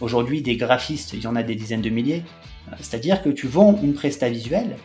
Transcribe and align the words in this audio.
Aujourd'hui, 0.00 0.42
des 0.42 0.56
graphistes, 0.56 1.12
il 1.12 1.20
y 1.20 1.26
en 1.26 1.36
a 1.36 1.42
des 1.42 1.54
dizaines 1.54 1.82
de 1.82 1.90
milliers. 1.90 2.24
C'est-à-dire 2.80 3.22
que 3.22 3.28
tu 3.28 3.46
vends 3.46 3.78
une 3.82 3.94
presta 3.94 4.28
visuelle, 4.28 4.76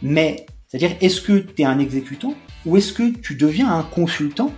mais 0.00 0.46
c'est-à-dire 0.66 0.96
est-ce 1.00 1.20
que 1.20 1.38
tu 1.38 1.62
es 1.62 1.64
un 1.64 1.78
exécutant 1.78 2.34
ou 2.64 2.76
est-ce 2.76 2.92
que 2.92 3.10
tu 3.10 3.34
deviens 3.34 3.70
un 3.70 3.82
consultant 3.82 4.52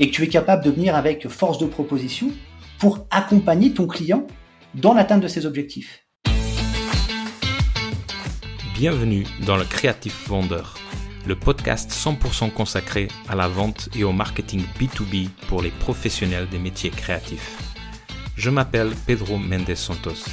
et 0.00 0.10
que 0.10 0.14
tu 0.14 0.22
es 0.22 0.28
capable 0.28 0.64
de 0.64 0.70
venir 0.70 0.96
avec 0.96 1.28
force 1.28 1.58
de 1.58 1.66
proposition 1.66 2.30
pour 2.78 3.06
accompagner 3.10 3.74
ton 3.74 3.86
client 3.86 4.26
dans 4.74 4.94
l'atteinte 4.94 5.22
de 5.22 5.28
ses 5.28 5.44
objectifs? 5.44 6.06
Bienvenue 8.74 9.26
dans 9.44 9.56
le 9.56 9.64
Creative 9.64 10.16
Vendeur, 10.26 10.78
le 11.26 11.36
podcast 11.36 11.90
100% 11.90 12.52
consacré 12.52 13.08
à 13.28 13.36
la 13.36 13.48
vente 13.48 13.90
et 13.94 14.04
au 14.04 14.12
marketing 14.12 14.62
B2B 14.80 15.28
pour 15.48 15.60
les 15.60 15.70
professionnels 15.70 16.48
des 16.48 16.58
métiers 16.58 16.90
créatifs. 16.90 17.71
Je 18.36 18.50
m'appelle 18.50 18.92
Pedro 19.06 19.36
Mendes 19.36 19.74
Santos. 19.74 20.24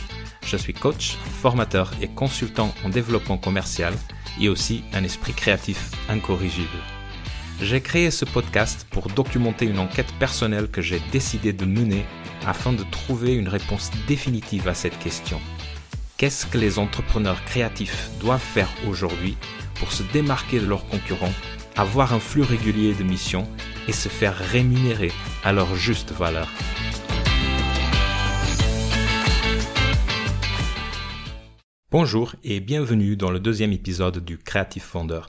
Je 0.46 0.56
suis 0.56 0.74
coach, 0.74 1.18
formateur 1.42 1.92
et 2.02 2.08
consultant 2.08 2.74
en 2.86 2.90
développement 2.90 3.38
commercial 3.38 3.94
et 4.40 4.48
aussi 4.48 4.84
un 4.94 5.04
esprit 5.04 5.34
créatif 5.34 5.92
incorrigible. 6.08 6.68
J'ai 7.62 7.82
créé 7.82 8.10
ce 8.10 8.24
podcast 8.24 8.88
pour 8.90 9.10
documenter 9.10 9.66
une 9.66 9.80
enquête 9.80 10.14
personnelle 10.18 10.70
que 10.70 10.82
j'ai 10.82 11.02
décidé 11.12 11.52
de 11.52 11.66
mener 11.66 12.06
afin 12.48 12.72
de 12.72 12.84
trouver 12.84 13.36
une 13.36 13.50
réponse 13.50 13.92
définitive 14.08 14.70
à 14.70 14.74
cette 14.74 14.98
question. 15.00 15.42
Qu'est-ce 16.18 16.46
que 16.46 16.58
les 16.58 16.80
entrepreneurs 16.80 17.44
créatifs 17.44 18.10
doivent 18.22 18.40
faire 18.40 18.70
aujourd'hui 18.88 19.38
pour 19.76 19.92
se 19.92 20.04
démarquer 20.04 20.60
de 20.60 20.66
leurs 20.66 20.88
concurrents, 20.88 21.34
avoir 21.76 22.14
un 22.14 22.20
flux 22.20 22.44
régulier 22.44 22.94
de 22.94 23.04
missions 23.04 23.48
et 23.90 23.94
se 23.94 24.08
faire 24.08 24.38
rémunérer 24.38 25.12
à 25.44 25.52
leur 25.52 25.76
juste 25.76 26.12
valeur? 26.12 26.48
Bonjour 31.92 32.36
et 32.44 32.60
bienvenue 32.60 33.18
dans 33.18 33.32
le 33.32 33.40
deuxième 33.40 33.74
épisode 33.74 34.24
du 34.24 34.38
Creative 34.38 34.84
Founder. 34.84 35.22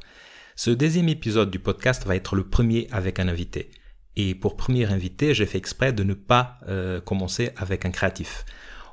Ce 0.56 0.70
deuxième 0.70 1.08
épisode 1.08 1.50
du 1.50 1.58
podcast 1.58 2.04
va 2.04 2.16
être 2.16 2.36
le 2.36 2.44
premier 2.44 2.86
avec 2.92 3.18
un 3.18 3.28
invité. 3.28 3.70
Et 4.16 4.34
pour 4.34 4.58
premier 4.58 4.84
invité, 4.84 5.32
j'ai 5.32 5.46
fait 5.46 5.56
exprès 5.56 5.94
de 5.94 6.04
ne 6.04 6.12
pas 6.12 6.58
euh, 6.68 7.00
commencer 7.00 7.52
avec 7.56 7.86
un 7.86 7.90
créatif. 7.90 8.44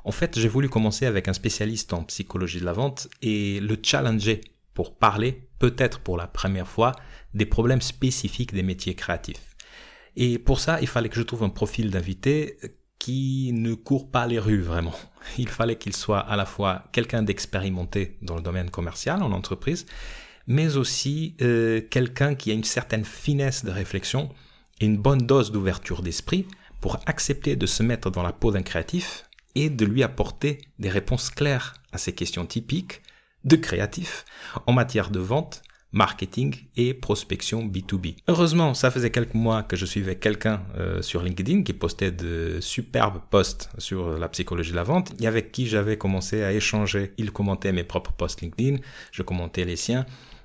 En 0.04 0.12
fait, 0.12 0.38
j'ai 0.38 0.48
voulu 0.48 0.70
commencer 0.70 1.04
avec 1.04 1.28
un 1.28 1.34
spécialiste 1.34 1.92
en 1.92 2.04
psychologie 2.04 2.60
de 2.60 2.64
la 2.64 2.72
vente 2.72 3.06
et 3.20 3.60
le 3.60 3.76
challenger 3.82 4.40
pour 4.72 4.96
parler, 4.96 5.46
peut-être 5.58 5.98
pour 6.00 6.16
la 6.16 6.26
première 6.26 6.68
fois, 6.68 6.92
des 7.34 7.44
problèmes 7.44 7.82
spécifiques 7.82 8.54
des 8.54 8.62
métiers 8.62 8.94
créatifs. 8.94 9.56
Et 10.16 10.38
pour 10.38 10.58
ça, 10.58 10.80
il 10.80 10.86
fallait 10.86 11.10
que 11.10 11.16
je 11.16 11.22
trouve 11.22 11.42
un 11.42 11.50
profil 11.50 11.90
d'invité 11.90 12.56
qui 12.98 13.52
ne 13.52 13.74
court 13.74 14.10
pas 14.10 14.26
les 14.26 14.38
rues 14.38 14.60
vraiment. 14.60 14.94
Il 15.38 15.48
fallait 15.48 15.76
qu'il 15.76 15.94
soit 15.94 16.20
à 16.20 16.36
la 16.36 16.46
fois 16.46 16.84
quelqu'un 16.92 17.22
d'expérimenté 17.22 18.16
dans 18.22 18.36
le 18.36 18.42
domaine 18.42 18.70
commercial 18.70 19.22
en 19.22 19.32
entreprise 19.32 19.86
mais 20.48 20.76
aussi 20.78 21.36
euh, 21.42 21.80
quelqu'un 21.90 22.34
qui 22.34 22.50
a 22.50 22.54
une 22.54 22.64
certaine 22.64 23.04
finesse 23.04 23.64
de 23.64 23.70
réflexion 23.70 24.30
et 24.80 24.86
une 24.86 24.96
bonne 24.96 25.20
dose 25.20 25.52
d'ouverture 25.52 26.02
d'esprit 26.02 26.46
pour 26.80 26.98
accepter 27.06 27.54
de 27.54 27.66
se 27.66 27.82
mettre 27.82 28.10
dans 28.10 28.22
la 28.22 28.32
peau 28.32 28.50
d'un 28.50 28.62
créatif 28.62 29.26
et 29.54 29.68
de 29.68 29.84
lui 29.84 30.02
apporter 30.02 30.58
des 30.78 30.88
réponses 30.88 31.30
claires 31.30 31.74
à 31.92 31.98
ces 31.98 32.14
questions 32.14 32.46
typiques 32.46 33.02
de 33.44 33.56
créatif 33.56 34.24
en 34.66 34.72
matière 34.72 35.10
de 35.10 35.20
vente, 35.20 35.62
marketing 35.92 36.54
et 36.76 36.92
prospection 36.94 37.64
B2B. 37.64 38.16
Heureusement, 38.28 38.74
ça 38.74 38.90
faisait 38.90 39.10
quelques 39.10 39.34
mois 39.34 39.62
que 39.62 39.76
je 39.76 39.86
suivais 39.86 40.16
quelqu'un 40.16 40.62
euh, 40.76 41.02
sur 41.02 41.22
LinkedIn 41.22 41.62
qui 41.62 41.72
postait 41.72 42.10
de 42.10 42.58
superbes 42.60 43.20
posts 43.30 43.70
sur 43.78 44.18
la 44.18 44.28
psychologie 44.28 44.72
de 44.72 44.76
la 44.76 44.82
vente 44.82 45.12
et 45.20 45.26
avec 45.26 45.50
qui 45.50 45.66
j'avais 45.66 45.96
commencé 45.96 46.42
à 46.42 46.52
échanger. 46.52 47.12
Il 47.16 47.32
commentait 47.32 47.72
mes 47.72 47.84
propres 47.84 48.12
posts 48.12 48.42
LinkedIn, 48.42 48.78
je 49.12 49.22
commentais 49.22 49.64
les 49.64 49.76
siens 49.76 50.04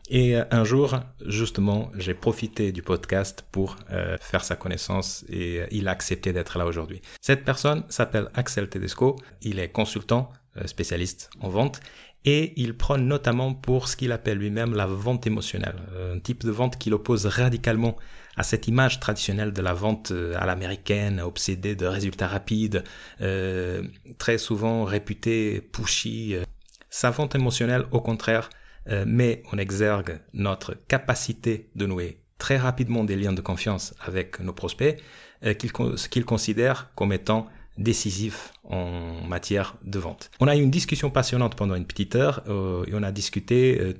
et 0.09 0.35
euh, 0.35 0.43
un 0.51 0.63
jour, 0.63 0.99
justement, 1.25 1.91
j'ai 1.95 2.13
profité 2.13 2.71
du 2.71 2.81
podcast 2.81 3.45
pour 3.51 3.75
euh, 3.91 4.17
faire 4.21 4.43
sa 4.43 4.55
connaissance 4.55 5.25
et 5.29 5.63
il 5.71 5.87
a 5.87 5.91
accepté 5.91 6.33
d'être 6.33 6.57
là 6.57 6.65
aujourd'hui. 6.65 7.01
Cette 7.21 7.43
personne 7.43 7.83
s'appelle 7.89 8.29
Axel 8.33 8.69
Tedesco. 8.69 9.17
Il 9.41 9.59
est 9.59 9.69
consultant, 9.69 10.31
spécialiste 10.65 11.31
en 11.39 11.49
vente 11.49 11.79
et 12.25 12.53
il 12.55 12.75
prône 12.77 13.07
notamment 13.07 13.53
pour 13.53 13.87
ce 13.87 13.95
qu'il 13.95 14.11
appelle 14.11 14.37
lui-même 14.37 14.73
la 14.73 14.85
vente 14.85 15.27
émotionnelle, 15.27 15.75
un 16.13 16.19
type 16.19 16.43
de 16.43 16.51
vente 16.51 16.77
qu'il 16.77 16.93
oppose 16.93 17.25
radicalement 17.25 17.97
à 18.37 18.43
cette 18.43 18.67
image 18.67 18.99
traditionnelle 18.99 19.53
de 19.53 19.61
la 19.61 19.73
vente 19.73 20.11
à 20.35 20.45
l'américaine, 20.45 21.19
obsédée 21.19 21.75
de 21.75 21.85
résultats 21.85 22.27
rapides, 22.27 22.83
très 24.17 24.37
souvent 24.37 24.85
réputée 24.85 25.61
pushy. 25.61 26.35
Sa 26.89 27.09
vente 27.09 27.35
émotionnelle, 27.35 27.85
au 27.91 28.01
contraire, 28.01 28.49
euh, 28.89 29.05
met 29.07 29.43
en 29.53 29.57
exergue 29.57 30.19
notre 30.33 30.73
capacité 30.89 31.69
de 31.75 31.85
nouer 31.85 32.19
très 32.37 32.57
rapidement 32.57 33.05
des 33.05 33.15
liens 33.15 33.31
de 33.31 33.39
confiance 33.39 33.93
avec 34.05 34.41
nos 34.41 34.51
prospects, 34.51 35.01
euh, 35.45 35.53
ce 35.95 36.09
qu'ils 36.09 36.25
considèrent 36.25 36.91
comme 36.93 37.13
étant 37.13 37.47
décisif 37.77 38.53
en 38.63 39.25
matière 39.27 39.75
de 39.83 39.99
vente. 39.99 40.29
On 40.39 40.47
a 40.47 40.55
eu 40.55 40.61
une 40.61 40.71
discussion 40.71 41.09
passionnante 41.09 41.55
pendant 41.55 41.75
une 41.75 41.85
petite 41.85 42.15
heure 42.15 42.43
euh, 42.47 42.85
et 42.85 42.91
on 42.93 43.03
a 43.03 43.11
discuté 43.11 43.95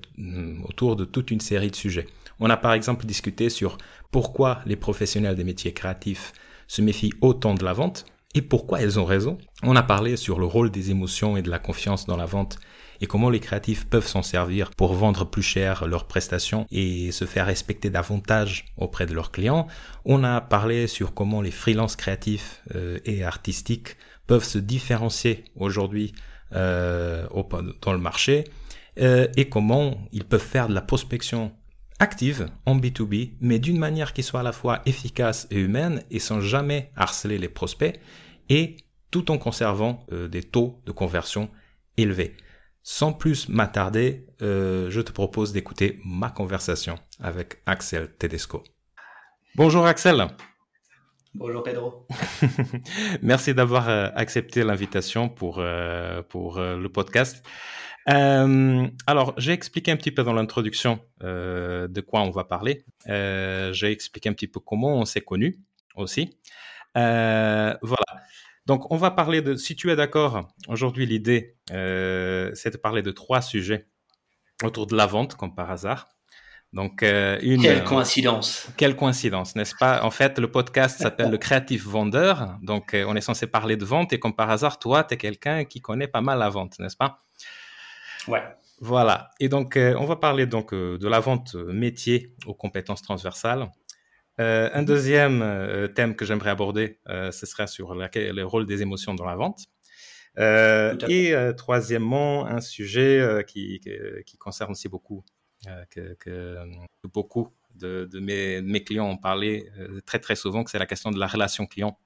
autour 0.64 0.96
de 0.96 1.06
toute 1.06 1.32
une 1.32 1.40
série 1.40 1.72
de 1.72 1.76
sujets. 1.76 2.08
On 2.40 2.50
a 2.50 2.58
par 2.58 2.74
exemple 2.74 3.06
discuté 3.06 3.50
sur 3.50 3.78
pourquoi 4.12 4.60
les 4.66 4.76
professionnels 4.76 5.36
des 5.36 5.44
métiers 5.44 5.74
créatifs 5.74 6.34
se 6.68 6.82
méfient 6.82 7.14
autant 7.22 7.56
de 7.56 7.64
la 7.64 7.74
vente 7.74 8.06
et 8.36 8.42
pourquoi 8.42 8.82
ils 8.82 9.00
ont 9.00 9.06
raison. 9.06 9.38
On 9.64 9.76
a 9.76 9.84
parlé 9.84 10.18
sur 10.18 10.40
le 10.40 10.46
rôle 10.46 10.72
des 10.72 10.92
émotions 10.92 11.38
et 11.38 11.42
de 11.42 11.50
la 11.50 11.60
confiance 11.60 12.06
dans 12.06 12.18
la 12.18 12.26
vente 12.26 12.58
et 13.02 13.08
comment 13.08 13.30
les 13.30 13.40
créatifs 13.40 13.86
peuvent 13.86 14.08
s'en 14.08 14.24
servir 14.24 14.72
pour 14.72 14.94
vendre 14.94 15.26
plus 15.26 15.42
cher 15.42 15.88
leurs 15.88 16.06
prestations 16.06 16.66
et 16.72 17.12
se 17.12 17.26
faire 17.26 17.46
respecter 17.46 17.90
davantage 17.90 18.66
auprès 18.78 19.06
de 19.06 19.14
leurs 19.14 19.32
clients. 19.32 19.68
On 20.06 20.24
a 20.24 20.42
parlé 20.42 20.88
sur 20.88 21.14
comment 21.14 21.42
les 21.42 21.52
freelances 21.52 21.96
créatifs 21.96 22.62
euh, 22.76 23.00
et 23.06 23.24
artistiques 23.24 23.98
peuvent 24.28 24.44
se 24.44 24.58
différencier 24.58 25.46
aujourd'hui 25.56 26.14
euh, 26.54 27.28
dans 27.82 27.94
le 27.94 28.00
marché 28.00 28.46
euh, 29.00 29.28
et 29.36 29.50
comment 29.50 29.98
ils 30.12 30.26
peuvent 30.26 30.40
faire 30.40 30.68
de 30.68 30.74
la 30.74 30.82
prospection 30.82 31.52
active 32.00 32.48
en 32.66 32.78
B2B, 32.78 33.34
mais 33.40 33.60
d'une 33.60 33.78
manière 33.78 34.14
qui 34.14 34.24
soit 34.24 34.42
à 34.42 34.44
la 34.44 34.52
fois 34.52 34.82
efficace 34.86 35.48
et 35.52 35.60
humaine 35.60 36.04
et 36.12 36.20
sans 36.20 36.42
jamais 36.42 36.92
harceler 36.96 37.38
les 37.38 37.50
prospects 37.50 38.00
et 38.50 38.78
tout 39.12 39.32
en 39.32 39.38
conservant 39.38 40.06
des 40.12 40.42
taux 40.42 40.82
de 40.86 40.92
conversion 40.92 41.50
élevés. 41.98 42.36
Sans 42.86 43.14
plus 43.14 43.48
m'attarder, 43.48 44.28
euh, 44.42 44.92
je 44.92 45.00
te 45.00 45.14
propose 45.14 45.54
d'écouter 45.54 46.02
ma 46.04 46.30
conversation 46.30 47.00
avec 47.22 47.62
Axel 47.66 48.12
Tedesco. 48.18 48.62
Bonjour 49.56 49.86
Axel. 49.86 50.28
Bonjour 51.34 51.64
Pedro. 51.64 52.06
Merci 53.22 53.54
d'avoir 53.54 53.88
euh, 53.88 54.10
accepté 54.16 54.66
l'invitation 54.66 55.30
pour, 55.30 55.60
euh, 55.60 56.24
pour 56.24 56.60
le 56.60 56.88
podcast. 56.90 57.46
alors, 58.06 59.34
j'ai 59.38 59.54
expliqué 59.54 59.90
un 59.90 59.96
petit 59.96 60.12
peu 60.12 60.24
dans 60.24 60.34
l'introduction 60.34 61.00
de 61.22 62.02
quoi 62.02 62.20
on 62.24 62.32
va 62.32 62.44
parler. 62.44 62.84
j'ai 63.08 63.92
expliqué 63.92 64.28
un 64.28 64.34
petit 64.34 64.50
peu 64.50 64.60
comment 64.60 64.98
on 64.98 65.06
s'est 65.06 65.22
connus 65.22 65.58
aussi. 65.96 66.38
voilà. 66.94 67.80
Donc, 68.66 68.90
on 68.92 68.98
va 68.98 69.12
parler 69.12 69.42
de, 69.42 69.56
si 69.56 69.76
tu 69.76 69.92
es 69.92 69.96
d'accord, 69.96 70.48
aujourd'hui, 70.68 71.06
l'idée, 71.06 71.58
euh, 71.72 72.52
c'est 72.54 72.72
de 72.72 72.78
parler 72.78 73.02
de 73.02 73.12
trois 73.12 73.42
sujets 73.42 73.88
autour 74.64 74.88
de 74.88 74.96
la 74.96 75.06
vente, 75.06 75.36
comme 75.36 75.54
par 75.54 75.70
hasard. 75.70 76.08
Donc, 76.72 77.04
euh, 77.04 77.38
une, 77.44 77.62
quelle 77.62 77.84
coïncidence. 77.84 78.70
quelle 78.78 78.96
coïncidence, 78.96 79.56
n'est-ce 79.56 79.76
pas? 79.76 80.04
En 80.04 80.12
fait, 80.12 80.40
le 80.40 80.50
podcast 80.50 80.98
s'appelle 81.02 81.30
le 81.30 81.38
créatif 81.38 81.86
vendeur. 81.86 82.58
Donc, 82.62 82.94
euh, 82.94 83.06
on 83.08 83.16
est 83.16 83.22
censé 83.22 83.48
parler 83.48 83.76
de 83.76 83.86
vente 83.86 84.14
et 84.14 84.20
comme 84.20 84.36
par 84.36 84.50
hasard, 84.50 84.80
toi, 84.80 85.04
tu 85.04 85.14
es 85.14 85.18
quelqu'un 85.18 85.66
qui 85.66 85.82
connaît 85.82 86.08
pas 86.08 86.22
mal 86.22 86.40
la 86.40 86.50
vente, 86.50 86.80
n'est-ce 86.80 86.98
pas? 86.98 87.20
Ouais. 88.28 88.44
Voilà. 88.80 89.30
Et 89.40 89.50
donc, 89.50 89.78
on 89.78 90.06
va 90.06 90.16
parler 90.16 90.46
donc 90.46 90.74
de 90.74 91.08
la 91.08 91.20
vente 91.20 91.56
métier 91.56 92.36
aux 92.46 92.54
compétences 92.54 93.02
transversales. 93.02 93.70
Euh, 94.40 94.70
un 94.74 94.82
deuxième 94.82 95.42
euh, 95.44 95.88
thème 95.88 96.16
que 96.16 96.26
j'aimerais 96.26 96.50
aborder, 96.50 97.00
euh, 97.08 97.32
ce 97.32 97.46
sera 97.46 97.68
sur 97.68 97.94
le 97.94 98.44
rôle 98.44 98.66
des 98.66 98.82
émotions 98.82 99.14
dans 99.14 99.26
la 99.26 99.36
vente. 99.36 99.66
et 100.38 101.36
troisièmement, 101.56 102.48
un 102.48 102.62
sujet 102.62 103.44
qui, 103.48 103.80
qui, 104.26 104.38
concerne 104.38 104.72
aussi 104.72 104.90
beaucoup, 104.90 105.24
que, 105.92 106.16
que, 106.16 106.58
beaucoup 107.04 107.50
de, 107.76 108.10
de, 108.12 108.20
mes, 108.20 108.62
mes, 108.62 108.84
clients 108.84 109.08
ont 109.08 109.18
parlé 109.18 109.70
très 110.06 110.20
très 110.20 110.36
souvent, 110.36 110.64
que 110.64 110.72
c'est 110.72 110.80
la 110.80 110.88
question 110.88 111.12
de 111.12 111.20
la 111.20 111.28
relation 111.28 111.68
client, 111.68 112.00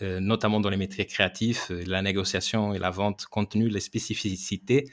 notamment 0.00 0.60
dans 0.60 0.70
les 0.70 0.76
métiers 0.76 1.06
créatifs, 1.06 1.70
la 1.70 2.02
négociation 2.02 2.74
et 2.74 2.78
la 2.78 2.90
vente, 2.90 3.26
compte 3.26 3.50
tenu 3.50 3.68
des 3.70 3.80
spécificités 3.80 4.84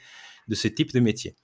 de 0.48 0.56
ce 0.56 0.66
type 0.66 0.92
de 0.92 0.98
métier. 0.98 1.36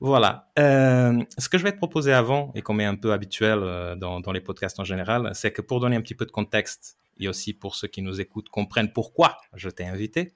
Voilà. 0.00 0.50
Euh, 0.58 1.22
ce 1.38 1.48
que 1.48 1.58
je 1.58 1.64
vais 1.64 1.72
te 1.72 1.76
proposer 1.76 2.12
avant, 2.12 2.52
et 2.54 2.62
qu'on 2.62 2.78
est 2.78 2.84
un 2.84 2.96
peu 2.96 3.12
habituel 3.12 3.60
euh, 3.62 3.96
dans, 3.96 4.32
les 4.32 4.40
podcasts 4.40 4.78
en 4.80 4.84
général, 4.84 5.30
c'est 5.34 5.52
que 5.52 5.62
pour 5.62 5.80
donner 5.80 5.96
un 5.96 6.00
petit 6.00 6.14
peu 6.14 6.26
de 6.26 6.30
contexte 6.30 6.96
et 7.18 7.28
aussi 7.28 7.54
pour 7.54 7.76
ceux 7.76 7.88
qui 7.88 8.02
nous 8.02 8.20
écoutent 8.20 8.48
comprennent 8.48 8.92
pourquoi 8.92 9.38
je 9.54 9.68
t'ai 9.70 9.84
invité. 9.84 10.32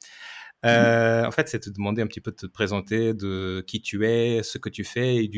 Euh, 0.65 1.25
en 1.25 1.31
fait, 1.31 1.49
c'est 1.49 1.61
te 1.61 1.71
demander 1.71 2.03
un 2.03 2.07
petit 2.07 2.21
peu 2.21 2.31
de 2.31 2.37
te 2.37 2.47
présenter, 2.47 3.15
de 3.15 3.65
qui 3.67 3.81
tu 3.81 4.07
es, 4.07 4.43
ce 4.43 4.59
que 4.59 4.69
tu 4.69 4.85
fais 4.85 5.17
et 5.17 5.31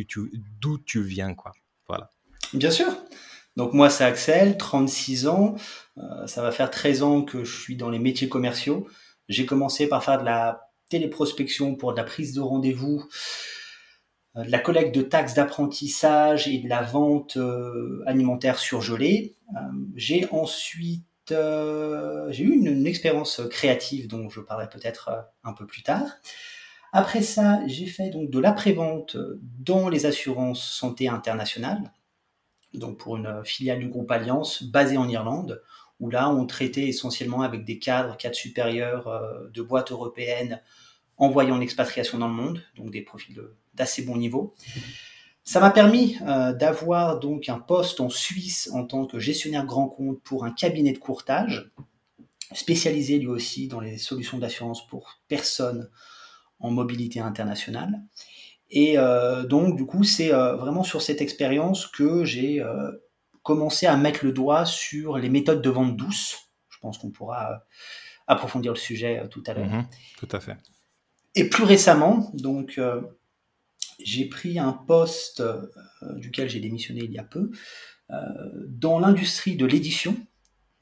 d'où 0.61 0.79
tu 0.79 1.03
viens, 1.03 1.35
quoi. 1.35 1.53
Voilà. 1.89 2.13
Bien 2.55 2.71
sûr. 2.71 2.89
Donc 3.57 3.75
moi, 3.75 3.91
c'est 3.91 4.05
Axel, 4.05 4.57
36 4.57 5.27
ans. 5.27 5.57
Euh, 5.99 6.27
ça 6.27 6.43
va 6.43 6.53
faire 6.53 6.71
13 6.71 7.03
ans 7.03 7.23
que 7.23 7.45
je 7.45 7.61
suis 7.61 7.77
dans 7.77 7.91
les 7.91 7.99
métiers 7.99 8.29
commerciaux. 8.29 8.89
J'ai 9.29 9.47
commencé 9.47 9.89
par 9.89 10.03
faire 10.03 10.19
de 10.19 10.25
la 10.25 10.71
téléprospection 10.89 11.75
pour 11.77 11.93
de 11.93 11.99
la 11.99 12.05
prise 12.05 12.33
de 12.33 12.41
rendez-vous, 12.41 13.05
de 14.37 14.51
la 14.51 14.59
collecte 14.59 14.95
de 14.95 15.03
taxes 15.03 15.35
d'apprentissage 15.35 16.47
et 16.49 16.59
de 16.59 16.69
la 16.69 16.83
vente 16.83 17.37
alimentaire 18.07 18.59
surgelée. 18.59 19.37
j'ai 19.97 20.29
ensuite 20.31 21.05
euh, 21.33 22.31
j'ai 22.31 22.45
eu 22.45 22.53
une, 22.53 22.87
expérience 22.87 23.41
créative 23.51 24.09
dont 24.09 24.29
je 24.29 24.41
parlerai 24.41 24.69
peut-être 24.69 25.09
euh, 25.09 25.21
un 25.45 25.53
peu 25.53 25.67
plus 25.67 25.83
tard. 25.83 26.07
Après 26.93 27.23
ça, 27.23 27.61
j'ai 27.67 27.87
fait 27.87 28.11
donc 28.11 28.31
de 28.31 28.39
l'après-vente 28.39 29.17
dans 29.41 29.89
les 29.89 30.07
assurances 30.07 30.63
santé 30.63 31.09
internationales, 31.09 31.93
donc 32.75 32.99
pour 32.99 33.17
une 33.17 33.45
filiale 33.45 33.79
du 33.79 33.89
groupe 33.89 34.11
Alliance 34.11 34.65
basée 34.65 34.97
en 34.97 35.09
Irlande, 35.09 35.63
où 36.01 36.11
là 36.11 36.31
on 36.31 36.47
traitait 36.47 36.89
essentiellement 36.89 37.43
avec 37.43 37.65
des 37.65 37.79
cadres, 37.79 38.17
cadres 38.17 38.35
supérieurs 38.35 39.07
euh, 39.09 39.49
de 39.53 39.63
boîtes 39.63 39.93
européennes 39.93 40.61
envoyant 41.21 41.59
l'expatriation 41.59 42.19
dans 42.19 42.29
le 42.29 42.35
monde, 42.35 42.63
donc 42.77 42.91
des 42.91 43.03
profils 43.03 43.39
d'assez 43.75 44.03
bon 44.03 44.17
niveau. 44.17 44.55
Ça 45.45 45.61
m'a 45.61 45.71
permis 45.71 46.17
euh, 46.27 46.53
d'avoir 46.55 47.21
donc 47.21 47.49
un 47.49 47.59
poste 47.59 48.01
en 48.01 48.09
Suisse 48.09 48.71
en 48.73 48.85
tant 48.87 49.07
que 49.07 49.19
gestionnaire 49.19 49.67
grand 49.67 49.89
compte 49.89 50.21
pour 50.23 50.45
un 50.45 50.51
cabinet 50.51 50.93
de 50.93 50.99
courtage, 50.99 51.71
spécialisé 52.55 53.19
lui 53.19 53.27
aussi 53.27 53.69
dans 53.69 53.81
les 53.81 53.99
solutions 53.99 54.39
d'assurance 54.39 54.87
pour 54.87 55.21
personnes 55.29 55.91
en 56.59 56.71
mobilité 56.71 57.21
internationale. 57.21 58.01
Et 58.71 58.97
euh, 58.97 59.45
donc 59.45 59.77
du 59.77 59.85
coup, 59.85 60.05
c'est 60.05 60.33
euh, 60.33 60.57
vraiment 60.57 60.85
sur 60.85 61.03
cette 61.03 61.21
expérience 61.21 61.87
que 61.87 62.25
j'ai 62.25 62.65
commencé 63.43 63.87
à 63.87 63.97
mettre 63.97 64.25
le 64.25 64.33
doigt 64.33 64.65
sur 64.65 65.19
les 65.19 65.29
méthodes 65.29 65.61
de 65.61 65.71
vente 65.71 65.97
douce. 65.97 66.51
Je 66.71 66.79
pense 66.79 66.97
qu'on 66.97 67.11
pourra 67.11 67.65
approfondir 68.27 68.73
le 68.73 68.79
sujet 68.79 69.29
tout 69.31 69.43
à 69.47 69.53
l'heure. 69.53 69.67
Mhm, 69.69 69.87
tout 70.19 70.29
à 70.33 70.41
fait. 70.41 70.57
Et 71.35 71.49
plus 71.49 71.65
récemment, 71.65 72.31
donc 72.35 72.79
j'ai 74.05 74.27
pris 74.27 74.59
un 74.59 74.73
poste 74.73 75.41
euh, 75.41 75.67
duquel 76.17 76.49
j'ai 76.49 76.61
démissionné 76.61 77.03
il 77.05 77.13
y 77.13 77.19
a 77.19 77.25
peu 77.25 77.51
euh, 78.11 78.17
dans 78.69 78.99
l'industrie 78.99 79.57
de 79.57 79.67
l'édition, 79.67 80.17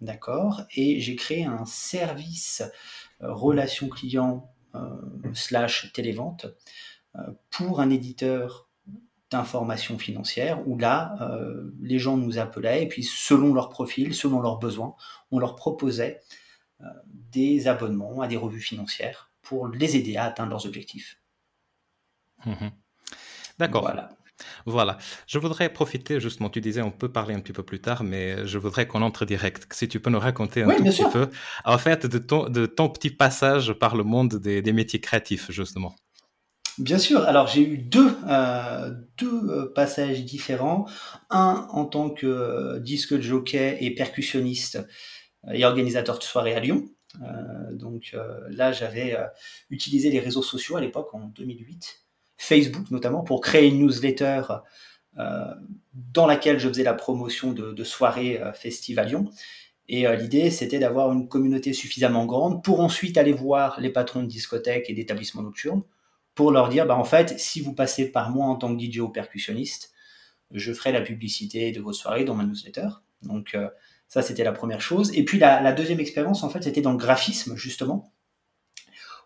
d'accord, 0.00 0.62
et 0.74 1.00
j'ai 1.00 1.16
créé 1.16 1.44
un 1.44 1.64
service 1.64 2.62
euh, 3.22 3.32
relation 3.32 3.88
client 3.88 4.52
slash 5.32 5.92
télévente 5.94 6.46
pour 7.50 7.80
un 7.80 7.90
éditeur 7.90 8.68
d'information 9.30 9.98
financière 9.98 10.62
où 10.68 10.78
là, 10.78 11.16
les 11.80 11.98
gens 11.98 12.18
nous 12.18 12.38
appelaient 12.38 12.84
et 12.84 12.86
puis 12.86 13.02
selon 13.02 13.54
leur 13.54 13.70
profil, 13.70 14.14
selon 14.14 14.40
leurs 14.40 14.58
besoins, 14.58 14.94
on 15.32 15.38
leur 15.38 15.56
proposait 15.56 16.20
des 17.32 17.66
abonnements 17.66 18.20
à 18.20 18.28
des 18.28 18.36
revues 18.36 18.60
financières 18.60 19.27
pour 19.48 19.68
les 19.68 19.96
aider 19.96 20.16
à 20.16 20.24
atteindre 20.24 20.50
leurs 20.50 20.66
objectifs. 20.66 21.18
Mmh 22.44 22.68
D'accord. 23.58 23.82
Voilà. 23.82 24.10
Voilà. 24.66 24.98
Je 25.26 25.38
voudrais 25.38 25.68
profiter, 25.72 26.20
justement, 26.20 26.48
tu 26.48 26.60
disais, 26.60 26.82
on 26.82 26.90
peut 26.90 27.10
parler 27.10 27.34
un 27.34 27.40
petit 27.40 27.52
peu 27.52 27.64
plus 27.64 27.80
tard, 27.80 28.04
mais 28.04 28.46
je 28.46 28.58
voudrais 28.58 28.86
qu'on 28.86 29.02
entre 29.02 29.24
direct. 29.24 29.66
Si 29.72 29.88
tu 29.88 29.98
peux 29.98 30.10
nous 30.10 30.20
raconter 30.20 30.62
un 30.62 30.68
tout 30.68 30.84
petit 30.84 31.04
peu, 31.12 31.28
en 31.64 31.78
fait, 31.78 32.06
de 32.06 32.18
ton, 32.18 32.48
de 32.48 32.66
ton 32.66 32.88
petit 32.88 33.10
passage 33.10 33.72
par 33.72 33.96
le 33.96 34.04
monde 34.04 34.36
des, 34.36 34.72
métiers 34.72 35.00
créatifs, 35.00 35.50
justement. 35.50 35.96
Bien 36.78 36.98
sûr. 36.98 37.22
Alors, 37.22 37.48
j'ai 37.48 37.62
eu 37.62 37.78
deux, 37.78 38.16
euh, 38.28 38.92
deux 39.16 39.50
euh, 39.50 39.72
passages 39.74 40.24
différents. 40.24 40.86
Un 41.30 41.66
en 41.70 41.84
tant 41.86 42.10
que 42.10 42.26
euh, 42.26 42.78
disque 42.78 43.20
jockey 43.20 43.78
et 43.80 43.92
percussionniste 43.92 44.86
et 45.52 45.64
organisateur 45.64 46.18
de 46.18 46.22
soirée 46.22 46.54
à 46.54 46.60
Lyon. 46.60 46.84
Donc 47.72 48.16
là, 48.50 48.72
j'avais 48.72 49.16
utilisé 49.70 50.10
les 50.10 50.20
réseaux 50.20 50.42
sociaux 50.42 50.76
à 50.76 50.80
l'époque, 50.80 51.14
en 51.14 51.26
2008 51.28 52.04
Facebook 52.38 52.90
notamment, 52.90 53.22
pour 53.22 53.40
créer 53.40 53.66
une 53.66 53.80
newsletter 53.80 54.42
euh, 55.18 55.54
dans 55.92 56.26
laquelle 56.26 56.58
je 56.58 56.68
faisais 56.68 56.84
la 56.84 56.94
promotion 56.94 57.52
de, 57.52 57.84
soirées 57.84 58.40
euh, 58.40 58.52
festives 58.52 58.98
à 58.98 59.04
Lyon. 59.04 59.28
Et 59.88 60.06
euh, 60.06 60.14
l'idée, 60.14 60.50
c'était 60.50 60.78
d'avoir 60.78 61.12
une 61.12 61.28
communauté 61.28 61.72
suffisamment 61.72 62.24
grande 62.24 62.62
pour 62.62 62.80
ensuite 62.80 63.18
aller 63.18 63.32
voir 63.32 63.80
les 63.80 63.90
patrons 63.90 64.22
de 64.22 64.28
discothèques 64.28 64.88
et 64.88 64.94
d'établissements 64.94 65.42
nocturnes 65.42 65.82
pour 66.34 66.52
leur 66.52 66.68
dire, 66.68 66.86
bah, 66.86 66.96
en 66.96 67.04
fait, 67.04 67.38
si 67.40 67.60
vous 67.60 67.74
passez 67.74 68.12
par 68.12 68.30
moi 68.30 68.46
en 68.46 68.54
tant 68.54 68.74
que 68.76 68.80
DJ 68.80 68.98
ou 68.98 69.08
percussionniste, 69.08 69.92
je 70.52 70.72
ferai 70.72 70.92
la 70.92 71.00
publicité 71.00 71.72
de 71.72 71.80
vos 71.80 71.92
soirées 71.92 72.24
dans 72.24 72.36
ma 72.36 72.44
newsletter. 72.44 72.88
Donc 73.22 73.56
ça, 74.08 74.22
c'était 74.22 74.44
la 74.44 74.52
première 74.52 74.80
chose. 74.80 75.10
Et 75.14 75.24
puis 75.24 75.38
la, 75.38 75.72
deuxième 75.72 76.00
expérience, 76.00 76.42
en 76.42 76.50
fait, 76.50 76.62
c'était 76.62 76.80
dans 76.80 76.92
le 76.92 76.98
graphisme, 76.98 77.56
justement 77.56 78.12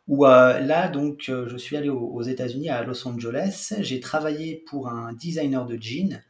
où 0.08 0.26
euh, 0.26 0.58
là, 0.60 0.88
donc, 0.88 1.28
euh, 1.28 1.48
je 1.48 1.56
suis 1.56 1.76
allé 1.76 1.88
aux, 1.88 2.22
États-Unis, 2.22 2.68
à 2.68 2.82
Los 2.82 3.06
Angeles. 3.06 3.74
J'ai 3.80 4.00
travaillé 4.00 4.64
pour 4.66 4.88
un 4.88 5.12
designer 5.12 5.64
de 5.64 5.80
jeans. 5.80 6.22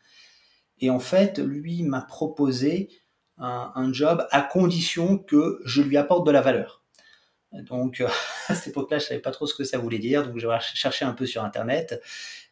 Et 0.79 0.91
en 0.91 1.01
fait, 1.01 1.39
lui 1.39 1.83
m'a 1.83 2.03
proposé 2.03 2.91
un, 3.39 3.93
job 3.93 4.27
à 4.31 4.43
condition 4.43 5.19
que 5.19 5.61
je 5.65 5.83
lui 5.83 5.97
apporte 5.97 6.27
de 6.27 6.31
la 6.31 6.43
valeur. 6.43 6.85
Donc, 7.53 8.01
euh, 8.01 8.09
à 8.49 8.55
cette 8.55 8.69
époque-là, 8.69 8.99
je 8.99 9.07
savais 9.07 9.21
pas 9.21 9.31
trop 9.31 9.47
ce 9.47 9.55
que 9.55 9.65
ça 9.65 9.79
voulait 9.79 9.99
dire. 9.99 10.27
Donc, 10.27 10.39
j'ai 10.39 10.49
cherché 10.75 11.05
un 11.05 11.13
peu 11.13 11.27
sur 11.27 11.43
Internet. 11.43 12.01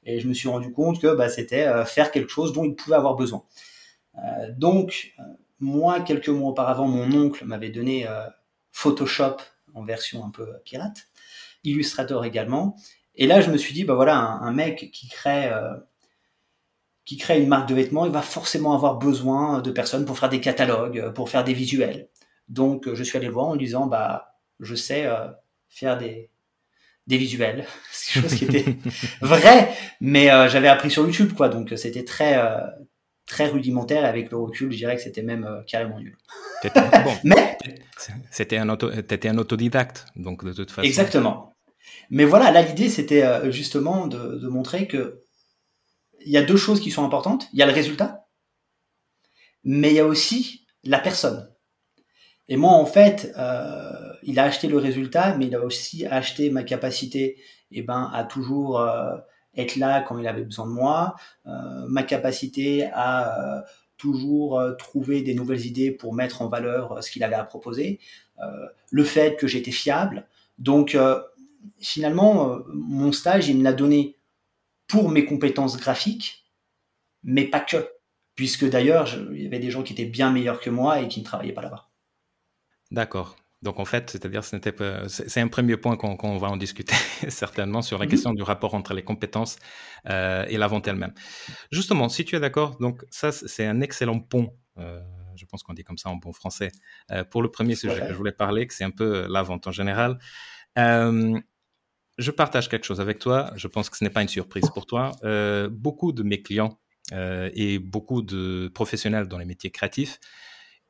Et 0.04 0.20
je 0.20 0.26
me 0.26 0.32
suis 0.32 0.48
rendu 0.48 0.72
compte 0.72 1.00
que 1.00 1.14
bah, 1.14 1.28
c'était 1.28 1.84
faire 1.84 2.10
quelque 2.10 2.30
chose 2.30 2.54
dont 2.54 2.64
il 2.64 2.74
pouvait 2.74 2.96
avoir 2.96 3.16
besoin. 3.16 3.44
Donc, 4.56 5.14
moi, 5.58 6.00
quelques 6.00 6.28
mois 6.28 6.50
auparavant, 6.50 6.86
mon 6.86 7.12
oncle 7.12 7.44
m'avait 7.44 7.70
donné 7.70 8.06
Photoshop 8.72 9.36
en 9.74 9.84
version 9.84 10.24
un 10.24 10.30
peu 10.30 10.48
pirate. 10.64 11.08
Illustrator 11.64 12.24
également. 12.24 12.76
Et 13.14 13.26
là, 13.26 13.40
je 13.40 13.50
me 13.50 13.56
suis 13.56 13.74
dit, 13.74 13.84
bah 13.84 13.94
voilà, 13.94 14.16
un, 14.16 14.52
mec 14.52 14.90
qui 14.92 15.08
crée, 15.08 15.52
euh, 15.52 15.74
qui 17.04 17.16
crée 17.16 17.40
une 17.40 17.48
marque 17.48 17.68
de 17.68 17.74
vêtements, 17.74 18.06
il 18.06 18.12
va 18.12 18.22
forcément 18.22 18.74
avoir 18.74 18.98
besoin 18.98 19.60
de 19.60 19.70
personnes 19.70 20.04
pour 20.04 20.18
faire 20.18 20.28
des 20.28 20.40
catalogues, 20.40 21.12
pour 21.12 21.28
faire 21.28 21.44
des 21.44 21.52
visuels. 21.52 22.08
Donc, 22.48 22.92
je 22.92 23.02
suis 23.02 23.18
allé 23.18 23.26
le 23.26 23.32
voir 23.32 23.46
en 23.46 23.56
disant, 23.56 23.86
bah, 23.86 24.38
je 24.58 24.74
sais 24.74 25.06
euh, 25.06 25.28
faire 25.68 25.98
des, 25.98 26.30
des 27.06 27.18
visuels, 27.18 27.67
chose 27.93 28.34
qui 28.34 28.44
était 28.44 28.76
vrai, 29.20 29.74
mais 30.00 30.31
euh, 30.31 30.48
j'avais 30.48 30.69
appris 30.69 30.90
sur 30.90 31.05
YouTube, 31.05 31.32
quoi. 31.34 31.48
Donc, 31.48 31.74
c'était 31.76 32.05
très, 32.05 32.40
très 33.31 33.46
rudimentaire. 33.46 34.05
Avec 34.05 34.31
le 34.31 34.37
recul, 34.37 34.70
je 34.72 34.77
dirais 34.77 34.96
que 34.96 35.03
c'était 35.03 35.22
même 35.22 35.49
carrément 35.67 35.99
nul. 35.99 36.17
Bon, 36.75 37.13
mais 37.25 37.56
c'était 38.31 38.58
un, 38.58 38.69
auto, 38.69 38.91
étais 38.91 39.29
un 39.29 39.39
autodidacte, 39.39 40.06
donc 40.17 40.44
de 40.44 40.53
toute 40.53 40.70
façon. 40.70 40.87
Exactement. 40.87 41.51
Mais 42.10 42.25
voilà, 42.25 42.51
là, 42.51 42.63
l'idée, 42.63 42.89
c'était 42.89 43.22
euh, 43.22 43.51
justement 43.51 44.06
de, 44.06 44.49
montrer 44.49 44.87
que 44.87 45.20
il 46.25 46.32
y 46.32 46.37
a 46.37 46.43
deux 46.43 46.56
choses 46.56 46.81
qui 46.81 46.91
sont 46.91 47.05
importantes. 47.05 47.49
Il 47.53 47.58
y 47.58 47.63
a 47.63 47.67
le 47.67 47.72
résultat, 47.72 48.27
mais 49.65 49.91
il 49.91 49.94
y 49.94 50.01
a 50.01 50.06
aussi 50.06 50.67
la 50.84 50.99
personne. 50.99 51.51
Et 52.49 52.56
moi, 52.56 52.72
en 52.72 52.84
fait, 52.84 53.32
euh, 53.39 54.13
il 54.25 54.39
a 54.39 54.44
acheté 54.44 54.67
le 54.67 54.77
résultat, 54.77 55.37
mais 55.37 55.46
il 55.46 55.55
a 55.55 55.60
aussi 55.60 56.05
acheté 56.05 56.51
ma 56.51 56.63
capacité 56.63 57.41
eh 57.70 57.82
ben, 57.82 58.10
à 58.13 58.25
toujours 58.25 58.81
euh, 58.81 59.17
être 59.56 59.76
là 59.76 60.00
quand 60.02 60.19
il 60.19 60.26
avait 60.26 60.44
besoin 60.44 60.66
de 60.66 60.72
moi, 60.72 61.16
ma 61.44 62.02
capacité 62.02 62.88
à 62.92 63.64
toujours 63.96 64.62
trouver 64.78 65.22
des 65.22 65.34
nouvelles 65.34 65.66
idées 65.66 65.90
pour 65.90 66.14
mettre 66.14 66.42
en 66.42 66.48
valeur 66.48 67.02
ce 67.02 67.10
qu'il 67.10 67.24
avait 67.24 67.34
à 67.34 67.44
proposer, 67.44 67.98
le 68.90 69.04
fait 69.04 69.36
que 69.36 69.46
j'étais 69.46 69.72
fiable. 69.72 70.26
Donc, 70.58 70.96
finalement, 71.78 72.52
euh, 72.52 72.58
mon 72.72 73.12
stage, 73.12 73.48
il 73.48 73.58
me 73.58 73.64
l'a 73.64 73.72
donné 73.72 74.16
pour 74.86 75.08
mes 75.08 75.24
compétences 75.24 75.76
graphiques, 75.76 76.44
mais 77.22 77.44
pas 77.44 77.60
que. 77.60 77.88
Puisque 78.34 78.69
d'ailleurs, 78.69 79.08
il 79.32 79.42
y 79.42 79.46
avait 79.46 79.58
des 79.58 79.70
gens 79.70 79.82
qui 79.82 79.92
étaient 79.92 80.04
bien 80.04 80.30
meilleurs 80.30 80.60
que 80.60 80.70
moi 80.70 81.00
et 81.00 81.08
qui 81.08 81.20
ne 81.20 81.24
travaillaient 81.24 81.52
pas 81.52 81.62
là-bas. 81.62 81.88
D'accord. 82.90 83.36
Donc 83.62 83.79
en 83.79 83.84
fait, 83.84 84.10
c'est-à-dire, 84.10 84.43
c'est 84.44 85.40
un 85.40 85.48
premier 85.48 85.76
point 85.76 85.96
qu'on 85.96 86.38
va 86.38 86.48
en 86.48 86.56
discuter 86.56 86.94
certainement 87.29 87.82
sur 87.82 87.98
la 87.98 88.06
mhm. 88.06 88.10
question 88.10 88.32
du 88.32 88.43
rapport 88.43 88.74
entre 88.74 88.94
les 88.94 89.02
compétences 89.02 89.58
euh, 90.08 90.46
et 90.48 90.56
la 90.56 90.67
vente 90.67 90.88
elle-même. 90.88 91.12
Justement, 91.70 92.08
si 92.08 92.24
tu 92.24 92.36
es 92.36 92.40
d'accord, 92.40 92.76
donc 92.79 93.05
ça, 93.10 93.32
c'est 93.32 93.67
un 93.67 93.81
excellent 93.81 94.19
pont. 94.20 94.55
Euh, 94.79 95.00
je 95.36 95.44
pense 95.44 95.62
qu'on 95.62 95.74
dit 95.74 95.84
comme 95.84 95.98
ça 95.98 96.10
en 96.10 96.17
bon 96.17 96.32
français. 96.32 96.70
pour 97.31 97.43
le 97.43 97.50
premier 97.50 97.74
sujet 97.74 98.00
que 98.00 98.08
je 98.08 98.17
voulais 98.17 98.32
parler, 98.32 98.67
que 98.67 98.74
c'est 98.74 98.84
un 98.84 98.90
peu 98.90 99.26
la 99.29 99.43
vente 99.43 99.67
en 99.67 99.72
général 99.72 100.19
je 102.20 102.31
partage 102.31 102.69
quelque 102.69 102.84
chose 102.84 103.00
avec 103.00 103.19
toi. 103.19 103.50
Je 103.56 103.67
pense 103.67 103.90
que 103.90 103.96
ce 103.96 104.05
n'est 104.05 104.10
pas 104.10 104.22
une 104.22 104.29
surprise 104.29 104.69
pour 104.74 104.86
toi. 104.86 105.12
Euh, 105.24 105.69
beaucoup 105.70 106.12
de 106.12 106.22
mes 106.22 106.43
clients 106.43 106.79
euh, 107.12 107.50
et 107.55 107.79
beaucoup 107.79 108.22
de 108.22 108.70
professionnels 108.74 109.26
dans 109.26 109.38
les 109.38 109.46
métiers 109.46 109.70
créatifs 109.70 110.20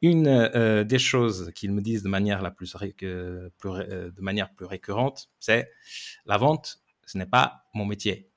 une 0.02 0.28
euh, 0.28 0.85
des 0.85 0.99
choses 0.99 1.52
qu'ils 1.54 1.73
me 1.73 1.80
disent 1.80 2.02
de 2.02 2.09
manière 2.09 2.42
la 2.42 2.50
plus, 2.50 2.75
euh, 3.02 3.50
de 3.62 4.21
manière 4.21 4.50
plus 4.52 4.66
récurrente, 4.66 5.28
c'est 5.38 5.71
la 6.26 6.38
vente, 6.38 6.80
ce 7.07 7.19
n'est 7.19 7.26
pas 7.26 7.64
mon 7.75 7.85
métier. 7.85 8.28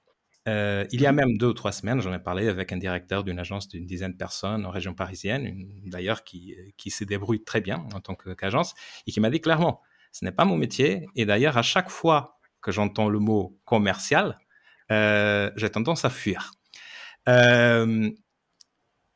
Euh, 0.50 0.86
il 0.91 1.00
y 1.00 1.05
a 1.05 1.13
même 1.13 1.38
deux 1.38 1.48
ou 1.48 1.53
trois 1.53 1.72
semaines, 1.72 2.01
j'en 2.01 2.13
ai 2.13 2.20
parlé 2.20 2.50
avec 2.50 2.74
un 2.74 2.77
directeur 2.77 3.24
d'une 3.24 3.39
agence 3.39 3.70
d'une 3.70 3.86
dizaine 3.86 4.12
de 4.12 4.17
personnes 4.17 4.65
en 4.65 4.72
région 4.72 4.93
parisienne, 4.93 5.70
d'ailleurs 5.86 6.25
qui, 6.25 6.53
qui 6.75 6.91
se 6.91 7.05
débrouille 7.05 7.46
très 7.46 7.62
bien 7.62 7.88
en 7.93 8.01
tant 8.01 8.13
qu'agence, 8.13 8.74
et 9.08 9.12
qui 9.13 9.22
m'a 9.22 9.29
dit 9.29 9.39
clairement, 9.39 9.79
ce 10.12 10.25
n'est 10.25 10.34
pas 10.34 10.43
mon 10.43 10.58
métier. 10.58 11.08
Et 11.15 11.25
d'ailleurs, 11.25 11.58
à 11.58 11.62
chaque 11.62 11.89
fois 11.89 12.38
que 12.62 12.74
j'entends 12.74 13.08
le 13.08 13.20
mot 13.20 13.58
commercial, 13.63 14.38
j'ai 14.89 15.70
tendance 15.72 16.03
à 16.03 16.10
fuir. 16.10 16.51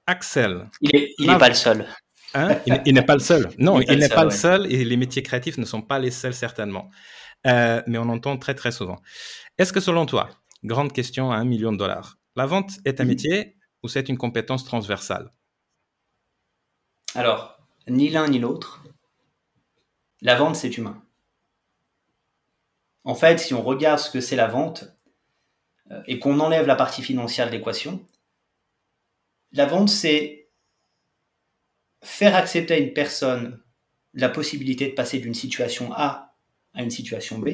Axel. 0.10 0.70
Il 0.80 1.28
n'est 1.28 1.38
pas 1.38 1.50
le 1.50 1.56
seul. 1.56 1.86
Hein? 2.34 2.60
il, 2.86 2.94
n'est 2.94 3.06
pas 3.06 3.14
le 3.14 3.20
seul. 3.20 3.50
Non, 3.58 3.80
il 3.80 4.00
n'est 4.00 4.10
pas, 4.10 4.24
le 4.24 4.32
seul 4.32 4.72
et 4.72 4.84
les 4.84 4.98
métiers 4.98 5.24
créatifs 5.24 5.58
ne 5.58 5.66
sont 5.66 5.82
pas 5.82 6.00
les 6.00 6.12
seuls 6.12 6.34
certainement. 6.34 6.90
Euh, 7.46 7.82
mais 7.88 7.98
on 7.98 8.10
entend 8.10 8.38
très 8.38 8.56
très 8.56 8.72
souvent. 8.72 8.98
Est-ce 9.58 9.72
que 9.72 9.80
selon 9.80 10.06
toi, 10.06 10.30
grande 10.64 10.92
question 10.92 11.32
à 11.32 11.38
un 11.38 11.46
million 11.46 11.72
de 11.72 11.78
dollars, 11.78 12.18
la 12.36 12.46
vente 12.46 12.72
est 12.86 13.00
un 13.00 13.06
métier 13.06 13.56
ou 13.84 13.88
c'est 13.88 14.10
une 14.10 14.18
compétence 14.18 14.66
transversale? 14.66 15.32
Alors, 17.16 17.58
ni 17.88 18.10
l'un 18.10 18.28
ni 18.28 18.40
l'autre. 18.40 18.84
La 20.22 20.36
vente, 20.36 20.56
c'est 20.56 20.78
humain. 20.78 21.02
En 23.04 23.16
fait, 23.16 23.40
si 23.40 23.54
on 23.54 23.62
regarde 23.62 24.00
ce 24.00 24.12
que 24.12 24.20
c'est 24.20 24.36
la 24.36 24.48
vente 24.48 24.86
euh, 25.92 26.02
et 26.08 26.20
qu'on 26.20 26.40
enlève 26.40 26.68
la 26.68 26.76
partie 26.76 27.02
financière 27.02 27.48
de 27.48 27.54
l'équation, 27.54 28.06
la 29.54 29.66
vente, 29.66 29.90
c'est 29.90 30.47
faire 32.02 32.36
accepter 32.36 32.74
à 32.74 32.78
une 32.78 32.94
personne 32.94 33.62
la 34.14 34.30
possibilité 34.30 34.88
de 34.88 34.94
passer 34.94 35.20
d'une 35.20 35.34
situation 35.34 35.92
A 35.94 36.36
à 36.74 36.84
une 36.84 36.90
situation 36.92 37.40
B, 37.40 37.50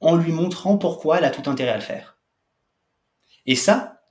en 0.00 0.16
lui 0.16 0.32
montrant 0.32 0.78
pourquoi 0.78 1.18
elle 1.18 1.24
a 1.24 1.30
tout 1.30 1.48
intérêt 1.48 1.72
à 1.72 1.76
le 1.76 1.82
faire. 1.82 2.18
Et 3.46 3.56
ça, 3.56 4.02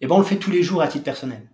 eh 0.00 0.06
ben 0.06 0.14
on 0.14 0.18
le 0.18 0.24
fait 0.24 0.38
tous 0.38 0.50
les 0.50 0.62
jours 0.62 0.82
à 0.82 0.88
titre 0.88 1.04
personnel. 1.04 1.50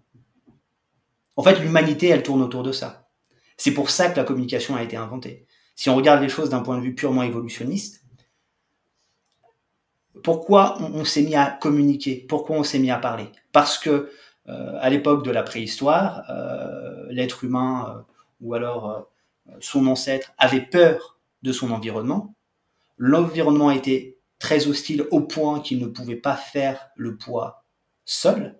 En 1.36 1.42
fait, 1.42 1.58
l'humanité, 1.58 2.08
elle 2.08 2.22
tourne 2.22 2.42
autour 2.42 2.62
de 2.62 2.72
ça. 2.72 3.08
C'est 3.56 3.74
pour 3.74 3.90
ça 3.90 4.10
que 4.10 4.16
la 4.16 4.24
communication 4.24 4.76
a 4.76 4.82
été 4.82 4.96
inventée. 4.96 5.46
Si 5.74 5.88
on 5.88 5.96
regarde 5.96 6.22
les 6.22 6.28
choses 6.28 6.50
d'un 6.50 6.60
point 6.60 6.76
de 6.76 6.82
vue 6.82 6.94
purement 6.94 7.22
évolutionniste, 7.22 8.04
pourquoi 10.22 10.78
on 10.80 11.04
s'est 11.04 11.22
mis 11.22 11.34
à 11.34 11.50
communiquer? 11.50 12.26
Pourquoi 12.28 12.56
on 12.56 12.64
s'est 12.64 12.78
mis 12.78 12.90
à 12.90 12.98
parler? 12.98 13.30
Parce 13.52 13.78
que 13.78 14.12
à 14.46 14.90
l'époque 14.90 15.24
de 15.24 15.30
la 15.30 15.42
préhistoire, 15.42 16.24
euh, 16.30 17.06
l'être 17.10 17.44
humain 17.44 17.94
euh, 17.94 18.02
ou 18.40 18.54
alors 18.54 19.08
son 19.60 19.86
ancêtre 19.86 20.32
avait 20.38 20.64
peur 20.64 21.18
de 21.42 21.52
son 21.52 21.70
environnement. 21.70 22.34
L'environnement 22.96 23.70
était 23.70 24.18
très 24.38 24.66
hostile 24.66 25.06
au 25.10 25.20
point 25.20 25.60
qu'il 25.60 25.78
ne 25.78 25.86
pouvait 25.86 26.16
pas 26.16 26.36
faire 26.36 26.88
le 26.96 27.16
poids 27.16 27.64
seul. 28.04 28.58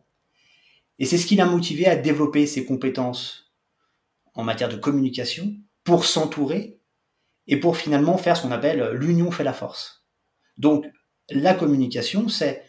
Et 0.99 1.06
c'est 1.06 1.18
ce 1.18 1.26
qui 1.26 1.37
l'a 1.37 1.46
motivé 1.46 1.87
à 1.87 1.96
développer 1.96 2.46
ses 2.46 2.66
compétences 2.66 3.50
en 4.34 4.44
matière 4.44 4.68
de 4.68 4.76
communication 4.76 5.54
pour 5.82 6.04
s'entourer 6.04 6.78
et 7.46 7.58
pour 7.58 7.76
finalement 7.76 8.18
faire 8.18 8.37
ce 8.37 8.42
qu'on 8.42 8.52
appelle 8.52 8.90
l'union 8.92 9.30
fait 9.30 9.44
la 9.44 9.54
force. 9.54 10.04
Donc 10.58 10.87
la 11.30 11.54
communication, 11.54 12.28
c'est 12.28 12.64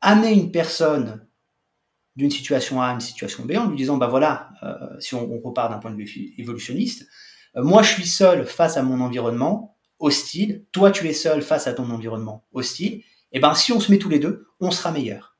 amener 0.00 0.32
une 0.32 0.50
personne 0.50 1.27
d'une 2.18 2.32
situation 2.32 2.82
A 2.82 2.88
à 2.88 2.92
une 2.94 3.00
situation 3.00 3.44
B 3.44 3.52
en 3.52 3.68
lui 3.68 3.76
disant, 3.76 3.96
bah 3.96 4.08
voilà, 4.08 4.50
euh, 4.64 4.98
si 4.98 5.14
on, 5.14 5.40
repart 5.40 5.70
d'un 5.70 5.78
point 5.78 5.92
de 5.92 5.96
vue 5.96 6.34
évolutionniste, 6.36 7.06
euh, 7.54 7.62
moi 7.62 7.82
je 7.84 7.92
suis 7.92 8.08
seul 8.08 8.44
face 8.44 8.76
à 8.76 8.82
mon 8.82 9.00
environnement 9.00 9.76
hostile, 10.00 10.66
toi 10.72 10.90
tu 10.90 11.06
es 11.06 11.12
seul 11.12 11.42
face 11.42 11.68
à 11.68 11.74
ton 11.74 11.88
environnement 11.90 12.44
hostile, 12.52 12.94
et 12.94 13.04
eh 13.34 13.40
ben 13.40 13.54
si 13.54 13.72
on 13.72 13.78
se 13.78 13.92
met 13.92 13.98
tous 13.98 14.08
les 14.08 14.18
deux, 14.18 14.48
on 14.58 14.72
sera 14.72 14.90
meilleur. 14.90 15.36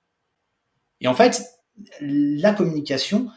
Et 1.00 1.08
en 1.08 1.14
fait, 1.14 1.42
la 2.00 2.52
communication 2.52 3.28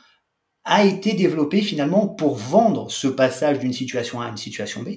a 0.63 0.83
été 0.83 1.13
développée 1.13 1.61
finalement 1.61 2.07
pour 2.07 2.35
vendre 2.35 2.91
ce 2.91 3.07
passage 3.07 3.57
d'une 3.57 3.73
situation 3.73 4.21
A 4.21 4.25
à 4.25 4.29
une 4.29 4.37
situation 4.37 4.83
B. 4.83 4.89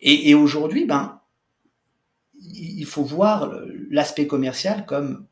Et, 0.00 0.30
et 0.30 0.34
aujourd'hui, 0.34 0.86
ben, 0.86 1.20
il 2.40 2.86
faut 2.86 3.04
voir 3.04 3.52
l'aspect 3.90 4.26
commercial 4.26 4.86
comme 4.86 5.26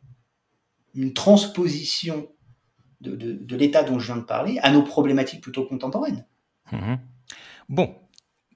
une 0.95 1.13
transposition 1.13 2.29
de, 3.01 3.57
l'état 3.57 3.83
dont 3.83 3.99
je 3.99 4.07
viens 4.07 4.17
de 4.17 4.27
parler 4.27 4.59
à 4.63 4.71
nos 4.71 4.83
problématiques 4.83 5.43
plutôt 5.43 5.65
contemporaines. 5.67 6.27
Mhm. 6.73 6.99
Bon, 7.69 7.95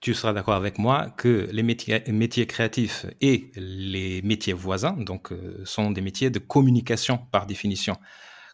tu 0.00 0.14
seras 0.14 0.32
d'accord 0.32 0.54
avec 0.54 0.78
moi 0.78 1.10
que 1.10 1.48
les 1.52 1.62
métiers, 1.62 2.46
créatifs 2.46 3.06
et 3.20 3.50
les 3.56 4.22
métiers 4.22 4.52
voisins, 4.52 4.92
donc, 4.92 5.32
euh, 5.32 5.60
sont 5.64 5.90
des 5.90 6.00
métiers 6.00 6.30
de 6.30 6.38
communication 6.38 7.18
par 7.30 7.46
définition. 7.46 7.96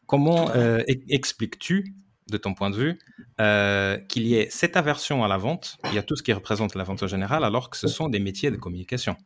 Comment 0.06 0.50
euh, 0.50 0.80
expliques-tu, 1.08 1.94
de 2.30 2.36
ton 2.38 2.54
point 2.54 2.70
de 2.70 2.76
vue, 2.76 2.98
euh, 3.40 3.98
qu'il 3.98 4.26
y 4.26 4.34
ait 4.34 4.48
cette 4.50 4.76
aversion 4.76 5.24
à 5.24 5.28
la 5.28 5.36
vente, 5.36 5.76
il 5.84 5.94
y 5.94 5.98
a 5.98 6.02
tout 6.02 6.16
ce 6.16 6.22
qui 6.22 6.32
représente 6.32 6.74
la 6.74 6.84
vente 6.84 7.02
en 7.02 7.06
général, 7.06 7.44
alors 7.44 7.70
que 7.70 7.76
ce 7.76 7.88
sont 7.88 8.08
des 8.08 8.20
métiers 8.20 8.50
de 8.50 8.56
communication? 8.56 9.16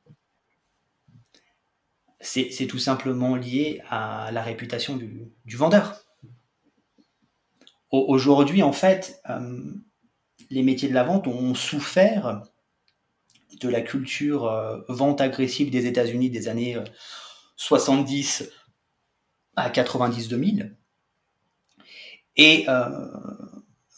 C'est 2.21 2.67
tout 2.67 2.79
simplement 2.79 3.37
lié 3.37 3.81
à 3.89 4.31
la 4.33 4.43
réputation 4.43 4.97
du, 4.97 5.57
vendeur. 5.57 6.01
Aujourd'hui, 7.91 8.63
en 8.63 8.73
fait, 8.73 9.23
euh, 9.31 9.73
les 10.51 10.63
métiers 10.63 10.89
de 10.89 10.95
la 10.95 11.05
vente 11.05 11.27
ont 11.27 11.55
souffert 11.55 12.43
de 13.61 13.69
la 13.69 13.81
culture 13.81 14.47
euh, 14.47 14.81
vente 14.89 15.21
agressive 15.21 15.71
des 15.71 15.87
États-Unis 15.87 16.29
des 16.29 16.49
années 16.49 16.77
70 17.57 18.43
euh, 18.43 18.47
à 19.57 19.71
90-2000. 19.71 20.75
Et 22.37 22.67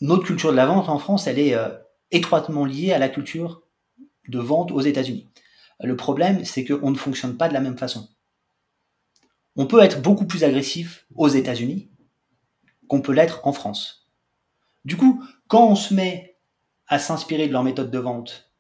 notre 0.00 0.24
culture 0.24 0.50
de 0.50 0.56
la 0.56 0.64
vente 0.64 0.88
en 0.88 0.98
France, 0.98 1.26
elle 1.26 1.38
est 1.38 1.54
étroitement 2.10 2.64
liée 2.64 2.92
à 2.92 2.98
la 2.98 3.10
culture 3.10 3.62
de 4.28 4.38
vente 4.38 4.72
aux 4.72 4.80
États-Unis. 4.80 5.28
Le 5.82 5.96
problème, 5.96 6.44
c'est 6.44 6.64
qu'on 6.64 6.90
ne 6.90 6.96
fonctionne 6.96 7.37
pas 7.37 7.49
de 7.49 7.54
la 7.54 7.60
même 7.60 7.78
façon. 7.78 8.08
On 9.56 9.66
peut 9.66 9.82
être 9.82 10.00
beaucoup 10.00 10.26
plus 10.26 10.44
agressif 10.44 11.06
aux 11.14 11.28
États-Unis 11.28 11.90
qu'on 12.88 13.00
peut 13.00 13.12
l'être 13.12 13.46
en 13.46 13.52
France. 13.52 14.08
Du 14.84 14.96
coup, 14.96 15.22
quand 15.49 15.66
on 15.66 15.75
se 15.75 15.94
met 15.94 16.38
à 16.87 16.99
s'inspirer 16.99 17.46
de 17.46 17.52
leur 17.52 17.62
méthode 17.62 17.90
de 17.90 17.99
vente 17.99 18.52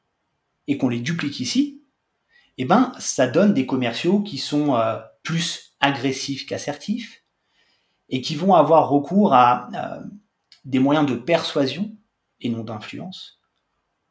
et 0.66 0.78
qu'on 0.78 0.88
les 0.88 1.00
duplique 1.00 1.40
ici, 1.40 1.82
eh 2.58 2.64
ben, 2.64 2.92
ça 2.98 3.26
donne 3.26 3.54
des 3.54 3.66
commerciaux 3.66 4.20
qui 4.20 4.38
sont 4.38 4.76
euh, 4.76 4.98
plus 5.22 5.74
agressifs 5.80 6.46
qu'assertifs 6.46 7.24
et 8.08 8.20
qui 8.20 8.34
vont 8.34 8.54
avoir 8.54 8.88
recours 8.88 9.32
à 9.34 9.68
euh, 9.74 10.04
des 10.64 10.78
moyens 10.78 11.06
de 11.06 11.14
persuasion 11.14 11.96
et 12.40 12.48
non 12.50 12.64
d'influence 12.64 13.40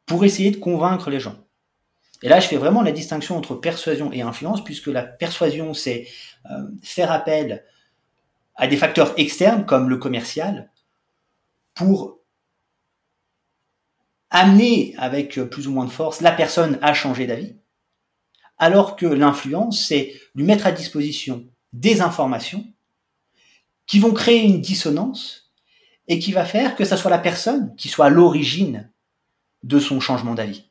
pour 0.06 0.24
essayer 0.24 0.50
de 0.50 0.56
convaincre 0.56 1.10
les 1.10 1.20
gens. 1.20 1.36
Et 2.22 2.28
là, 2.28 2.40
je 2.40 2.48
fais 2.48 2.56
vraiment 2.56 2.82
la 2.82 2.92
distinction 2.92 3.36
entre 3.36 3.54
persuasion 3.54 4.12
et 4.12 4.22
influence, 4.22 4.62
puisque 4.62 4.88
la 4.88 5.02
persuasion, 5.02 5.72
c'est 5.74 6.06
euh, 6.50 6.68
faire 6.82 7.10
appel 7.10 7.64
à 8.56 8.66
des 8.66 8.76
facteurs 8.76 9.14
externes 9.16 9.64
comme 9.64 9.88
le 9.88 9.96
commercial 9.96 10.70
pour 11.74 12.18
amener 14.28 14.94
avec 14.98 15.40
plus 15.50 15.66
ou 15.66 15.72
moins 15.72 15.86
de 15.86 15.90
force 15.90 16.20
la 16.20 16.32
personne 16.32 16.78
à 16.82 16.94
changer 16.94 17.26
d'avis, 17.26 17.56
alors 18.58 18.96
que 18.96 19.06
l'influence, 19.06 19.86
c'est 19.86 20.14
lui 20.34 20.44
mettre 20.44 20.66
à 20.66 20.72
disposition 20.72 21.48
des 21.72 22.00
informations 22.00 22.64
qui 23.86 23.98
vont 23.98 24.12
créer 24.12 24.42
une 24.42 24.60
dissonance 24.60 25.52
et 26.06 26.18
qui 26.18 26.32
va 26.32 26.44
faire 26.44 26.76
que 26.76 26.84
ça 26.84 26.96
soit 26.96 27.10
la 27.10 27.18
personne 27.18 27.74
qui 27.76 27.88
soit 27.88 28.06
à 28.06 28.10
l'origine 28.10 28.90
de 29.62 29.78
son 29.78 30.00
changement 30.00 30.34
d'avis. 30.34 30.69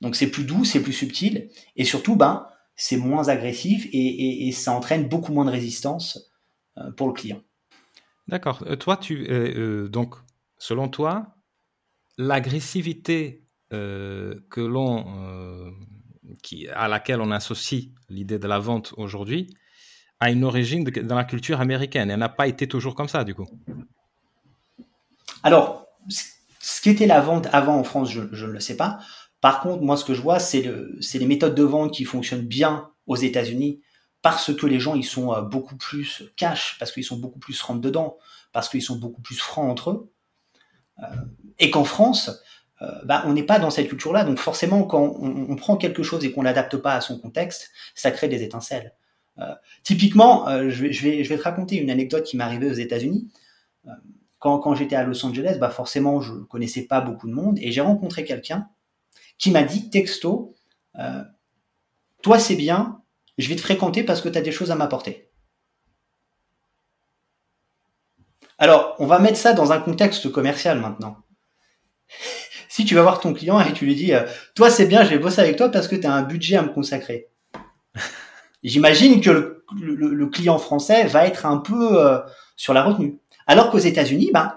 Donc 0.00 0.16
c'est 0.16 0.30
plus 0.30 0.44
doux, 0.44 0.64
c'est 0.64 0.82
plus 0.82 0.92
subtil, 0.92 1.50
et 1.76 1.84
surtout, 1.84 2.16
ben, 2.16 2.46
c'est 2.80 2.96
moins 2.96 3.28
agressif 3.28 3.86
et, 3.92 4.50
ça 4.52 4.72
entraîne 4.72 5.06
beaucoup 5.06 5.32
moins 5.32 5.44
de 5.44 5.50
résistance 5.50 6.30
euh, 6.78 6.90
pour 6.92 7.08
le 7.08 7.12
client. 7.12 7.42
D'accord. 8.26 8.64
Euh, 8.66 8.76
toi, 8.76 8.96
tu 8.96 9.26
euh, 9.28 9.88
donc, 9.88 10.14
selon 10.56 10.88
toi, 10.88 11.34
l'agressivité 12.16 13.44
que 13.70 14.60
l'on, 14.60 15.72
qui, 16.42 16.66
à 16.70 16.88
laquelle 16.88 17.20
on 17.20 17.30
associe 17.30 17.90
l'idée 18.08 18.40
de 18.40 18.48
la 18.48 18.58
vente 18.58 18.94
aujourd'hui, 18.96 19.54
a 20.18 20.32
une 20.32 20.42
origine 20.42 20.82
dans 20.82 21.14
la 21.14 21.22
culture 21.22 21.60
américaine. 21.60 22.10
Elle 22.10 22.18
n'a 22.18 22.28
pas 22.28 22.48
été 22.48 22.66
toujours 22.66 22.96
comme 22.96 23.06
ça, 23.06 23.22
du 23.22 23.32
coup. 23.32 23.46
Alors, 25.44 25.86
ce 26.08 26.80
qui 26.80 26.90
était 26.90 27.06
la 27.06 27.20
vente 27.20 27.46
avant 27.52 27.76
en 27.76 27.84
France, 27.84 28.10
je 28.10 28.22
ne 28.22 28.50
le 28.50 28.58
sais 28.58 28.76
pas. 28.76 28.98
Par 29.40 29.60
contre, 29.60 29.82
moi, 29.82 29.96
ce 29.96 30.04
que 30.04 30.14
je 30.14 30.20
vois, 30.20 30.38
c'est 30.38 30.62
le, 30.62 30.98
les 31.14 31.26
méthodes 31.26 31.54
de 31.54 31.62
vente 31.62 31.92
qui 31.92 32.04
fonctionnent 32.04 32.46
bien 32.46 32.90
aux 33.06 33.16
États-Unis 33.16 33.80
parce 34.22 34.54
que 34.54 34.66
les 34.66 34.78
gens 34.78 34.94
ils 34.94 35.04
sont 35.04 35.32
euh, 35.32 35.40
beaucoup 35.40 35.76
plus 35.76 36.24
cash, 36.36 36.76
parce 36.78 36.92
qu'ils 36.92 37.04
sont 37.04 37.16
beaucoup 37.16 37.38
plus 37.38 37.60
rentre 37.62 37.80
dedans, 37.80 38.18
parce 38.52 38.68
qu'ils 38.68 38.82
sont 38.82 38.96
beaucoup 38.96 39.22
plus 39.22 39.36
francs 39.36 39.70
entre 39.70 39.90
eux, 39.90 40.12
euh, 41.02 41.06
et 41.58 41.70
qu'en 41.70 41.84
France, 41.84 42.42
euh, 42.82 42.90
bah, 43.04 43.22
on 43.26 43.32
n'est 43.32 43.42
pas 43.42 43.58
dans 43.58 43.70
cette 43.70 43.88
culture-là. 43.88 44.24
Donc 44.24 44.38
forcément, 44.38 44.84
quand 44.84 45.16
on, 45.20 45.56
prend 45.56 45.76
quelque 45.76 46.02
chose 46.02 46.24
et 46.24 46.32
qu'on 46.32 46.42
l'adapte 46.42 46.76
pas 46.76 46.94
à 46.94 47.00
son 47.00 47.18
contexte, 47.18 47.70
ça 47.94 48.10
crée 48.10 48.28
des 48.28 48.42
étincelles. 48.42 48.94
Euh, 49.38 49.54
typiquement, 49.82 50.48
euh, 50.48 50.70
je, 50.70 50.82
vais, 50.82 50.92
je, 50.92 51.02
vais, 51.02 51.24
je 51.24 51.28
vais 51.28 51.38
te 51.38 51.42
raconter 51.42 51.76
une 51.76 51.90
anecdote 51.90 52.24
qui 52.24 52.36
m'est 52.36 52.44
arrivée 52.44 52.70
aux 52.70 52.74
États-Unis. 52.74 53.30
Quand, 54.38 54.58
quand 54.58 54.74
j'étais 54.74 54.96
à 54.96 55.04
Los 55.04 55.24
Angeles, 55.24 55.58
bah 55.60 55.68
forcément, 55.68 56.20
je 56.20 56.32
connaissais 56.32 56.82
pas 56.86 57.00
beaucoup 57.00 57.28
de 57.28 57.34
monde 57.34 57.58
et 57.60 57.72
j'ai 57.72 57.80
rencontré 57.82 58.24
quelqu'un 58.24 58.68
qui 59.40 59.50
m'a 59.50 59.64
dit 59.64 59.90
texto, 59.90 60.54
toi 62.22 62.38
c'est 62.38 62.54
bien, 62.54 63.02
je 63.38 63.48
vais 63.48 63.56
te 63.56 63.60
fréquenter 63.60 64.04
parce 64.04 64.20
que 64.20 64.28
tu 64.28 64.38
as 64.38 64.42
des 64.42 64.52
choses 64.52 64.70
à 64.70 64.76
m'apporter. 64.76 65.30
Alors, 68.58 68.94
on 68.98 69.06
va 69.06 69.18
mettre 69.18 69.38
ça 69.38 69.54
dans 69.54 69.72
un 69.72 69.80
contexte 69.80 70.30
commercial 70.30 70.78
maintenant. 70.78 71.16
si 72.70 72.84
tu 72.84 72.94
vas 72.94 73.02
voir 73.02 73.20
ton 73.20 73.34
client 73.34 73.60
et 73.60 73.72
tu 73.72 73.84
lui 73.84 73.96
dis, 73.96 74.12
toi 74.54 74.70
c'est 74.70 74.86
bien, 74.86 75.04
je 75.04 75.10
vais 75.10 75.18
bosser 75.18 75.40
avec 75.40 75.56
toi 75.56 75.68
parce 75.68 75.88
que 75.88 75.96
tu 75.96 76.06
as 76.06 76.12
un 76.12 76.22
budget 76.22 76.56
à 76.56 76.62
me 76.62 76.68
consacrer. 76.68 77.28
J'imagine 78.62 79.20
que 79.20 79.30
le, 79.30 79.64
le, 79.94 80.14
le, 80.14 80.26
client 80.26 80.58
français 80.58 81.04
va 81.06 81.26
être 81.26 81.46
un 81.46 81.58
peu 81.58 81.98
euh, 81.98 82.20
sur 82.56 82.72
la 82.72 82.84
retenue. 82.84 83.18
Alors 83.46 83.70
qu'aux 83.70 83.78
États-Unis, 83.78 84.30
ben, 84.32 84.54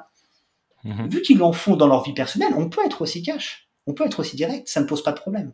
mm-hmm. 0.85 1.09
vu 1.09 1.21
qu'ils 1.21 1.37
l'en 1.39 1.53
font 1.53 1.75
dans 1.75 1.87
leur 1.87 2.03
vie 2.03 2.13
personnelle, 2.13 2.53
on 2.55 2.69
peut 2.69 2.81
être 2.85 3.01
aussi 3.01 3.23
cash, 3.23 3.69
on 3.87 3.93
peut 3.93 4.05
être 4.05 4.19
aussi 4.19 4.35
direct, 4.35 4.67
ça 4.67 4.81
ne 4.81 4.85
pose 4.85 5.03
pas 5.03 5.11
de 5.11 5.19
problème. 5.19 5.53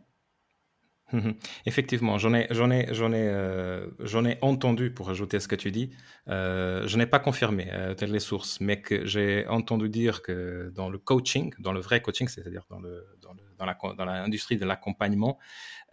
Mhm. 1.12 1.34
Effectivement, 1.66 2.18
j'en 2.18 2.34
ai, 2.34 2.46
j'en 2.50 2.70
ai, 2.70 2.86
j'en 2.92 3.12
ai, 3.12 3.26
euh, 3.26 3.88
j'en 4.00 4.24
ai 4.24 4.38
entendu 4.42 4.92
pour 4.92 5.10
ajouter 5.10 5.38
à 5.38 5.40
ce 5.40 5.48
que 5.48 5.56
tu 5.56 5.70
dis. 5.72 5.90
Euh, 6.28 6.86
je 6.86 6.96
n'ai 6.96 7.06
pas 7.06 7.18
confirmé 7.18 7.68
euh, 7.72 7.94
telles 7.94 8.12
les 8.12 8.20
sources, 8.20 8.60
mais 8.60 8.80
que 8.80 9.04
j'ai 9.06 9.46
entendu 9.48 9.88
dire 9.88 10.22
que 10.22 10.70
dans 10.74 10.88
le 10.88 10.98
coaching, 10.98 11.52
dans 11.58 11.72
le 11.72 11.80
vrai 11.80 12.00
coaching, 12.00 12.28
c'est-à-dire 12.28 12.64
dans 12.70 12.78
le, 12.78 13.06
dans, 13.22 13.32
le, 13.32 13.42
dans, 13.58 13.66
la, 13.66 13.76
dans 13.96 14.04
l'industrie 14.04 14.56
de 14.56 14.64
l'accompagnement, 14.64 15.38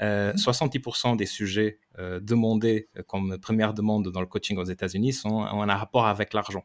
euh, 0.01 0.33
70% 0.33 1.11
mhm. 1.11 1.17
des 1.17 1.25
sujets 1.25 1.79
demandés 2.21 2.89
comme 3.07 3.39
première 3.39 3.73
demande 3.73 4.11
dans 4.11 4.21
le 4.21 4.27
coaching 4.27 4.57
aux 4.57 4.65
États-Unis 4.65 5.13
sont 5.13 5.29
ont 5.29 5.63
un 5.63 5.75
rapport 5.75 6.05
avec 6.05 6.33
l'argent. 6.33 6.63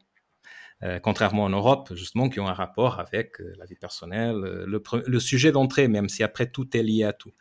Euh, 0.83 0.99
contrairement 0.99 1.45
en 1.45 1.51
Europe, 1.51 1.93
justement, 1.95 2.29
qui 2.29 2.41
ont 2.41 2.49
un 2.49 2.55
rapport 2.55 2.99
avec 2.99 3.39
la 3.59 3.65
vie 3.67 3.77
personnelle, 3.77 4.37
le, 4.37 4.83
le 5.07 5.21
sujet 5.21 5.53
d'entrée, 5.53 5.89
même 5.89 6.09
si 6.09 6.23
après 6.23 6.47
tout 6.47 6.77
est 6.77 6.83
lié 6.83 7.05
à 7.05 7.13
tout. 7.13 7.33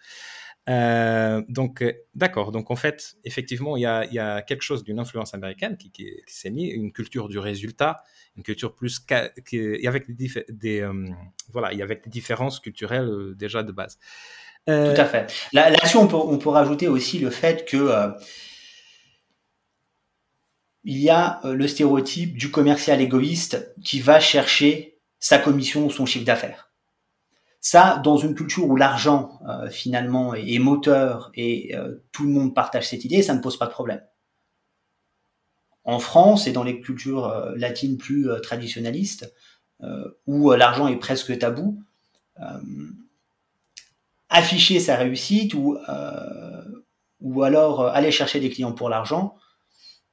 Euh, 0.70 1.42
donc, 1.50 1.82
euh, 1.82 1.94
d'accord. 2.14 2.52
Donc, 2.52 2.72
en 2.72 2.76
fait, 2.76 3.16
effectivement, 3.24 3.78
il 3.78 3.82
y 3.82 3.86
a, 3.86 4.42
quelque 4.42 4.62
chose 4.62 4.84
d'une 4.84 5.00
influence 5.00 5.34
américaine 5.34 5.78
qui, 5.78 6.22
s'est 6.28 6.50
mis, 6.50 6.68
une 6.68 6.92
culture 6.92 7.30
du 7.30 7.40
résultat, 7.40 8.04
une 8.38 8.44
culture 8.44 8.76
plus 8.76 9.00
qui, 9.00 9.88
avec 9.88 10.16
des, 10.16 10.82
euh, 10.82 11.06
il 11.72 11.78
y 11.78 11.82
avait 11.82 12.02
des 12.04 12.10
différences 12.10 12.60
culturelles 12.60 13.08
euh, 13.08 13.36
déjà 13.36 13.64
de 13.64 13.72
base. 13.72 13.98
Tout 14.68 14.72
à 14.74 15.06
fait. 15.06 15.34
Là-dessus, 15.54 15.98
on 15.98 16.38
peut 16.38 16.50
rajouter 16.50 16.88
aussi 16.88 17.18
le 17.18 17.32
fait 17.32 17.66
que 17.68 18.14
il 20.84 20.98
y 20.98 21.10
a 21.10 21.40
le 21.44 21.68
stéréotype 21.68 22.38
du 22.38 22.50
commercial 22.50 23.02
égoïste 23.02 23.74
qui 23.84 24.00
va 24.00 24.20
chercher 24.20 25.00
sa 25.20 25.38
commission 25.38 25.86
ou 25.86 25.92
son 25.92 26.06
chiffre 26.06 26.26
d'affaires. 26.26 26.72
Ça, 27.64 28.02
dans 28.04 28.18
une 28.18 28.34
culture 28.34 28.68
où 28.68 28.76
l'argent 28.76 29.40
euh, 29.48 29.70
finalement 29.70 30.34
est, 30.34 30.58
moteur 30.58 31.32
et 31.36 31.76
euh, 31.76 32.04
tout 32.12 32.24
le 32.24 32.30
monde 32.30 32.56
partage 32.56 32.90
cette 32.90 33.06
idée, 33.06 33.22
ça 33.22 33.36
ne 33.36 33.40
pose 33.40 33.58
pas 33.58 33.68
de 33.68 33.72
problème. 33.72 34.02
En 35.84 36.00
France 36.00 36.48
et 36.48 36.52
dans 36.52 36.64
les 36.64 36.82
cultures 36.82 37.28
euh, 37.28 37.54
latines 37.56 37.98
plus 37.98 38.28
traditionnalistes, 38.42 39.34
où 40.28 40.52
l'argent 40.52 40.88
est 40.88 40.98
presque 40.98 41.36
tabou, 41.40 41.82
afficher 44.30 44.80
sa 44.80 44.96
réussite 44.96 45.56
ou, 45.56 45.76
ou 47.20 47.42
alors 47.42 47.88
aller 47.88 48.12
chercher 48.12 48.40
des 48.40 48.52
clients 48.52 48.74
pour 48.74 48.90
l'argent, 48.90 49.36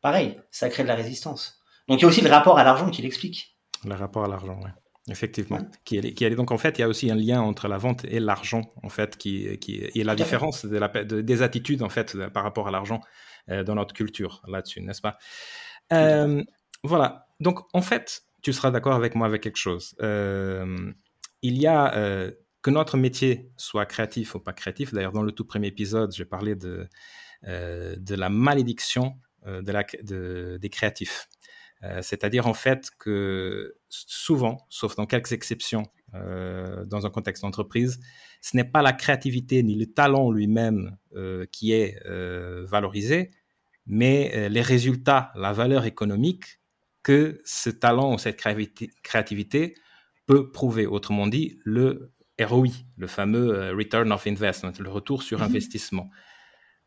pareil, 0.00 0.40
ça 0.50 0.68
crée 0.68 0.82
de 0.82 0.88
la 0.88 0.94
résistance. 0.94 1.60
Donc 1.88 2.00
il 2.00 2.02
y 2.02 2.04
a 2.04 2.08
aussi 2.08 2.20
le 2.20 2.30
rapport 2.30 2.58
à 2.58 2.64
l'argent 2.64 2.90
qui 2.90 3.02
l'explique. 3.02 3.56
Le 3.84 3.94
rapport 3.94 4.24
à 4.24 4.28
l'argent, 4.28 4.58
oui. 4.62 4.70
Effectivement. 5.10 5.58
Qui 5.84 5.96
est, 5.98 6.12
qui 6.12 6.24
est, 6.24 6.34
donc 6.34 6.50
en 6.50 6.58
fait, 6.58 6.78
il 6.78 6.82
y 6.82 6.84
a 6.84 6.88
aussi 6.88 7.10
un 7.10 7.14
lien 7.14 7.40
entre 7.40 7.66
la 7.66 7.78
vente 7.78 8.04
et 8.04 8.20
l'argent 8.20 8.74
en 8.82 8.90
fait, 8.90 9.16
qui, 9.16 9.58
qui 9.58 9.76
et 9.76 10.04
la 10.04 10.14
différence 10.14 10.66
de 10.66 10.76
la, 10.76 10.88
de, 10.88 11.22
des 11.22 11.40
attitudes 11.40 11.82
en 11.82 11.88
fait 11.88 12.28
par 12.28 12.42
rapport 12.42 12.68
à 12.68 12.70
l'argent 12.70 13.00
euh, 13.48 13.64
dans 13.64 13.74
notre 13.74 13.94
culture 13.94 14.42
là-dessus, 14.46 14.82
n'est-ce 14.82 15.00
pas? 15.00 15.16
Euh, 15.94 16.42
Voilà. 16.82 17.26
Donc 17.40 17.60
en 17.72 17.80
fait, 17.80 18.22
tu 18.42 18.52
seras 18.52 18.70
d'accord 18.70 18.94
avec 18.94 19.14
moi 19.14 19.26
avec 19.26 19.42
quelque 19.42 19.56
chose. 19.56 19.96
Euh, 20.02 20.92
il 21.40 21.56
y 21.58 21.66
a 21.66 22.30
que 22.60 22.70
notre 22.70 22.98
métier 22.98 23.50
soit 23.56 23.86
créatif 23.86 24.34
ou 24.34 24.40
pas 24.40 24.52
créatif. 24.52 24.92
D'ailleurs, 24.92 25.12
dans 25.12 25.22
le 25.22 25.32
tout 25.32 25.46
premier 25.46 25.68
épisode, 25.68 26.12
j'ai 26.14 26.26
parlé 26.26 26.54
de 26.54 26.86
de 27.44 28.14
la 28.14 28.28
malédiction 28.28 29.16
de 29.62 29.72
la, 29.72 29.84
de, 30.02 30.58
des 30.60 30.68
créatifs. 30.68 31.28
Euh, 31.84 32.02
c'est-à-dire 32.02 32.46
en 32.46 32.54
fait 32.54 32.90
que 32.98 33.76
souvent, 33.88 34.66
sauf 34.68 34.96
dans 34.96 35.06
quelques 35.06 35.32
exceptions 35.32 35.84
euh, 36.14 36.84
dans 36.84 37.06
un 37.06 37.10
contexte 37.10 37.42
d'entreprise, 37.42 38.00
ce 38.40 38.56
n'est 38.56 38.64
pas 38.64 38.82
la 38.82 38.92
créativité 38.92 39.62
ni 39.62 39.76
le 39.76 39.86
talent 39.86 40.30
lui-même 40.30 40.96
euh, 41.14 41.46
qui 41.52 41.72
est 41.72 42.00
euh, 42.06 42.64
valorisé, 42.66 43.30
mais 43.86 44.32
euh, 44.34 44.48
les 44.48 44.60
résultats, 44.60 45.32
la 45.36 45.52
valeur 45.52 45.84
économique 45.84 46.60
que 47.04 47.40
ce 47.44 47.70
talent 47.70 48.14
ou 48.14 48.18
cette 48.18 48.36
créativité 49.02 49.74
peut 50.26 50.50
prouver. 50.50 50.86
Autrement 50.86 51.26
dit, 51.26 51.58
le 51.64 52.12
ROI, 52.40 52.68
le 52.96 53.06
fameux 53.06 53.72
Return 53.72 54.12
of 54.12 54.26
Investment, 54.26 54.72
le 54.78 54.90
retour 54.90 55.22
sur 55.22 55.38
mmh. 55.38 55.42
investissement. 55.42 56.10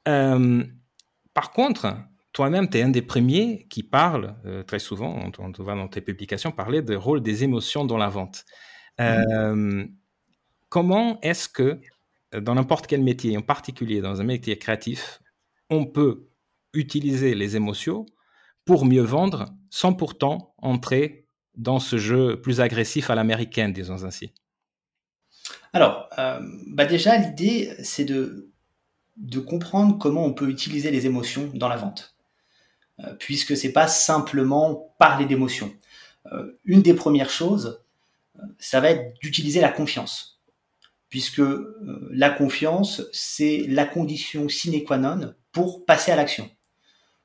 par 0.04 1.52
contre, 1.54 1.96
toi-même, 2.34 2.70
tu 2.70 2.78
es 2.78 2.82
un 2.82 2.90
des 2.90 3.02
premiers 3.02 3.68
qui 3.70 3.84
parle 3.84 4.36
euh, 4.46 4.64
très 4.64 4.80
souvent, 4.80 5.14
on, 5.14 5.32
on, 5.44 5.52
te 5.52 5.62
voit 5.62 5.76
dans 5.76 5.88
tes 5.88 6.02
publications 6.02 6.52
parler 6.52 6.82
du 6.82 6.96
rôle 6.96 7.22
des 7.22 7.44
émotions 7.44 7.86
dans 7.86 7.98
la 7.98 8.10
vente. 8.10 8.46
Euh, 9.00 9.56
mmh. 9.56 9.96
Comment 10.70 11.20
est-ce 11.22 11.50
que, 11.50 11.82
dans 12.34 12.56
n'importe 12.56 12.88
quel 12.88 13.02
métier, 13.02 13.36
en 13.38 13.42
particulier 13.42 14.00
dans 14.00 14.22
un 14.22 14.24
métier 14.24 14.58
créatif, 14.58 15.22
on 15.70 15.86
peut 15.86 16.30
utiliser 16.74 17.36
les 17.36 17.58
émotions 17.58 18.06
pour 18.64 18.86
mieux 18.86 19.02
vendre 19.02 19.54
sans 19.70 19.94
pourtant 19.94 20.54
entrer 20.58 21.28
dans 21.56 21.80
ce 21.80 21.98
jeu 21.98 22.40
plus 22.40 22.62
agressif 22.62 23.10
à 23.10 23.16
l'américaine, 23.16 23.74
disons 23.74 24.06
ainsi? 24.06 24.34
Alors, 25.74 26.08
euh, 26.18 26.40
bah 26.68 26.86
déjà, 26.86 27.18
l'idée, 27.18 27.74
c'est 27.84 28.06
de, 28.06 28.52
de 29.18 29.40
comprendre 29.40 29.98
comment 29.98 30.26
on 30.26 30.34
peut 30.34 30.50
utiliser 30.50 30.92
les 30.92 31.06
émotions 31.06 31.52
dans 31.54 31.68
la 31.68 31.78
vente. 31.78 32.16
Euh, 33.06 33.14
puisque 33.16 33.56
c'est 33.58 33.72
pas 33.72 33.88
simplement 33.88 34.94
parler 35.00 35.26
d'émotion. 35.26 35.74
Euh, 36.32 36.60
une 36.66 36.82
des 36.82 36.94
premières 36.94 37.30
choses, 37.30 37.84
euh, 38.38 38.44
ça 38.60 38.80
va 38.80 38.92
être 38.92 39.20
d'utiliser 39.22 39.62
la 39.62 39.72
confiance, 39.72 40.42
puisque 41.10 41.42
la 42.12 42.30
confiance, 42.30 43.04
c'est 43.12 43.66
la 43.68 43.86
condition 43.86 44.50
sine 44.50 44.84
qua 44.84 44.98
non 44.98 45.34
pour 45.52 45.86
passer 45.86 46.12
à 46.12 46.16
l'action. 46.16 46.50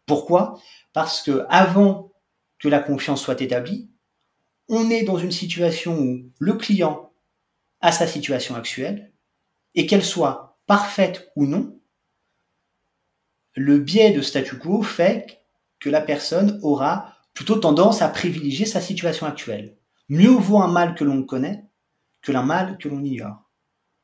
Pourquoi? 0.07 0.61
Parce 0.93 1.21
que 1.21 1.45
avant 1.49 2.13
que 2.59 2.69
la 2.69 2.81
confiance 2.81 3.21
soit 3.21 3.41
établie, 3.43 3.91
on 4.69 4.89
est 4.91 5.03
dans 5.03 5.19
une 5.19 5.33
situation 5.33 5.99
où 5.99 6.31
le 6.39 6.55
client 6.55 7.13
a 7.81 7.93
sa 7.93 8.07
situation 8.07 8.55
actuelle 8.55 9.13
et 9.75 9.87
qu'elle 9.87 10.05
soit 10.05 10.59
parfaite 10.67 11.31
ou 11.37 11.47
non, 11.47 11.79
le 13.55 13.79
biais 13.79 14.11
de 14.11 14.23
statu 14.23 14.59
quo 14.59 14.83
fait 14.83 15.46
la 15.91 16.01
personne 16.01 16.59
aura 16.63 17.15
plutôt 17.35 17.57
tendance 17.57 18.03
à 18.03 18.09
privilégier 18.09 18.67
sa 18.67 18.81
situation 18.81 19.27
actuelle. 19.27 19.77
Mieux 20.09 20.31
vaut 20.31 20.59
un 20.59 20.69
mal 20.69 20.95
que 20.95 21.05
l'on 21.05 21.23
connaît 21.23 21.65
que 22.23 22.33
l'un 22.33 22.43
mal 22.43 22.77
que 22.79 22.89
l'on 22.89 23.05
ignore. 23.05 23.45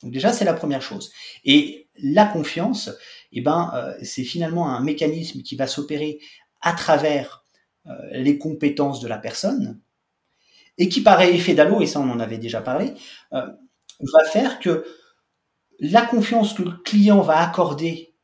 Donc 0.02 0.12
déjà, 0.12 0.32
c'est 0.32 0.44
la 0.44 0.54
première 0.54 0.82
chose. 0.82 1.12
Et 1.44 1.88
la 1.96 2.24
confiance, 2.24 2.90
eh 3.32 3.40
ben, 3.40 3.70
euh, 3.74 3.94
c'est 4.02 4.24
finalement 4.24 4.68
un 4.68 4.80
mécanisme 4.80 5.42
qui 5.42 5.56
va 5.56 5.66
s'opérer 5.66 6.20
à 6.60 6.72
travers 6.72 7.44
euh, 7.86 7.92
les 8.12 8.38
compétences 8.38 9.00
de 9.00 9.08
la 9.08 9.18
personne 9.18 9.80
et 10.78 10.88
qui, 10.88 11.02
par 11.02 11.20
effet 11.20 11.54
d'allô, 11.54 11.80
et 11.80 11.86
ça 11.86 12.00
on 12.00 12.10
en 12.10 12.20
avait 12.20 12.38
déjà 12.38 12.60
parlé, 12.60 12.94
euh, 13.32 13.46
va 14.00 14.24
faire 14.24 14.58
que 14.58 14.84
la 15.80 16.02
confiance 16.02 16.54
que 16.54 16.62
le 16.62 16.72
client 16.84 17.20
va 17.20 17.38
accorder 17.38 18.14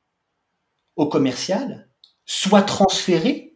au 0.96 1.08
commercial 1.08 1.88
soit 2.24 2.62
transféré 2.62 3.47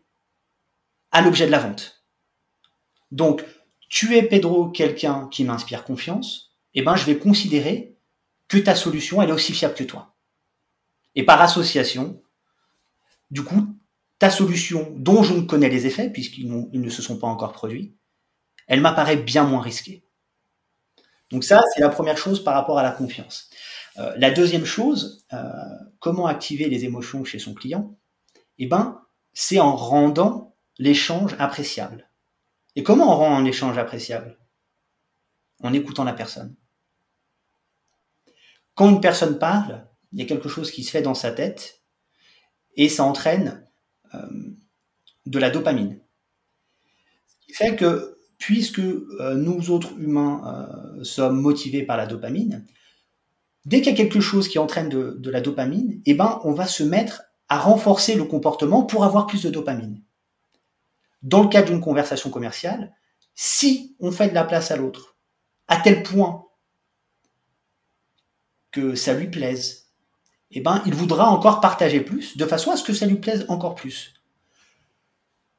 à 1.12 1.22
l'objet 1.22 1.46
de 1.46 1.50
la 1.50 1.58
vente. 1.58 2.04
Donc, 3.10 3.44
tu 3.88 4.16
es 4.16 4.22
Pedro 4.22 4.70
quelqu'un 4.70 5.28
qui 5.30 5.44
m'inspire 5.44 5.84
confiance, 5.84 6.56
eh 6.74 6.82
ben 6.82 6.96
je 6.96 7.04
vais 7.04 7.18
considérer 7.18 7.98
que 8.48 8.56
ta 8.56 8.74
solution 8.74 9.20
elle 9.20 9.28
est 9.28 9.34
aussi 9.34 9.52
fiable 9.52 9.74
que 9.74 9.84
toi. 9.84 10.16
Et 11.14 11.24
par 11.24 11.40
association, 11.42 12.22
du 13.30 13.44
coup, 13.44 13.76
ta 14.18 14.30
solution, 14.30 14.92
dont 14.96 15.22
je 15.22 15.34
ne 15.34 15.42
connais 15.42 15.68
les 15.68 15.86
effets, 15.86 16.08
puisqu'ils 16.08 16.48
ne 16.48 16.90
se 16.90 17.02
sont 17.02 17.18
pas 17.18 17.26
encore 17.26 17.52
produits, 17.52 17.96
elle 18.66 18.80
m'apparaît 18.80 19.16
bien 19.16 19.44
moins 19.44 19.60
risquée. 19.60 20.04
Donc 21.30 21.44
ça, 21.44 21.60
c'est 21.74 21.80
la 21.80 21.88
première 21.88 22.18
chose 22.18 22.42
par 22.44 22.54
rapport 22.54 22.78
à 22.78 22.82
la 22.82 22.92
confiance. 22.92 23.50
Euh, 23.98 24.14
la 24.16 24.30
deuxième 24.30 24.64
chose, 24.64 25.26
euh, 25.32 25.38
comment 25.98 26.26
activer 26.26 26.68
les 26.68 26.84
émotions 26.84 27.24
chez 27.24 27.38
son 27.38 27.52
client 27.54 27.98
Eh 28.58 28.66
ben, 28.66 29.02
c'est 29.32 29.60
en 29.60 29.74
rendant 29.74 30.51
l'échange 30.78 31.34
appréciable. 31.38 32.10
Et 32.76 32.82
comment 32.82 33.12
on 33.12 33.16
rend 33.16 33.36
un 33.36 33.44
échange 33.44 33.78
appréciable? 33.78 34.38
En 35.62 35.72
écoutant 35.72 36.04
la 36.04 36.12
personne. 36.12 36.56
Quand 38.74 38.90
une 38.90 39.00
personne 39.00 39.38
parle, 39.38 39.86
il 40.12 40.18
y 40.18 40.22
a 40.22 40.26
quelque 40.26 40.48
chose 40.48 40.70
qui 40.70 40.82
se 40.82 40.90
fait 40.90 41.02
dans 41.02 41.14
sa 41.14 41.30
tête 41.30 41.82
et 42.76 42.88
ça 42.88 43.04
entraîne 43.04 43.66
euh, 44.14 44.18
de 45.26 45.38
la 45.38 45.50
dopamine. 45.50 46.00
Ce 47.28 47.46
qui 47.46 47.52
fait 47.52 47.76
que 47.76 48.18
puisque 48.38 48.80
euh, 48.80 49.34
nous 49.34 49.70
autres 49.70 49.92
humains 49.98 50.42
euh, 50.98 51.04
sommes 51.04 51.40
motivés 51.40 51.84
par 51.84 51.96
la 51.96 52.06
dopamine, 52.06 52.66
dès 53.66 53.80
qu'il 53.80 53.92
y 53.92 53.94
a 53.94 53.96
quelque 53.96 54.20
chose 54.20 54.48
qui 54.48 54.58
entraîne 54.58 54.88
de, 54.88 55.30
la 55.30 55.40
dopamine, 55.40 56.00
eh 56.06 56.14
ben, 56.14 56.40
on 56.42 56.52
va 56.52 56.66
se 56.66 56.82
mettre 56.82 57.22
à 57.48 57.60
renforcer 57.60 58.16
le 58.16 58.24
comportement 58.24 58.82
pour 58.82 59.04
avoir 59.04 59.26
plus 59.26 59.42
de 59.42 59.50
dopamine. 59.50 60.02
Dans 61.22 61.42
le 61.42 61.48
cadre 61.48 61.68
d'une 61.68 61.80
conversation 61.80 62.30
commerciale, 62.30 62.94
si 63.34 63.96
on 64.00 64.10
fait 64.10 64.28
de 64.28 64.34
la 64.34 64.44
place 64.44 64.70
à 64.70 64.76
l'autre, 64.76 65.16
à 65.68 65.76
tel 65.76 66.02
point 66.02 66.46
que 68.70 68.94
ça 68.94 69.14
lui 69.14 69.28
plaise, 69.28 69.90
eh 70.50 70.60
ben, 70.60 70.82
il 70.86 70.94
voudra 70.94 71.30
encore 71.30 71.60
partager 71.60 72.00
plus, 72.00 72.36
de 72.36 72.44
façon 72.44 72.70
à 72.70 72.76
ce 72.76 72.84
que 72.84 72.92
ça 72.92 73.06
lui 73.06 73.16
plaise 73.16 73.46
encore 73.48 73.74
plus. 73.74 74.14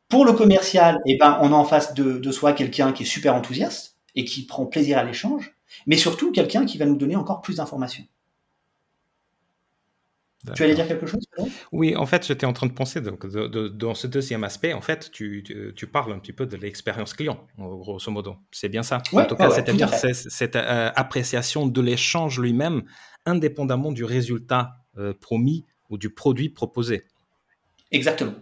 Pour 0.10 0.26
le 0.26 0.34
commercial, 0.34 0.99
eh 1.08 1.17
ben, 1.17 1.39
on 1.41 1.52
a 1.52 1.56
en 1.56 1.65
face 1.65 1.93
de, 1.95 2.32
soi 2.32 2.54
quelqu'un 2.54 2.91
qui 2.91 3.04
est 3.04 3.08
super 3.08 3.34
enthousiaste 3.34 3.97
et 4.15 4.26
qui 4.26 4.45
prend 4.45 4.65
plaisir 4.67 4.99
à 4.99 5.04
l'échange, 5.04 5.56
mais 5.88 5.97
surtout 5.97 6.32
quelqu'un 6.32 6.65
qui 6.65 6.78
va 6.78 6.86
nous 6.86 6.97
donner 6.97 7.15
encore 7.15 7.41
plus 7.41 7.56
d'informations. 7.56 8.06
Tu 10.56 10.63
allais 10.63 10.75
dire 10.75 10.88
quelque 10.88 11.06
chose 11.06 11.25
Oui, 11.71 11.95
en 11.95 12.06
fait, 12.06 12.27
j'étais 12.27 12.45
en 12.45 12.53
train 12.53 12.67
de 12.67 12.73
penser, 12.73 13.01
donc, 13.01 13.25
dans 13.25 13.95
ce 13.95 14.08
deuxième 14.08 14.43
aspect, 14.43 14.73
en 14.73 14.82
fait, 14.82 15.10
tu, 15.12 15.43
parles 15.91 16.12
un 16.12 16.19
petit 16.19 16.34
peu 16.34 16.45
de 16.45 16.58
l'expérience 16.58 17.13
client, 17.13 17.45
grosso 17.58 18.12
modo. 18.12 18.36
C'est 18.51 18.69
bien 18.69 18.84
ça? 18.84 19.01
en 19.13 19.25
tout 19.25 19.36
cas, 19.36 19.49
c'est-à-dire 19.51 19.89
cette 19.93 20.56
euh, 20.56 20.91
appréciation 20.95 21.67
de 21.67 21.82
l'échange 21.82 22.39
lui-même, 22.39 22.84
indépendamment 23.25 23.91
du 23.91 24.03
résultat 24.03 24.77
euh, 24.97 25.13
promis 25.19 25.63
ou 25.89 25.97
du 25.97 26.10
produit 26.10 26.49
proposé. 26.49 27.06
Exactement. 27.91 28.34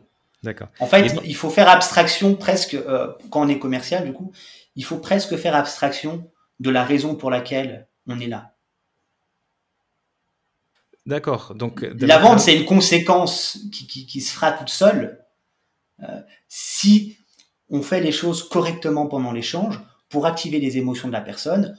D'accord. 0.44 0.70
En 0.80 0.88
fait, 0.88 1.14
il 1.24 1.36
faut 1.36 1.50
faire 1.50 1.70
abstraction 1.70 2.36
presque, 2.36 2.74
euh, 2.74 3.14
quand 3.30 3.46
on 3.46 3.48
est 3.48 3.60
commercial, 3.60 4.06
du 4.06 4.14
coup, 4.14 4.32
il 4.76 4.84
faut 4.84 4.98
presque 4.98 5.36
faire 5.36 5.56
abstraction 5.56 6.28
de 6.60 6.70
la 6.70 6.84
raison 6.84 7.16
pour 7.16 7.30
laquelle 7.30 7.88
on 8.08 8.20
est 8.20 8.28
là. 8.28 8.51
D'accord. 11.06 11.56
Donc, 11.56 11.82
la 11.82 12.20
vente, 12.20 12.40
c'est 12.40 12.56
une 12.56 12.66
conséquence 12.66 13.60
qui, 13.72 14.22
se 14.22 14.34
fera 14.34 14.52
toute 14.52 14.70
seule 14.70 15.26
euh, 16.04 16.22
si 16.48 17.18
on 17.70 17.82
fait 17.82 18.02
les 18.02 18.12
choses 18.12 18.48
correctement 18.48 19.08
pendant 19.08 19.32
l'échange 19.32 19.80
pour 20.10 20.26
activer 20.26 20.60
les 20.60 20.78
émotions 20.78 21.08
de 21.08 21.14
la 21.14 21.22
personne, 21.22 21.78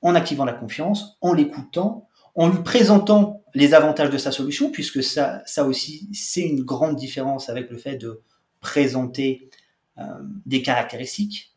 en 0.00 0.14
activant 0.14 0.44
la 0.44 0.52
confiance, 0.52 1.18
en 1.20 1.32
l'écoutant, 1.32 2.08
en 2.34 2.48
lui 2.48 2.62
présentant 2.62 3.42
les 3.54 3.74
avantages 3.74 4.10
de 4.10 4.18
sa 4.18 4.32
solution, 4.32 4.70
puisque 4.70 5.02
ça, 5.02 5.42
ça 5.46 5.64
aussi, 5.64 6.08
c'est 6.12 6.42
une 6.42 6.62
grande 6.62 6.96
différence 6.96 7.48
avec 7.48 7.70
le 7.70 7.78
fait 7.78 7.96
de 7.96 8.22
présenter 8.60 9.50
euh, 9.98 10.04
des 10.46 10.62
caractéristiques. 10.62 11.54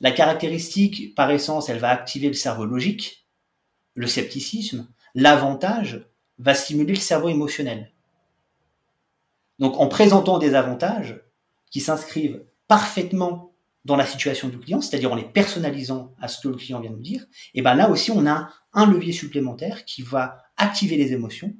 La 0.00 0.12
caractéristique, 0.12 1.14
par 1.14 1.30
essence, 1.30 1.68
elle 1.68 1.78
va 1.78 1.90
activer 1.90 2.28
le 2.28 2.34
cerveau 2.34 2.64
logique, 2.64 3.26
le 3.94 4.06
scepticisme. 4.06 4.88
L'avantage 5.14 6.09
va 6.40 6.54
stimuler 6.54 6.94
le 6.94 7.00
cerveau 7.00 7.28
émotionnel. 7.28 7.92
Donc, 9.58 9.78
en 9.78 9.88
présentant 9.88 10.38
des 10.38 10.54
avantages 10.54 11.20
qui 11.70 11.80
s'inscrivent 11.80 12.42
parfaitement 12.66 13.52
dans 13.84 13.96
la 13.96 14.06
situation 14.06 14.48
du 14.48 14.58
client, 14.58 14.80
c'est-à-dire 14.80 15.12
en 15.12 15.16
les 15.16 15.24
personnalisant 15.24 16.14
à 16.20 16.28
ce 16.28 16.40
que 16.40 16.48
le 16.48 16.56
client 16.56 16.80
vient 16.80 16.90
de 16.90 17.00
dire, 17.00 17.26
et 17.54 17.62
ben 17.62 17.74
là 17.74 17.90
aussi, 17.90 18.10
on 18.10 18.26
a 18.26 18.50
un 18.72 18.86
levier 18.86 19.12
supplémentaire 19.12 19.84
qui 19.84 20.02
va 20.02 20.44
activer 20.56 20.96
les 20.96 21.12
émotions 21.12 21.54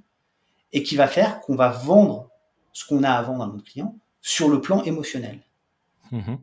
et 0.72 0.82
qui 0.82 0.96
va 0.96 1.06
faire 1.08 1.40
qu'on 1.40 1.56
va 1.56 1.68
vendre 1.68 2.30
ce 2.72 2.86
qu'on 2.86 3.02
a 3.02 3.10
à 3.10 3.22
vendre 3.22 3.42
à 3.42 3.46
notre 3.46 3.64
client 3.64 3.98
sur 4.20 4.48
le 4.48 4.60
plan 4.60 4.82
émotionnel. 4.84 5.40
Mhm. 6.10 6.38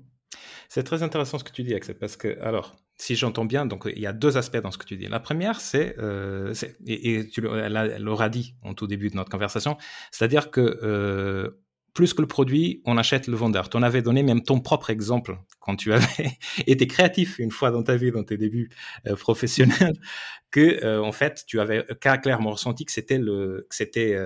C'est 0.69 0.83
très 0.83 1.03
intéressant 1.03 1.39
ce 1.39 1.43
que 1.43 1.51
tu 1.51 1.63
dis, 1.63 1.73
Axel, 1.73 1.97
parce 1.97 2.17
que, 2.17 2.39
alors, 2.41 2.75
si 2.97 3.15
j'entends 3.15 3.45
bien, 3.45 3.65
donc 3.65 3.87
il 3.95 4.01
y 4.01 4.07
a 4.07 4.13
deux 4.13 4.37
aspects 4.37 4.57
dans 4.57 4.71
ce 4.71 4.77
que 4.77 4.85
tu 4.85 4.97
dis. 4.97 5.07
La 5.07 5.19
première, 5.19 5.61
c'est, 5.61 5.95
euh, 5.99 6.53
et, 6.85 7.27
tu 7.29 7.41
l'auras 7.41 8.29
dit 8.29 8.55
en 8.63 8.73
tout 8.73 8.87
début 8.87 9.09
de 9.09 9.15
notre 9.15 9.29
conversation, 9.29 9.77
c'est-à-dire 10.11 10.49
que 10.49 10.79
euh, 10.81 11.61
plus 11.93 12.13
que 12.13 12.21
le 12.21 12.27
produit, 12.27 12.81
on 12.85 12.97
achète 12.97 13.27
le 13.27 13.35
vendeur. 13.35 13.69
Tu 13.69 13.77
en 13.77 13.83
avais 13.83 14.01
donné 14.01 14.23
même 14.23 14.41
ton 14.41 14.59
propre 14.59 14.89
exemple 14.89 15.37
quand 15.59 15.75
tu 15.75 15.93
avais 15.93 16.37
été 16.67 16.87
créatif 16.87 17.37
une 17.39 17.51
fois 17.51 17.69
dans 17.71 17.83
ta 17.83 17.95
vie, 17.97 18.11
dans 18.11 18.23
tes 18.23 18.37
débuts 18.37 18.69
euh, 19.05 19.15
professionnels, 19.15 19.93
que 20.51 20.99
en 20.99 21.11
fait, 21.11 21.43
tu 21.45 21.59
avais 21.59 21.85
clairement 22.21 22.51
ressenti 22.51 22.85
que 22.85 22.91
c'était 22.91 23.19
le, 23.19 23.67
c'était 23.69 24.17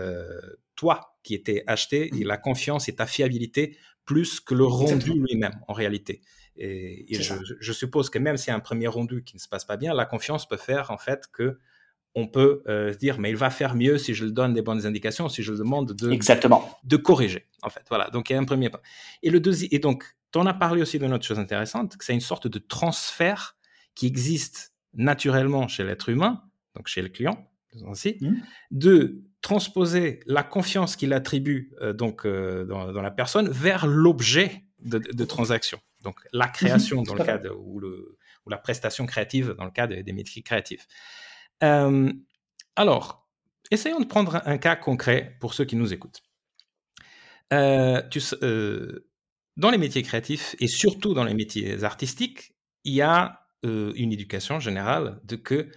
toi 0.75 1.15
qui 1.23 1.33
étais 1.33 1.63
acheté 1.67 2.09
et 2.17 2.23
la 2.23 2.37
confiance 2.37 2.87
et 2.87 2.95
ta 2.95 3.05
fiabilité 3.05 3.77
plus 4.05 4.39
que 4.39 4.53
le 4.53 4.65
rendu 4.65 5.13
lui-même 5.13 5.59
en 5.67 5.73
réalité. 5.73 6.21
Et, 6.57 7.05
je, 7.09 7.33
je, 7.59 7.73
suppose 7.73 8.09
que 8.09 8.19
même 8.19 8.35
a 8.47 8.53
un 8.53 8.59
premier 8.59 8.87
rendu 8.87 9.23
qui 9.23 9.35
ne 9.35 9.39
se 9.39 9.47
passe 9.47 9.65
pas 9.65 9.77
bien, 9.77 9.93
la 9.93 10.05
confiance 10.05 10.47
peut 10.47 10.57
faire 10.57 10.91
en 10.91 10.97
fait 10.97 11.27
que 11.31 11.57
on 12.15 12.27
peut 12.27 12.61
euh, 12.67 12.93
dire, 12.93 13.19
mais 13.19 13.29
il 13.29 13.37
va 13.37 13.49
faire 13.49 13.75
mieux 13.75 13.97
si 13.97 14.13
je 14.13 14.25
lui 14.25 14.33
donne 14.33 14.53
des 14.53 14.61
bonnes 14.61 14.85
indications, 14.85 15.29
si 15.29 15.43
je 15.43 15.51
lui 15.51 15.59
demande 15.59 15.93
de, 15.93 16.11
Exactement. 16.11 16.77
de 16.83 16.97
corriger, 16.97 17.47
en 17.61 17.69
fait. 17.69 17.83
Voilà, 17.89 18.09
donc 18.09 18.29
il 18.29 18.33
y 18.33 18.35
a 18.35 18.39
un 18.39 18.43
premier 18.43 18.69
pas. 18.69 18.81
Et, 19.23 19.29
le 19.29 19.39
deuxième, 19.39 19.69
et 19.71 19.79
donc, 19.79 20.03
tu 20.33 20.39
en 20.39 20.45
as 20.45 20.53
parlé 20.53 20.81
aussi 20.81 20.99
d'une 20.99 21.13
autre 21.13 21.25
chose 21.25 21.39
intéressante, 21.39 21.95
que 21.97 22.03
c'est 22.03 22.13
une 22.13 22.19
sorte 22.19 22.47
de 22.47 22.59
transfert 22.59 23.55
qui 23.95 24.07
existe 24.07 24.73
naturellement 24.93 25.67
chez 25.67 25.83
l'être 25.83 26.09
humain, 26.09 26.43
donc 26.75 26.87
chez 26.87 27.01
le 27.01 27.09
client, 27.09 27.47
aussi, 27.87 28.17
mmh. 28.19 28.35
de 28.71 29.23
transposer 29.41 30.19
la 30.25 30.43
confiance 30.43 30.95
qu'il 30.95 31.13
attribue 31.13 31.71
euh, 31.81 31.93
donc 31.93 32.25
euh, 32.25 32.65
dans, 32.65 33.01
la 33.01 33.11
personne 33.11 33.49
vers 33.49 33.87
l'objet 33.87 34.63
de, 34.81 35.25
transaction. 35.25 35.79
Donc 36.01 36.19
la 36.33 36.47
création 36.47 37.03
dans 37.03 37.15
le 37.15 37.23
cadre 37.23 37.55
ou 37.57 38.49
la 38.49 38.57
prestation 38.57 39.05
créative 39.05 39.55
dans 39.57 39.65
le 39.65 39.71
cadre 39.71 39.95
des 39.95 40.13
métiers 40.13 40.41
créatifs. 40.41 40.87
Euh, 41.63 42.11
alors, 42.75 43.29
essayons 43.69 43.99
de 43.99 44.05
prendre 44.05 44.41
un 44.45 44.57
cas 44.57 44.75
concret 44.75 45.37
pour 45.39 45.53
ceux 45.53 45.65
qui 45.65 45.75
nous 45.75 45.93
écoutent. 45.93 46.21
Euh, 47.53 48.01
euh, 48.43 49.07
dans 49.57 49.69
les 49.69 49.77
métiers 49.77 50.03
créatifs 50.03 50.55
et 50.59 50.67
surtout 50.67 51.13
dans 51.13 51.25
les 51.25 51.33
métiers 51.33 51.83
artistiques, 51.83 52.55
il 52.83 52.93
y 52.93 53.01
a 53.01 53.37
une 53.63 54.11
éducation 54.11 54.59
générale 54.59 55.21
de 55.23 55.35
que 55.35 55.69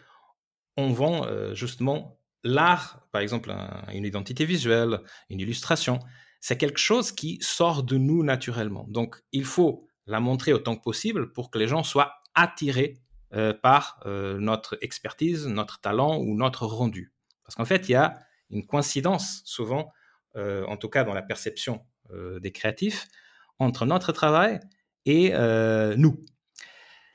on 0.78 0.94
vend 0.94 1.28
justement 1.54 2.18
l'art, 2.42 3.06
par 3.12 3.20
exemple 3.20 3.54
une 3.92 4.06
identité 4.06 4.46
visuelle, 4.46 5.00
une 5.28 5.40
illustration. 5.40 5.98
C'est 6.46 6.58
quelque 6.58 6.78
chose 6.78 7.10
qui 7.10 7.38
sort 7.40 7.84
de 7.84 7.96
nous 7.96 8.22
naturellement. 8.22 8.84
Donc, 8.88 9.16
il 9.32 9.46
faut 9.46 9.88
la 10.04 10.20
montrer 10.20 10.52
autant 10.52 10.76
que 10.76 10.82
possible 10.82 11.32
pour 11.32 11.50
que 11.50 11.58
les 11.58 11.66
gens 11.66 11.82
soient 11.82 12.16
attirés 12.34 12.98
euh, 13.32 13.54
par 13.54 13.98
euh, 14.04 14.38
notre 14.38 14.76
expertise, 14.82 15.46
notre 15.46 15.80
talent 15.80 16.18
ou 16.18 16.36
notre 16.36 16.66
rendu. 16.66 17.14
Parce 17.46 17.54
qu'en 17.54 17.64
fait, 17.64 17.88
il 17.88 17.92
y 17.92 17.94
a 17.94 18.18
une 18.50 18.66
coïncidence 18.66 19.40
souvent, 19.46 19.90
euh, 20.36 20.66
en 20.66 20.76
tout 20.76 20.90
cas 20.90 21.02
dans 21.02 21.14
la 21.14 21.22
perception 21.22 21.86
des 22.12 22.52
créatifs, 22.52 23.08
entre 23.58 23.86
notre 23.86 24.12
travail 24.12 24.60
et 25.06 25.32
nous. 25.96 26.22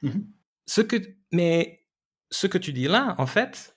Mmh 0.02 0.22
ce 0.65 0.82
que, 0.82 0.98
mais 1.32 1.86
ce 2.32 2.48
que 2.48 2.58
tu 2.58 2.74
dis 2.74 2.88
là, 2.88 3.13
en 3.20 3.28
fait, 3.28 3.76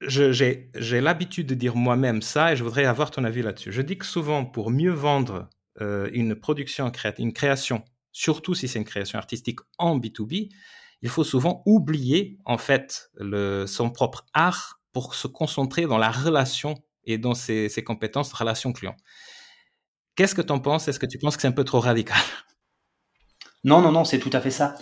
j'ai 0.00 1.00
l'habitude 1.00 1.46
de 1.46 1.54
dire 1.54 1.76
moi-même 1.76 2.22
ça 2.22 2.52
et 2.52 2.56
je 2.56 2.64
voudrais 2.64 2.84
avoir 2.84 3.10
ton 3.10 3.24
avis 3.24 3.42
là-dessus. 3.42 3.72
Je 3.72 3.82
dis 3.82 3.96
que 3.96 4.06
souvent, 4.06 4.44
pour 4.44 4.70
mieux 4.70 4.92
vendre 4.92 5.48
une 5.80 6.34
production, 6.34 6.90
une 7.18 7.32
création, 7.32 7.84
surtout 8.12 8.54
si 8.54 8.68
c'est 8.68 8.78
une 8.78 8.84
création 8.84 9.18
artistique 9.18 9.60
en 9.78 9.98
B2B, 9.98 10.50
il 11.02 11.08
faut 11.08 11.24
souvent 11.24 11.62
oublier 11.66 12.38
en 12.44 12.58
fait 12.58 13.10
son 13.66 13.90
propre 13.90 14.26
art 14.34 14.80
pour 14.92 15.14
se 15.14 15.26
concentrer 15.26 15.86
dans 15.86 15.98
la 15.98 16.10
relation 16.10 16.74
et 17.04 17.18
dans 17.18 17.34
ses, 17.34 17.68
compétences 17.84 18.32
relation 18.32 18.72
client. 18.72 18.96
Qu'est-ce 20.16 20.34
que 20.34 20.42
tu 20.42 20.52
en 20.52 20.60
penses? 20.60 20.88
Est-ce 20.88 21.00
que 21.00 21.06
tu 21.06 21.18
penses 21.18 21.36
que 21.36 21.42
c'est 21.42 21.48
un 21.48 21.52
peu 21.52 21.64
trop 21.64 21.80
radical? 21.80 22.16
Non, 23.64 23.80
non, 23.80 23.92
non, 23.92 24.04
c'est 24.04 24.18
tout 24.18 24.30
à 24.32 24.40
fait 24.40 24.50
ça. 24.50 24.76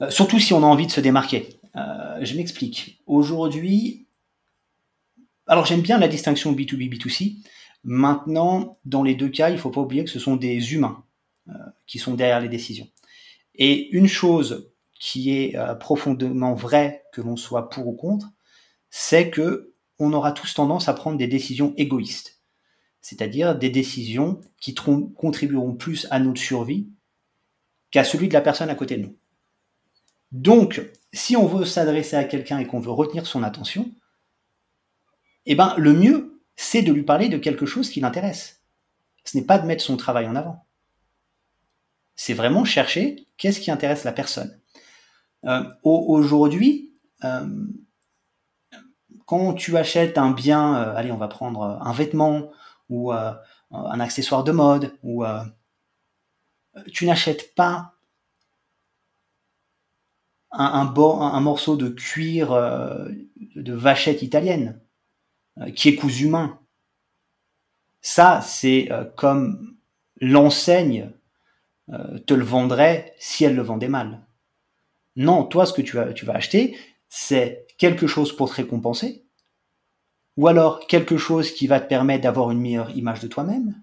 Euh, 0.00 0.10
surtout 0.10 0.38
si 0.38 0.52
on 0.54 0.62
a 0.62 0.66
envie 0.66 0.86
de 0.86 0.92
se 0.92 1.00
démarquer. 1.00 1.60
Euh, 1.76 2.18
je 2.22 2.36
m'explique. 2.36 3.02
Aujourd'hui, 3.06 4.03
alors 5.46 5.66
j'aime 5.66 5.82
bien 5.82 5.98
la 5.98 6.08
distinction 6.08 6.52
B2B, 6.52 6.90
B2C. 6.90 7.36
Maintenant, 7.84 8.78
dans 8.84 9.02
les 9.02 9.14
deux 9.14 9.28
cas, 9.28 9.50
il 9.50 9.54
ne 9.54 9.58
faut 9.58 9.70
pas 9.70 9.82
oublier 9.82 10.04
que 10.04 10.10
ce 10.10 10.18
sont 10.18 10.36
des 10.36 10.72
humains 10.72 11.04
euh, 11.48 11.52
qui 11.86 11.98
sont 11.98 12.14
derrière 12.14 12.40
les 12.40 12.48
décisions. 12.48 12.88
Et 13.54 13.90
une 13.90 14.08
chose 14.08 14.72
qui 14.98 15.36
est 15.36 15.56
euh, 15.56 15.74
profondément 15.74 16.54
vraie, 16.54 17.04
que 17.12 17.20
l'on 17.20 17.36
soit 17.36 17.68
pour 17.68 17.86
ou 17.86 17.92
contre, 17.92 18.30
c'est 18.90 19.28
que 19.28 19.74
on 19.98 20.12
aura 20.12 20.32
tous 20.32 20.54
tendance 20.54 20.88
à 20.88 20.94
prendre 20.94 21.18
des 21.18 21.28
décisions 21.28 21.74
égoïstes, 21.76 22.40
c'est-à-dire 23.00 23.56
des 23.56 23.70
décisions 23.70 24.40
qui 24.60 24.74
contribueront 24.74 25.74
plus 25.74 26.08
à 26.10 26.18
notre 26.18 26.40
survie 26.40 26.88
qu'à 27.90 28.02
celui 28.02 28.28
de 28.28 28.32
la 28.32 28.40
personne 28.40 28.70
à 28.70 28.74
côté 28.74 28.96
de 28.96 29.02
nous. 29.02 29.16
Donc, 30.32 30.82
si 31.12 31.36
on 31.36 31.46
veut 31.46 31.64
s'adresser 31.64 32.16
à 32.16 32.24
quelqu'un 32.24 32.58
et 32.58 32.66
qu'on 32.66 32.80
veut 32.80 32.90
retenir 32.90 33.26
son 33.26 33.44
attention, 33.44 33.92
eh 35.46 35.54
ben, 35.54 35.74
le 35.76 35.92
mieux, 35.92 36.40
c'est 36.56 36.82
de 36.82 36.92
lui 36.92 37.02
parler 37.02 37.28
de 37.28 37.38
quelque 37.38 37.66
chose 37.66 37.90
qui 37.90 38.00
l'intéresse. 38.00 38.62
Ce 39.24 39.36
n'est 39.36 39.44
pas 39.44 39.58
de 39.58 39.66
mettre 39.66 39.82
son 39.82 39.96
travail 39.96 40.26
en 40.26 40.36
avant. 40.36 40.66
C'est 42.16 42.34
vraiment 42.34 42.64
chercher 42.64 43.26
qu'est-ce 43.36 43.60
qui 43.60 43.70
intéresse 43.70 44.04
la 44.04 44.12
personne. 44.12 44.60
Euh, 45.44 45.64
aujourd'hui, 45.82 46.94
euh, 47.24 47.66
quand 49.26 49.54
tu 49.54 49.76
achètes 49.76 50.18
un 50.18 50.30
bien, 50.30 50.76
euh, 50.76 50.96
allez, 50.96 51.10
on 51.10 51.16
va 51.16 51.28
prendre 51.28 51.78
un 51.82 51.92
vêtement 51.92 52.50
ou 52.88 53.12
un 53.12 54.00
accessoire 54.00 54.44
de 54.44 54.52
mode, 54.52 54.92
ou 55.02 55.24
tu 56.92 57.06
n'achètes 57.06 57.54
pas 57.54 57.94
un, 60.52 60.92
un, 60.94 61.40
morceau 61.40 61.76
de 61.76 61.88
cuir 61.88 62.50
de 62.52 63.72
vachette 63.72 64.22
italienne 64.22 64.83
qui 65.74 65.88
est 65.88 65.94
cousu 65.94 66.28
main. 66.28 66.58
Ça, 68.00 68.40
c'est 68.42 68.88
comme 69.16 69.76
l'enseigne 70.20 71.10
te 72.26 72.34
le 72.34 72.44
vendrait 72.44 73.14
si 73.18 73.44
elle 73.44 73.54
le 73.54 73.62
vendait 73.62 73.88
mal. 73.88 74.26
Non, 75.16 75.44
toi, 75.44 75.64
ce 75.66 75.72
que 75.72 75.82
tu 75.82 75.96
vas, 75.96 76.12
tu 76.12 76.24
vas 76.24 76.34
acheter, 76.34 76.76
c'est 77.08 77.66
quelque 77.78 78.06
chose 78.06 78.34
pour 78.34 78.50
te 78.50 78.56
récompenser, 78.56 79.24
ou 80.36 80.48
alors 80.48 80.86
quelque 80.86 81.16
chose 81.16 81.52
qui 81.52 81.66
va 81.66 81.80
te 81.80 81.88
permettre 81.88 82.22
d'avoir 82.22 82.50
une 82.50 82.60
meilleure 82.60 82.90
image 82.96 83.20
de 83.20 83.28
toi-même, 83.28 83.80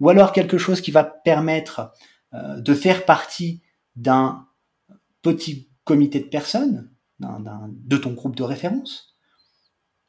ou 0.00 0.08
alors 0.08 0.32
quelque 0.32 0.58
chose 0.58 0.80
qui 0.80 0.90
va 0.90 1.04
te 1.04 1.16
permettre 1.24 1.92
euh, 2.32 2.60
de 2.60 2.74
faire 2.74 3.04
partie 3.04 3.62
d'un 3.96 4.46
petit 5.22 5.68
comité 5.84 6.20
de 6.20 6.28
personnes, 6.28 6.90
de 7.20 7.96
ton 7.96 8.12
groupe 8.12 8.36
de 8.36 8.42
référence. 8.42 9.13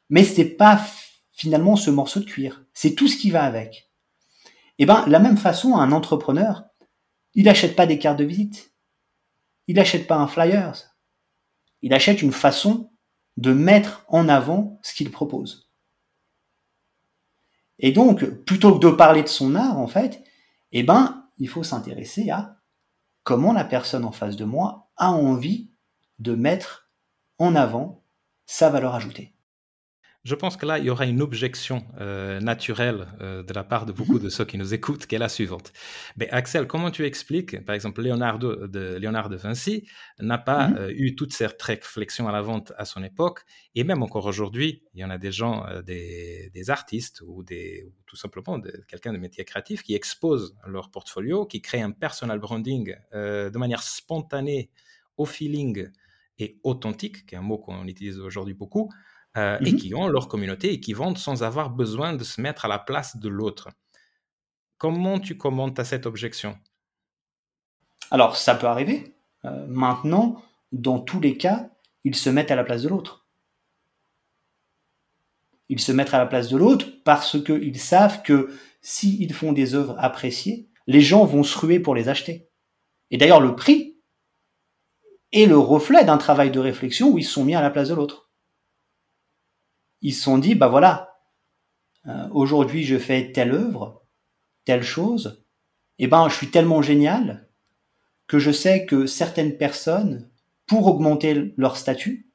Mais 0.08 0.24
c'est 0.24 0.56
pas 0.56 0.80
finalement 1.32 1.76
ce 1.76 1.90
morceau 1.90 2.20
de 2.20 2.24
cuir, 2.24 2.64
c'est 2.72 2.94
tout 2.94 3.08
ce 3.08 3.16
qui 3.16 3.30
va 3.30 3.44
avec. 3.44 3.90
Et 4.78 4.82
eh 4.82 4.86
ben, 4.86 5.04
la 5.06 5.18
même 5.18 5.38
façon, 5.38 5.76
un 5.76 5.90
entrepreneur, 5.90 6.64
il 7.34 7.44
n'achète 7.44 7.76
pas 7.76 7.86
des 7.86 7.98
cartes 7.98 8.18
de 8.18 8.24
visite, 8.24 8.74
il 9.66 9.76
n'achète 9.76 10.06
pas 10.06 10.16
un 10.16 10.26
flyers. 10.26 10.96
Il 11.82 11.92
achète 11.94 12.22
une 12.22 12.32
façon 12.32 12.90
de 13.36 13.52
mettre 13.52 14.04
en 14.08 14.28
avant 14.28 14.78
ce 14.82 14.94
qu'il 14.94 15.10
propose. 15.10 15.70
Et 17.78 17.92
donc, 17.92 18.24
plutôt 18.44 18.78
que 18.78 18.86
de 18.86 18.90
parler 18.90 19.22
de 19.22 19.28
son 19.28 19.54
art, 19.54 19.78
en 19.78 19.86
fait, 19.86 20.24
eh 20.72 20.82
ben, 20.82 21.28
il 21.38 21.48
faut 21.48 21.62
s'intéresser 21.62 22.30
à 22.30 22.56
comment 23.22 23.52
la 23.52 23.64
personne 23.64 24.04
en 24.04 24.12
face 24.12 24.36
de 24.36 24.44
moi 24.44 24.90
a 24.96 25.10
envie 25.10 25.70
de 26.18 26.34
mettre 26.34 26.90
en 27.38 27.54
avant 27.54 28.04
sa 28.46 28.70
valeur 28.70 28.94
ajoutée. 28.94 29.35
Je 30.26 30.34
pense 30.34 30.56
que 30.56 30.66
là, 30.66 30.80
il 30.80 30.84
y 30.84 30.90
aura 30.90 31.06
une 31.06 31.22
objection 31.22 31.86
euh, 32.00 32.40
naturelle 32.40 33.06
euh, 33.20 33.44
de 33.44 33.52
la 33.54 33.62
part 33.62 33.86
de 33.86 33.92
beaucoup 33.92 34.14
mhm. 34.14 34.24
de 34.24 34.28
ceux 34.28 34.44
qui 34.44 34.58
nous 34.58 34.74
écoutent, 34.74 35.06
qui 35.06 35.14
est 35.14 35.18
la 35.18 35.28
suivante. 35.28 35.72
Mais 36.16 36.28
Axel, 36.30 36.66
comment 36.66 36.90
tu 36.90 37.04
expliques, 37.04 37.64
par 37.64 37.76
exemple, 37.76 38.02
Leonardo 38.02 38.66
de, 38.66 38.96
Léonard 38.96 39.28
de 39.28 39.36
Vinci 39.36 39.86
n'a 40.18 40.38
pas 40.38 40.66
mhm. 40.66 40.76
euh, 40.78 40.92
eu 40.96 41.14
toutes 41.14 41.32
ces 41.32 41.46
réflexions 41.46 42.26
à 42.26 42.32
la 42.32 42.42
vente 42.42 42.72
à 42.76 42.84
son 42.84 43.04
époque, 43.04 43.42
et 43.76 43.84
même 43.84 44.02
encore 44.02 44.26
aujourd'hui, 44.26 44.82
il 44.94 45.00
y 45.00 45.04
en 45.04 45.10
a 45.10 45.18
des 45.18 45.30
gens, 45.30 45.64
des, 45.84 46.50
artistes 46.70 47.22
ou, 47.24 47.44
des, 47.44 47.88
tout 48.06 48.16
simplement 48.16 48.60
quelqu'un 48.88 49.12
de 49.12 49.18
métier 49.18 49.44
créatif 49.44 49.84
qui 49.84 49.94
exposent 49.94 50.56
leur 50.66 50.90
portfolio, 50.90 51.46
qui 51.46 51.62
créent 51.62 51.82
un 51.82 51.92
personal 51.92 52.40
branding 52.40 52.96
de 53.12 53.58
manière 53.58 53.82
spontanée, 53.84 54.70
au 55.18 55.24
feeling 55.24 55.88
et 56.38 56.58
authentique, 56.64 57.26
qui 57.26 57.34
est 57.34 57.38
un 57.38 57.42
mot 57.42 57.58
qu'on 57.58 57.86
utilise 57.86 58.18
aujourd'hui 58.18 58.54
beaucoup, 58.54 58.90
euh, 59.36 59.58
et 59.60 59.72
mmh 59.72 59.76
qui 59.76 59.94
ont 59.94 60.08
leur 60.08 60.28
communauté 60.28 60.72
et 60.72 60.80
qui 60.80 60.92
vendent 60.92 61.18
sans 61.18 61.42
avoir 61.42 61.70
besoin 61.70 62.14
de 62.14 62.24
se 62.24 62.40
mettre 62.40 62.64
à 62.64 62.68
la 62.68 62.78
place 62.78 63.16
de 63.16 63.28
l'autre. 63.28 63.68
Comment 64.78 65.18
tu 65.18 65.36
commentes 65.36 65.78
à 65.78 65.84
cette 65.84 66.06
objection? 66.06 66.56
Alors, 68.10 68.36
ça 68.36 68.54
peut 68.54 68.66
arriver. 68.66 69.14
Euh, 69.44 69.66
maintenant, 69.68 70.42
dans 70.72 70.98
tous 70.98 71.20
les 71.20 71.36
cas, 71.36 71.70
ils 72.04 72.14
se 72.14 72.30
mettent 72.30 72.50
à 72.50 72.56
la 72.56 72.64
place 72.64 72.82
de 72.82 72.88
l'autre. 72.88 73.26
Ils 75.68 75.80
se 75.80 75.92
mettent 75.92 76.14
à 76.14 76.18
la 76.18 76.26
place 76.26 76.48
de 76.48 76.56
l'autre 76.56 76.86
parce 77.04 77.42
qu'ils 77.42 77.80
savent 77.80 78.22
que 78.22 78.50
s'ils 78.80 79.34
font 79.34 79.52
des 79.52 79.74
œuvres 79.74 79.96
appréciées, 79.98 80.68
les 80.86 81.00
gens 81.00 81.24
vont 81.24 81.42
se 81.42 81.58
ruer 81.58 81.80
pour 81.80 81.94
les 81.94 82.08
acheter. 82.08 82.48
Et 83.10 83.18
d'ailleurs, 83.18 83.40
le 83.40 83.56
prix 83.56 83.98
est 85.32 85.46
le 85.46 85.58
reflet 85.58 86.04
d'un 86.04 86.18
travail 86.18 86.50
de 86.50 86.60
réflexion 86.60 87.10
où 87.10 87.18
ils 87.18 87.24
se 87.24 87.32
sont 87.32 87.44
mis 87.44 87.56
à 87.56 87.60
la 87.60 87.70
place 87.70 87.88
de 87.88 87.94
l'autre 87.94 88.25
ils 90.06 90.14
se 90.14 90.22
sont 90.22 90.38
dit, 90.38 90.54
bah 90.54 90.68
voilà, 90.68 91.18
euh, 92.06 92.28
aujourd'hui 92.30 92.84
je 92.84 92.96
fais 92.96 93.32
telle 93.32 93.50
œuvre, 93.50 94.04
telle 94.64 94.84
chose, 94.84 95.44
et 95.98 96.04
eh 96.04 96.06
ben 96.06 96.28
je 96.28 96.36
suis 96.36 96.52
tellement 96.52 96.80
génial 96.80 97.48
que 98.28 98.38
je 98.38 98.52
sais 98.52 98.86
que 98.86 99.06
certaines 99.06 99.56
personnes, 99.56 100.30
pour 100.68 100.86
augmenter 100.86 101.52
leur 101.56 101.76
statut, 101.76 102.30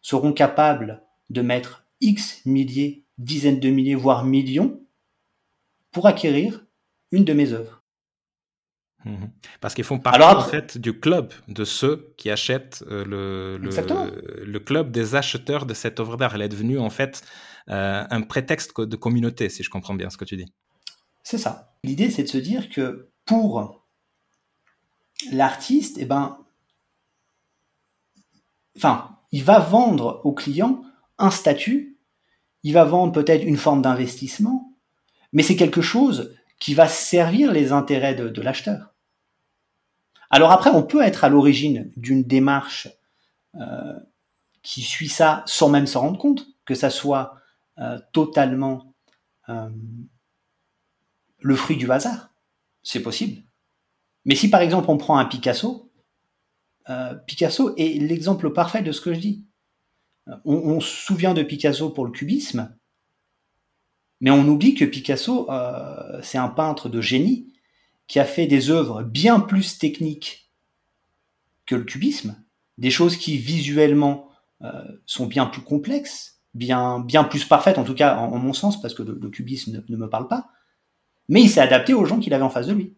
seront 0.00 0.32
capables 0.32 1.02
de 1.30 1.42
mettre 1.42 1.84
X 2.00 2.46
milliers, 2.46 3.04
dizaines 3.18 3.58
de 3.58 3.70
milliers, 3.70 3.96
voire 3.96 4.24
millions 4.24 4.80
pour 5.90 6.06
acquérir 6.06 6.64
une 7.10 7.24
de 7.24 7.32
mes 7.32 7.52
œuvres. 7.52 7.79
Mhm. 9.04 9.30
Parce 9.60 9.74
qu'ils 9.74 9.84
font 9.84 9.98
partie 9.98 10.22
en 10.22 10.42
fait 10.42 10.76
du 10.76 10.98
club 10.98 11.32
de 11.48 11.64
ceux 11.64 12.12
qui 12.16 12.30
achètent 12.30 12.84
euh, 12.90 13.04
le, 13.04 13.58
le, 13.58 14.58
club 14.58 14.90
des 14.90 15.14
acheteurs 15.14 15.64
de 15.64 15.72
cette 15.72 16.00
œuvre 16.00 16.16
d'art. 16.16 16.34
Elle 16.34 16.42
est 16.42 16.48
devenue 16.48 16.78
en 16.78 16.90
fait 16.90 17.22
euh, 17.68 18.04
un 18.08 18.20
prétexte 18.22 18.78
de 18.78 18.96
communauté, 18.96 19.48
si 19.48 19.62
je 19.62 19.70
comprends 19.70 19.94
bien 19.94 20.10
ce 20.10 20.18
que 20.18 20.24
tu 20.24 20.36
dis. 20.36 20.52
C'est 21.22 21.38
ça. 21.38 21.74
L'idée, 21.82 22.10
c'est 22.10 22.24
de 22.24 22.28
se 22.28 22.38
dire 22.38 22.68
que 22.68 23.10
pour 23.24 23.86
l'artiste, 25.32 25.96
eh 25.98 26.04
ben, 26.04 26.38
enfin, 28.76 29.16
il 29.32 29.44
va 29.44 29.60
vendre 29.60 30.20
au 30.24 30.32
client 30.32 30.82
un 31.18 31.30
statut, 31.30 31.98
il 32.62 32.74
va 32.74 32.84
vendre 32.84 33.12
peut-être 33.12 33.44
une 33.44 33.56
forme 33.56 33.80
d'investissement, 33.80 34.74
mais 35.32 35.42
c'est 35.42 35.56
quelque 35.56 35.80
chose 35.80 36.34
qui 36.60 36.74
va 36.74 36.86
servir 36.86 37.50
les 37.52 37.72
intérêts 37.72 38.14
de 38.14 38.42
l'acheteur. 38.42 38.94
Alors 40.30 40.52
après, 40.52 40.70
on 40.70 40.84
peut 40.84 41.02
être 41.02 41.24
à 41.24 41.28
l'origine 41.28 41.90
d'une 41.96 42.22
démarche 42.22 42.88
euh, 43.56 43.98
qui 44.62 44.82
suit 44.82 45.08
ça 45.08 45.42
sans 45.46 45.68
même 45.68 45.88
s'en 45.88 46.02
rendre 46.02 46.18
compte, 46.18 46.46
que 46.64 46.76
ça 46.76 46.88
soit 46.88 47.34
euh, 47.78 47.98
totalement 48.12 48.94
euh, 49.48 49.68
le 51.40 51.56
fruit 51.56 51.76
du 51.76 51.90
hasard. 51.90 52.30
C'est 52.82 53.02
possible. 53.02 53.42
Mais 54.24 54.36
si 54.36 54.48
par 54.48 54.60
exemple 54.60 54.90
on 54.90 54.98
prend 54.98 55.18
un 55.18 55.24
Picasso, 55.24 55.88
Picasso 57.24 57.72
est 57.76 58.00
l'exemple 58.00 58.52
parfait 58.52 58.82
de 58.82 58.90
ce 58.90 59.00
que 59.00 59.14
je 59.14 59.20
dis. 59.20 59.44
On, 60.44 60.56
on, 60.56 60.80
se 60.80 60.88
souvient 60.88 61.34
de 61.34 61.44
Picasso 61.44 61.88
pour 61.90 62.04
le 62.04 62.10
cubisme, 62.10 62.76
mais 64.20 64.30
on 64.30 64.46
oublie 64.46 64.74
que 64.74 64.84
Picasso, 64.84 65.48
c'est 66.22 66.38
un 66.38 66.48
peintre 66.48 66.88
de 66.88 67.00
génie 67.00 67.52
qui 68.10 68.18
a 68.18 68.24
fait 68.24 68.46
des 68.46 68.70
œuvres 68.70 69.02
bien 69.02 69.38
plus 69.38 69.78
techniques 69.78 70.50
que 71.64 71.76
le 71.76 71.84
cubisme, 71.84 72.36
des 72.78 72.90
choses 72.90 73.16
qui 73.16 73.38
visuellement 73.38 74.28
euh, 74.62 74.82
sont 75.06 75.26
bien 75.26 75.46
plus 75.46 75.62
complexes, 75.62 76.40
bien, 76.52 76.98
bien 76.98 77.22
plus 77.22 77.44
parfaites, 77.44 77.78
en 77.78 77.84
tout 77.84 77.94
cas 77.94 78.16
en, 78.16 78.36
mon 78.38 78.52
sens, 78.52 78.82
parce 78.82 78.94
que 78.94 79.04
le, 79.04 79.28
cubisme 79.28 79.84
ne, 79.88 79.96
me 79.96 80.10
parle 80.10 80.26
pas, 80.26 80.48
mais 81.28 81.40
il 81.40 81.48
s'est 81.48 81.60
adapté 81.60 81.94
aux 81.94 82.04
gens 82.04 82.18
qu'il 82.18 82.34
avait 82.34 82.42
en 82.42 82.50
face 82.50 82.66
de 82.66 82.72
lui. 82.72 82.96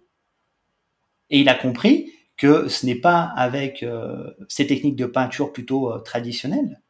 Et 1.29 1.41
il 1.41 1.49
a 1.51 1.55
compris 1.55 2.11
que 2.39 2.69
ce 2.69 2.87
n'est 2.87 2.95
pas 2.95 3.21
avec 3.37 3.83
euh, 3.83 4.31
ces 4.49 4.67
techniques 4.67 4.97
de 4.97 5.05
peinture 5.05 5.53
plutôt 5.53 5.93
euh, 5.93 5.99
traditionnelles 5.99 6.81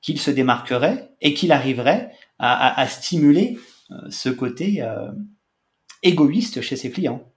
qu'il 0.00 0.20
se 0.20 0.30
démarquerait 0.30 1.10
et 1.20 1.34
qu'il 1.34 1.50
arriverait 1.50 2.12
à, 2.38 2.86
stimuler 2.88 3.58
ce 4.10 4.28
côté 4.28 4.84
égoïste 6.02 6.60
chez 6.60 6.76
ses 6.76 6.90
clients. 6.90 7.32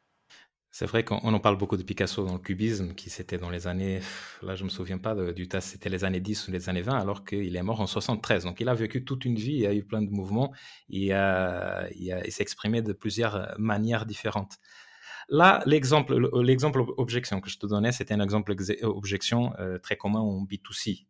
C'est 0.71 0.85
vrai 0.85 1.03
qu'on 1.03 1.17
en 1.17 1.39
parle 1.39 1.57
beaucoup 1.57 1.77
de 1.77 1.83
Picasso 1.83 2.23
dans 2.23 2.33
le 2.33 2.39
cubisme, 2.39 2.93
qui 2.93 3.09
c'était 3.09 3.39
dans 3.39 3.49
les 3.49 3.67
années, 3.67 3.99
là 4.43 4.55
je 4.55 4.63
me 4.63 4.69
souviens 4.69 4.99
pas 4.99 5.15
du 5.33 5.47
tas, 5.47 5.61
c'était 5.61 5.89
les 5.89 6.03
années 6.05 6.19
10 6.19 6.47
ou 6.47 6.51
les 6.51 6.69
années 6.69 6.83
20, 6.83 6.97
alors 6.97 7.25
qu'il 7.25 7.55
est 7.55 7.63
mort 7.63 7.81
en 7.81 7.87
73. 7.87 8.43
Donc 8.43 8.61
il 8.61 8.69
a 8.69 8.75
vécu 8.75 9.03
toute 9.03 9.25
une 9.25 9.35
vie, 9.35 9.55
il 9.55 9.65
a 9.65 9.73
eu 9.73 9.83
plein 9.83 10.01
de 10.01 10.11
mouvements, 10.11 10.53
il, 10.87 11.07
il 11.99 12.31
s'est 12.31 12.43
exprimé 12.43 12.81
de 12.81 12.93
plusieurs 12.93 13.55
manières 13.57 14.05
différentes. 14.05 14.59
Là, 15.31 15.61
l'exemple, 15.67 16.19
l'exemple 16.41 16.83
objection 16.97 17.39
que 17.39 17.49
je 17.49 17.59
te 17.59 17.67
donnais, 17.67 17.91
c'était 17.91 18.15
un 18.15 18.19
exemple 18.19 18.55
objection 18.81 19.53
euh, 19.59 19.77
très 19.77 19.95
commun 19.95 20.21
en 20.21 20.43
B2C. 20.43 21.05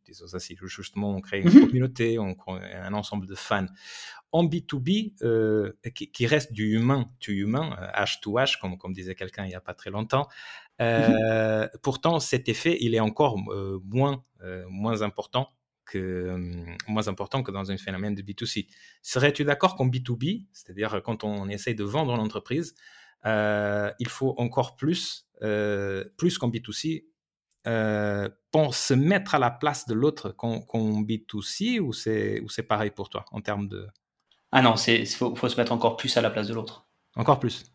Justement, 0.65 1.15
on 1.15 1.21
crée 1.21 1.39
une 1.39 1.49
mhm. 1.49 1.67
communauté, 1.67 2.19
on 2.19 2.36
crée 2.36 2.73
un 2.75 2.93
ensemble 2.93 3.27
de 3.27 3.36
fans. 3.36 3.67
En 4.34 4.43
B2B, 4.43 5.13
euh, 5.23 5.71
qui, 5.95 6.27
reste 6.27 6.51
du 6.51 6.75
humain 6.75 7.10
to 7.21 7.32
humain, 7.32 7.75
H 7.95 8.19
to 8.21 8.34
H, 8.34 8.60
comme, 8.60 8.77
comme 8.77 8.93
disait 8.93 9.15
quelqu'un 9.15 9.45
il 9.45 9.49
n'y 9.49 9.55
a 9.55 9.62
pas 9.62 9.73
très 9.73 9.89
longtemps, 9.89 10.27
euh, 10.82 11.63
mhm. 11.63 11.69
pourtant 11.82 12.19
cet 12.19 12.49
effet, 12.49 12.77
il 12.82 12.95
est 12.95 12.99
encore 12.99 13.38
moins, 13.86 14.23
moins 14.67 15.01
important 15.01 15.49
que, 15.86 16.38
moins 16.88 17.08
important 17.08 17.41
que 17.41 17.51
dans 17.51 17.71
un 17.71 17.77
phénomène 17.77 18.15
de 18.15 18.21
B2C. 18.21 18.67
Serais-tu 19.01 19.45
d'accord 19.45 19.77
qu'en 19.77 19.88
B2B, 19.88 20.45
c'est-à-dire 20.51 21.01
quand 21.03 21.23
on 21.23 21.47
essaye 21.47 21.73
de 21.73 21.86
vendre 21.86 22.13
une 22.13 22.21
entreprise, 22.21 22.75
euh, 22.75 22.99
il 23.25 24.08
faut 24.08 24.36
encore 24.38 24.75
plus, 24.75 25.27
euh, 25.41 26.03
plus 26.17 26.38
qu'en 26.38 26.49
B2C, 26.49 27.05
euh, 27.67 28.29
pour 28.51 28.75
se 28.75 28.93
mettre 28.93 29.36
à 29.36 29.39
la 29.39 29.51
place 29.51 29.86
de 29.86 29.93
l'autre 29.93 30.32
qu'en 30.32 30.62
B2C 31.01 31.79
ou 31.79 31.93
c'est 31.93 32.63
pareil 32.67 32.91
pour 32.91 33.10
toi 33.10 33.25
en 33.32 33.41
termes 33.41 33.67
de... 33.67 33.88
Ah 34.51 34.62
non, 34.62 34.75
il 34.88 35.08
faut, 35.08 35.36
faut, 35.36 35.47
se 35.47 35.58
mettre 35.58 35.71
encore 35.71 35.95
plus 35.95 36.17
à 36.17 36.21
la 36.21 36.29
place 36.29 36.47
de 36.47 36.53
l'autre. 36.53 36.88
Encore 37.15 37.39
plus 37.39 37.71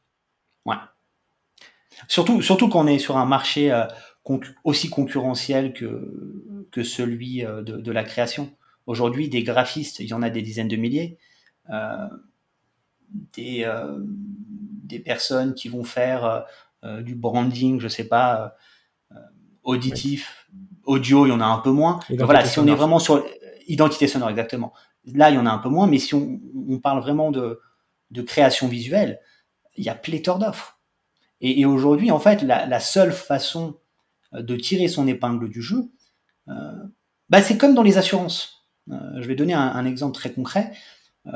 Ouais. 0.67 0.77
Surtout, 2.09 2.43
surtout 2.43 2.69
quand 2.69 2.85
on 2.85 2.87
est 2.87 2.99
sur 2.99 3.17
un 3.17 3.27
marché 3.27 3.73
aussi 4.65 4.91
concurrentiel 4.91 5.73
que, 5.73 6.67
que 6.73 6.83
celui 6.83 7.43
de, 7.43 7.63
de 7.63 7.93
la 7.93 8.03
création. 8.03 8.57
Aujourd'hui, 8.87 9.29
des 9.29 9.43
graphistes, 9.43 10.01
il 10.01 10.09
y 10.09 10.15
en 10.15 10.23
a 10.23 10.31
des 10.31 10.43
dizaines 10.43 10.69
de 10.69 10.77
milliers. 10.77 11.19
des, 13.37 13.65
des 14.85 15.01
personnes 15.01 15.55
qui 15.55 15.69
vont 15.69 15.85
faire 15.85 16.25
euh, 16.25 16.41
euh, 16.85 17.03
du 17.03 17.15
branding, 17.15 17.81
je 17.81 17.89
sais 17.89 18.07
pas, 18.07 18.55
euh, 19.13 19.17
auditif, 19.63 20.49
audio, 20.85 21.27
il 21.27 21.31
y 21.31 21.33
en 21.33 21.41
a 21.41 21.47
un 21.47 21.59
peu 21.59 21.71
moins. 21.71 22.01
voilà, 22.11 22.45
si 22.45 22.59
on 22.59 22.67
est 22.67 22.75
vraiment 22.75 22.99
sur 22.99 23.25
identité 23.67 24.07
sonore, 24.07 24.31
exactement. 24.31 24.73
Là, 25.07 25.31
il 25.31 25.37
y 25.37 25.39
en 25.39 25.47
a 25.47 25.51
un 25.51 25.59
peu 25.59 25.71
moins, 25.71 25.87
mais 25.87 25.99
si 25.99 26.15
on, 26.15 26.79
parle 26.83 27.01
vraiment 27.01 27.31
de, 27.31 27.61
création 28.27 28.69
visuelle, 28.69 29.21
il 29.77 29.85
y 29.85 29.89
a 29.89 29.95
pléthore 29.95 30.39
d'offres. 30.39 30.79
Et, 31.41 31.65
aujourd'hui, 31.65 32.11
en 32.11 32.19
fait, 32.19 32.43
la, 32.43 32.81
seule 32.81 33.13
façon 33.13 33.79
de 34.33 34.57
tirer 34.57 34.89
son 34.89 35.07
épingle 35.07 35.49
du 35.49 35.63
jeu, 35.63 35.91
bah, 36.47 37.41
c'est 37.41 37.57
comme 37.57 37.75
dans 37.75 37.83
les 37.83 37.97
assurances. 37.97 38.67
je 38.89 39.27
vais 39.27 39.35
donner 39.35 39.55
un, 39.55 39.61
un 39.61 39.87
exemple 39.87 40.15
très 40.15 40.33
concret. 40.33 40.73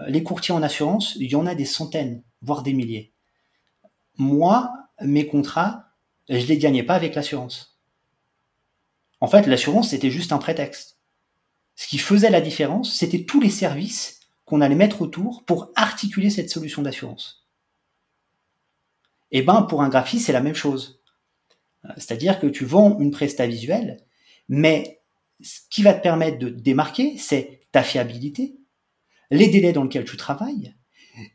les 0.06 0.22
courtiers 0.22 0.54
en 0.54 0.62
assurance, 0.62 1.16
il 1.16 1.30
y 1.30 1.36
en 1.36 1.46
a 1.46 1.54
des 1.54 1.64
centaines, 1.64 2.22
voire 2.42 2.62
des 2.62 2.74
milliers 2.74 3.14
moi, 4.18 4.72
mes 5.00 5.26
contrats, 5.26 5.94
je 6.28 6.46
les 6.46 6.58
gagnais 6.58 6.82
pas 6.82 6.94
avec 6.94 7.14
l'assurance. 7.14 7.78
En 9.20 9.26
fait, 9.26 9.46
l'assurance, 9.46 9.90
c'était 9.90 10.10
juste 10.10 10.32
un 10.32 10.38
prétexte. 10.38 10.98
Ce 11.74 11.86
qui 11.86 11.98
faisait 11.98 12.30
la 12.30 12.40
différence, 12.40 12.94
c'était 12.94 13.24
tous 13.24 13.40
les 13.40 13.50
services 13.50 14.20
qu'on 14.44 14.60
allait 14.60 14.74
mettre 14.74 15.02
autour 15.02 15.44
pour 15.44 15.70
articuler 15.76 16.30
cette 16.30 16.50
solution 16.50 16.82
d'assurance. 16.82 17.46
Et 19.30 19.38
eh 19.38 19.42
ben, 19.42 19.62
pour 19.62 19.82
un 19.82 19.88
graphiste, 19.88 20.26
c'est 20.26 20.32
la 20.32 20.40
même 20.40 20.54
chose. 20.54 21.02
C'est-à-dire 21.96 22.40
que 22.40 22.46
tu 22.46 22.64
vends 22.64 22.98
une 22.98 23.10
presta 23.10 23.46
visuelle, 23.46 24.04
mais 24.48 25.02
ce 25.40 25.60
qui 25.70 25.82
va 25.82 25.94
te 25.94 26.02
permettre 26.02 26.38
de 26.38 26.48
démarquer, 26.48 27.16
c'est 27.18 27.60
ta 27.70 27.82
fiabilité, 27.82 28.56
les 29.30 29.48
délais 29.48 29.72
dans 29.72 29.84
lesquels 29.84 30.06
tu 30.06 30.16
travailles, 30.16 30.74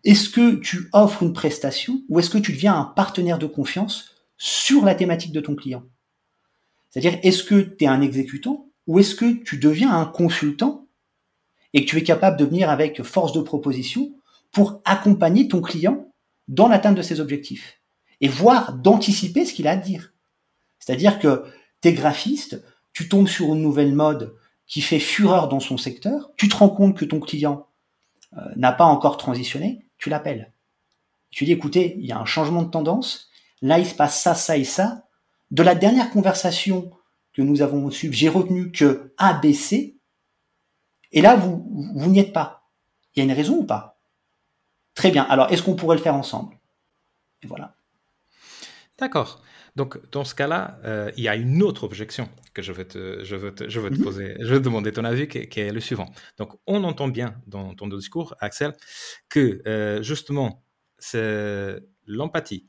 est-ce 0.03 0.29
que 0.29 0.55
tu 0.55 0.89
offres 0.93 1.23
une 1.23 1.33
prestation 1.33 2.01
ou 2.09 2.19
est-ce 2.19 2.29
que 2.29 2.37
tu 2.37 2.53
deviens 2.53 2.77
un 2.77 2.85
partenaire 2.85 3.39
de 3.39 3.45
confiance 3.45 4.15
sur 4.37 4.85
la 4.85 4.95
thématique 4.95 5.31
de 5.31 5.41
ton 5.41 5.55
client? 5.55 5.83
C'est-à-dire, 6.89 7.19
est-ce 7.23 7.43
que 7.43 7.61
tu 7.61 7.85
es 7.85 7.87
un 7.87 8.01
exécutant 8.01 8.69
ou 8.87 8.99
est-ce 8.99 9.15
que 9.15 9.43
tu 9.43 9.57
deviens 9.57 9.91
un 9.91 10.05
consultant 10.05 10.87
et 11.73 11.85
que 11.85 11.89
tu 11.89 11.97
es 11.97 12.03
capable 12.03 12.37
de 12.37 12.45
venir 12.45 12.69
avec 12.69 13.01
force 13.01 13.33
de 13.33 13.41
proposition 13.41 14.13
pour 14.51 14.81
accompagner 14.85 15.47
ton 15.47 15.61
client 15.61 16.11
dans 16.47 16.67
l'atteinte 16.67 16.95
de 16.95 17.01
ses 17.01 17.19
objectifs 17.19 17.79
et 18.21 18.27
voir 18.27 18.73
d'anticiper 18.73 19.45
ce 19.45 19.53
qu'il 19.53 19.67
a 19.67 19.71
à 19.71 19.75
dire? 19.75 20.13
C'est-à-dire 20.79 21.19
que 21.19 21.43
tu 21.81 21.87
es 21.87 21.93
graphiste, 21.93 22.63
tu 22.93 23.09
tombes 23.09 23.27
sur 23.27 23.53
une 23.53 23.61
nouvelle 23.61 23.93
mode 23.93 24.35
qui 24.67 24.81
fait 24.81 24.99
fureur 24.99 25.47
dans 25.47 25.59
son 25.59 25.77
secteur, 25.77 26.31
tu 26.37 26.47
te 26.47 26.55
rends 26.55 26.69
compte 26.69 26.97
que 26.97 27.05
ton 27.05 27.19
client 27.19 27.67
euh, 28.37 28.41
n'a 28.55 28.71
pas 28.71 28.85
encore 28.85 29.17
transitionné, 29.17 29.85
tu 29.97 30.09
l'appelles. 30.09 30.51
Tu 31.31 31.45
dis, 31.45 31.51
écoutez, 31.51 31.95
il 31.99 32.05
y 32.05 32.11
a 32.11 32.19
un 32.19 32.25
changement 32.25 32.61
de 32.63 32.69
tendance, 32.69 33.29
là 33.61 33.79
il 33.79 33.85
se 33.85 33.95
passe 33.95 34.21
ça, 34.21 34.35
ça 34.35 34.57
et 34.57 34.63
ça. 34.63 35.07
De 35.51 35.63
la 35.63 35.75
dernière 35.75 36.09
conversation 36.11 36.91
que 37.33 37.41
nous 37.41 37.61
avons 37.61 37.85
reçue, 37.85 38.11
j'ai 38.13 38.29
retenu 38.29 38.71
que 38.71 39.13
A, 39.17 39.33
B, 39.33 39.53
C, 39.53 39.97
et 41.11 41.21
là 41.21 41.35
vous, 41.35 41.65
vous 41.95 42.09
n'y 42.09 42.19
êtes 42.19 42.33
pas. 42.33 42.63
Il 43.15 43.19
y 43.19 43.21
a 43.21 43.25
une 43.25 43.35
raison 43.35 43.57
ou 43.57 43.63
pas? 43.63 43.99
Très 44.95 45.11
bien, 45.11 45.23
alors 45.23 45.51
est-ce 45.51 45.63
qu'on 45.63 45.75
pourrait 45.75 45.97
le 45.97 46.03
faire 46.03 46.15
ensemble? 46.15 46.57
Et 47.41 47.47
voilà. 47.47 47.75
D'accord. 48.99 49.41
Donc, 49.75 49.99
dans 50.11 50.23
ce 50.23 50.35
cas-là, 50.35 50.79
euh, 50.85 51.11
il 51.17 51.23
y 51.23 51.27
a 51.27 51.35
une 51.35 51.63
autre 51.63 51.83
objection 51.83 52.29
que 52.53 52.61
je 52.61 52.71
veux 52.71 52.85
te, 52.85 53.23
je 53.23 53.35
veux 53.35 53.53
je 53.67 53.79
veux 53.79 53.89
te 53.89 53.95
mhm. 53.95 54.03
poser, 54.03 54.35
je 54.39 54.53
veux 54.53 54.59
demander 54.59 54.91
ton 54.91 55.03
avis, 55.03 55.27
qui, 55.27 55.59
est 55.59 55.71
le 55.71 55.79
suivant. 55.79 56.11
Donc, 56.37 56.51
on 56.67 56.83
entend 56.83 57.07
bien 57.07 57.35
dans 57.47 57.73
ton 57.73 57.87
discours, 57.87 58.35
Axel, 58.39 58.73
que 59.29 59.61
euh, 59.65 60.03
justement, 60.03 60.63
c'est 60.99 61.79
l'empathie, 62.05 62.67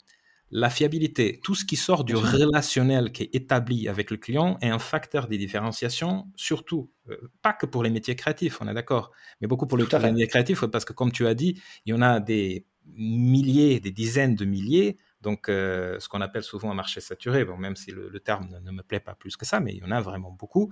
la 0.50 0.70
fiabilité, 0.70 1.40
tout 1.42 1.54
ce 1.54 1.64
qui 1.64 1.76
sort 1.76 2.04
du 2.04 2.14
relationnel 2.14 3.12
qui 3.12 3.24
est 3.24 3.34
établi 3.34 3.88
avec 3.88 4.10
le 4.10 4.16
client 4.16 4.56
est 4.60 4.68
un 4.68 4.78
facteur 4.78 5.26
de 5.26 5.36
différenciation, 5.36 6.28
surtout, 6.36 6.90
euh, 7.10 7.16
pas 7.42 7.52
que 7.52 7.66
pour 7.66 7.82
les 7.82 7.90
métiers 7.90 8.14
créatifs, 8.14 8.60
on 8.62 8.68
est 8.68 8.74
d'accord, 8.74 9.10
mais 9.40 9.48
beaucoup 9.48 9.66
pour, 9.66 9.76
les 9.76 9.84
métiers 9.84 10.28
créatifs, 10.28 10.64
parce 10.66 10.84
que 10.84 10.92
comme 10.92 11.12
tu 11.12 11.26
as 11.26 11.34
dit, 11.34 11.60
il 11.86 11.90
y 11.90 11.92
en 11.92 12.02
a 12.02 12.20
des 12.20 12.66
milliers, 12.86 13.80
des 13.80 13.90
dizaines 13.90 14.36
de 14.36 14.44
milliers 14.44 14.96
donc, 15.24 15.48
euh, 15.48 15.98
ce 16.00 16.08
qu'on 16.08 16.20
appelle 16.20 16.42
souvent 16.42 16.70
un 16.70 16.74
marché 16.74 17.00
saturé, 17.00 17.46
bon, 17.46 17.56
même 17.56 17.76
si 17.76 17.90
le, 17.90 18.20
terme 18.20 18.60
ne, 18.62 18.70
me 18.70 18.82
plaît 18.82 19.00
pas 19.00 19.14
plus 19.14 19.36
que 19.36 19.46
ça, 19.46 19.58
mais 19.58 19.72
il 19.72 19.78
y 19.78 19.82
en 19.82 19.90
a 19.90 20.00
vraiment 20.00 20.30
beaucoup. 20.30 20.70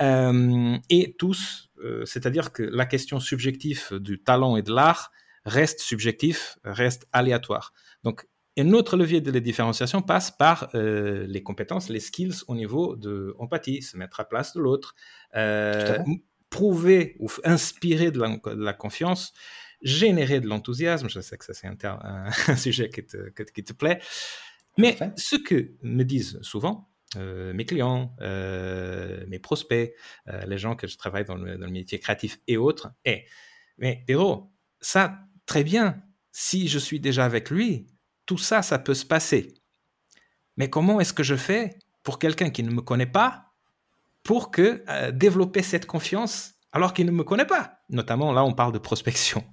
Euh, 0.00 0.78
et 0.88 1.16
tous, 1.18 1.70
euh, 1.82 2.06
c'est-à-dire 2.06 2.52
que 2.52 2.62
la 2.62 2.86
question 2.86 3.18
subjective 3.18 3.98
du 3.98 4.22
talent 4.22 4.56
et 4.56 4.62
de 4.62 4.72
l'art 4.72 5.10
reste 5.44 5.80
subjectif, 5.80 6.58
reste 6.62 7.08
aléatoire. 7.12 7.72
Donc, 8.04 8.28
un 8.56 8.72
autre 8.72 8.96
levier 8.96 9.20
de 9.20 9.32
la 9.32 9.40
différenciation 9.40 10.02
passe 10.02 10.30
par 10.30 10.68
les 10.74 11.42
compétences, 11.42 11.88
les 11.88 12.00
skills 12.00 12.42
au 12.46 12.54
niveau 12.54 12.94
de 12.94 13.34
empathie, 13.38 13.80
se 13.80 13.96
mettre 13.96 14.20
à 14.20 14.28
place 14.28 14.54
de 14.54 14.60
l'autre, 14.60 14.94
prouver 16.50 17.16
ou 17.20 17.28
inspirer 17.44 18.10
de 18.10 18.64
la 18.64 18.72
confiance 18.74 19.32
générer 19.82 20.40
de 20.40 20.46
l'enthousiasme. 20.46 21.08
Je 21.08 21.20
sais 21.20 21.38
que 21.38 21.44
ça, 21.44 21.54
c'est 21.54 21.66
un, 21.84 22.30
sujet 22.56 22.88
qui 22.90 23.04
te, 23.04 23.28
qui 23.42 23.64
te, 23.64 23.72
plaît. 23.72 24.00
Mais 24.78 24.96
ce 25.16 25.36
que 25.36 25.72
me 25.82 26.04
disent 26.04 26.38
souvent 26.42 26.90
euh, 27.16 27.52
mes 27.52 27.64
clients, 27.64 28.14
euh, 28.20 29.24
mes 29.26 29.40
prospects, 29.40 29.92
euh, 30.28 30.42
les 30.46 30.58
gens 30.58 30.76
que 30.76 30.86
je 30.86 30.96
travaille 30.96 31.24
dans 31.24 31.34
le, 31.34 31.56
métier 31.66 31.98
créatif 31.98 32.38
et 32.46 32.56
autres, 32.56 32.92
est 33.04 33.24
Mais 33.78 34.04
Péro, 34.06 34.52
ça, 34.80 35.18
très 35.44 35.64
bien, 35.64 36.00
si 36.30 36.68
je 36.68 36.78
suis 36.78 37.00
déjà 37.00 37.24
avec 37.24 37.50
lui, 37.50 37.88
tout 38.26 38.38
ça, 38.38 38.62
ça 38.62 38.78
peut 38.78 38.94
se 38.94 39.04
passer. 39.04 39.54
Mais 40.56 40.70
comment 40.70 41.00
est-ce 41.00 41.12
que 41.12 41.24
je 41.24 41.34
fais 41.34 41.70
pour 42.04 42.20
quelqu'un 42.20 42.50
qui 42.50 42.62
ne 42.62 42.70
me 42.70 42.80
connaît 42.80 43.06
pas 43.06 43.46
pour 44.22 44.52
que 44.52 44.84
développer 45.10 45.62
cette 45.62 45.86
confiance 45.86 46.54
alors 46.70 46.92
qu'il 46.92 47.06
ne 47.06 47.10
me 47.10 47.24
connaît 47.24 47.46
pas? 47.46 47.80
Notamment, 47.88 48.32
là, 48.32 48.44
on 48.44 48.52
parle 48.52 48.72
de 48.72 48.78
prospection. 48.78 49.44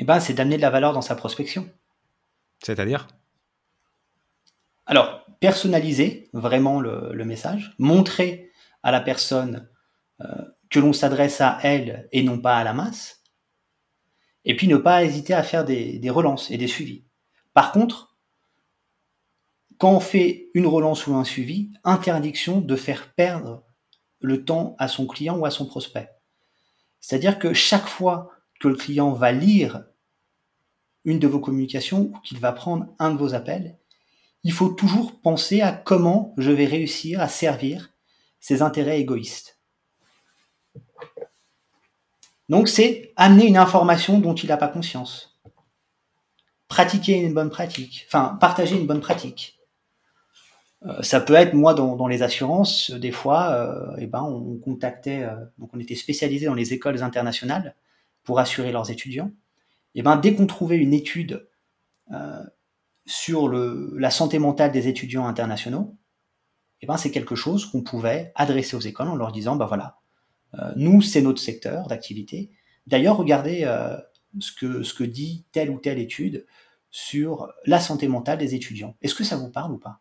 Eh 0.00 0.04
ben, 0.04 0.18
c'est 0.18 0.32
d'amener 0.32 0.56
de 0.56 0.62
la 0.62 0.70
valeur 0.70 0.94
dans 0.94 1.02
sa 1.02 1.14
prospection. 1.14 1.68
C'est-à-dire? 2.64 3.06
Alors, 4.86 5.26
personnaliser 5.40 6.30
vraiment 6.32 6.80
le, 6.80 7.22
message, 7.26 7.74
montrer 7.78 8.50
à 8.82 8.92
la 8.92 9.02
personne 9.02 9.68
euh, 10.22 10.26
que 10.70 10.80
l'on 10.80 10.94
s'adresse 10.94 11.42
à 11.42 11.58
elle 11.62 12.08
et 12.12 12.22
non 12.22 12.38
pas 12.38 12.56
à 12.56 12.64
la 12.64 12.72
masse, 12.72 13.22
et 14.46 14.56
puis 14.56 14.68
ne 14.68 14.78
pas 14.78 15.04
hésiter 15.04 15.34
à 15.34 15.42
faire 15.42 15.66
des, 15.66 15.98
des 15.98 16.10
relances 16.10 16.50
et 16.50 16.56
des 16.56 16.66
suivis. 16.66 17.04
Par 17.52 17.70
contre, 17.70 18.16
quand 19.76 19.92
on 19.92 20.00
fait 20.00 20.48
une 20.54 20.66
relance 20.66 21.06
ou 21.06 21.14
un 21.14 21.24
suivi, 21.24 21.74
interdiction 21.84 22.62
de 22.62 22.74
faire 22.74 23.12
perdre 23.12 23.66
le 24.20 24.46
temps 24.46 24.76
à 24.78 24.88
son 24.88 25.06
client 25.06 25.36
ou 25.36 25.44
à 25.44 25.50
son 25.50 25.66
prospect. 25.66 26.08
C'est-à-dire 27.00 27.38
que 27.38 27.52
chaque 27.52 27.86
fois 27.86 28.30
que 28.60 28.68
le 28.68 28.76
client 28.76 29.12
va 29.12 29.32
lire 29.32 29.84
une 31.04 31.18
de 31.18 31.26
vos 31.26 31.40
communications 31.40 32.12
ou 32.12 32.18
qu'il 32.20 32.38
va 32.38 32.52
prendre 32.52 32.86
un 32.98 33.12
de 33.12 33.18
vos 33.18 33.34
appels, 33.34 33.78
il 34.42 34.52
faut 34.52 34.68
toujours 34.68 35.20
penser 35.20 35.60
à 35.60 35.72
comment 35.72 36.34
je 36.38 36.50
vais 36.50 36.66
réussir 36.66 37.20
à 37.20 37.28
servir 37.28 37.90
ses 38.40 38.62
intérêts 38.62 39.00
égoïstes. 39.00 39.58
Donc 42.48 42.68
c'est 42.68 43.12
amener 43.16 43.46
une 43.46 43.56
information 43.56 44.18
dont 44.18 44.34
il 44.34 44.48
n'a 44.48 44.56
pas 44.56 44.68
conscience. 44.68 45.40
Pratiquer 46.68 47.14
une 47.14 47.34
bonne 47.34 47.50
pratique, 47.50 48.06
enfin 48.08 48.36
partager 48.40 48.76
une 48.76 48.86
bonne 48.86 49.00
pratique. 49.00 49.60
Euh, 50.86 51.02
ça 51.02 51.20
peut 51.20 51.34
être 51.34 51.54
moi 51.54 51.74
dans, 51.74 52.08
les 52.08 52.22
assurances, 52.22 52.90
des 52.90 53.12
fois, 53.12 53.50
euh, 53.52 53.96
eh 53.98 54.06
ben 54.06 54.22
on 54.22 54.56
contactait, 54.58 55.24
euh, 55.24 55.36
on 55.72 55.78
était 55.78 55.94
spécialisé 55.94 56.46
dans 56.46 56.54
les 56.54 56.72
écoles 56.72 57.02
internationales 57.02 57.76
pour 58.24 58.38
assurer 58.38 58.72
leurs 58.72 58.90
étudiants. 58.90 59.30
Et 59.94 60.00
eh 60.00 60.02
ben 60.02 60.16
dès 60.16 60.34
qu'on 60.34 60.46
trouvait 60.46 60.76
une 60.76 60.94
étude 60.94 61.48
sur 63.06 63.48
le, 63.48 63.94
la 63.98 64.10
santé 64.10 64.38
mentale 64.38 64.70
des 64.72 64.88
étudiants 64.88 65.26
internationaux, 65.26 65.96
et 66.80 66.84
eh 66.84 66.86
ben 66.86 66.96
c'est 66.96 67.10
quelque 67.10 67.34
chose 67.34 67.66
qu'on 67.66 67.82
pouvait 67.82 68.32
adresser 68.36 68.76
aux 68.76 68.80
écoles 68.80 69.08
en 69.08 69.16
leur 69.16 69.32
disant 69.32 69.56
bah 69.56 69.66
voilà, 69.66 69.98
nous 70.76 71.02
c'est 71.02 71.22
notre 71.22 71.40
secteur 71.40 71.88
d'activité. 71.88 72.52
D'ailleurs 72.86 73.16
regardez 73.16 73.64
ce 74.38 74.52
que 74.52 74.82
ce 74.82 74.94
que 74.94 75.04
dit 75.04 75.44
telle 75.50 75.70
ou 75.70 75.78
telle 75.78 75.98
étude 75.98 76.46
sur 76.90 77.52
la 77.66 77.80
santé 77.80 78.08
mentale 78.08 78.38
des 78.38 78.54
étudiants. 78.54 78.96
Est-ce 79.02 79.14
que 79.14 79.24
ça 79.24 79.36
vous 79.36 79.50
parle 79.50 79.72
ou 79.72 79.78
pas? 79.78 80.00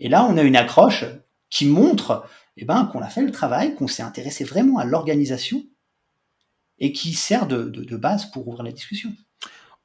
Et 0.00 0.08
là, 0.08 0.24
on 0.24 0.36
a 0.36 0.42
une 0.42 0.56
accroche 0.56 1.04
qui 1.50 1.66
montre 1.66 2.28
eh 2.56 2.64
ben, 2.64 2.86
qu'on 2.86 3.02
a 3.02 3.08
fait 3.08 3.22
le 3.22 3.30
travail, 3.30 3.74
qu'on 3.74 3.88
s'est 3.88 4.02
intéressé 4.02 4.44
vraiment 4.44 4.78
à 4.78 4.84
l'organisation 4.84 5.64
et 6.78 6.92
qui 6.92 7.12
sert 7.12 7.46
de, 7.46 7.96
base 7.96 8.30
pour 8.30 8.48
ouvrir 8.48 8.62
la 8.62 8.72
discussion. 8.72 9.12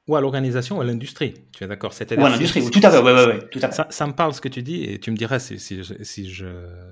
Ou 0.08 0.16
à 0.16 0.20
l'organisation 0.20 0.78
ou 0.78 0.80
à 0.80 0.84
l'industrie, 0.84 1.34
tu 1.52 1.62
es 1.62 1.68
d'accord 1.68 1.92
Ou 1.92 2.24
à 2.24 2.30
l'industrie, 2.30 2.68
tout 2.70 2.80
à 2.82 2.90
fait, 2.90 2.98
ouais, 2.98 3.12
ouais, 3.12 3.48
tout 3.50 3.60
à 3.62 3.70
fait. 3.70 3.92
Ça, 3.92 4.06
me 4.06 4.12
parle 4.12 4.34
ce 4.34 4.40
que 4.40 4.48
tu 4.48 4.62
dis 4.62 4.82
et 4.82 4.98
tu 4.98 5.12
me 5.12 5.16
diras 5.16 5.38
si, 5.38 5.60
si, 5.60 5.80
si, 6.02 6.28
je, 6.28 6.46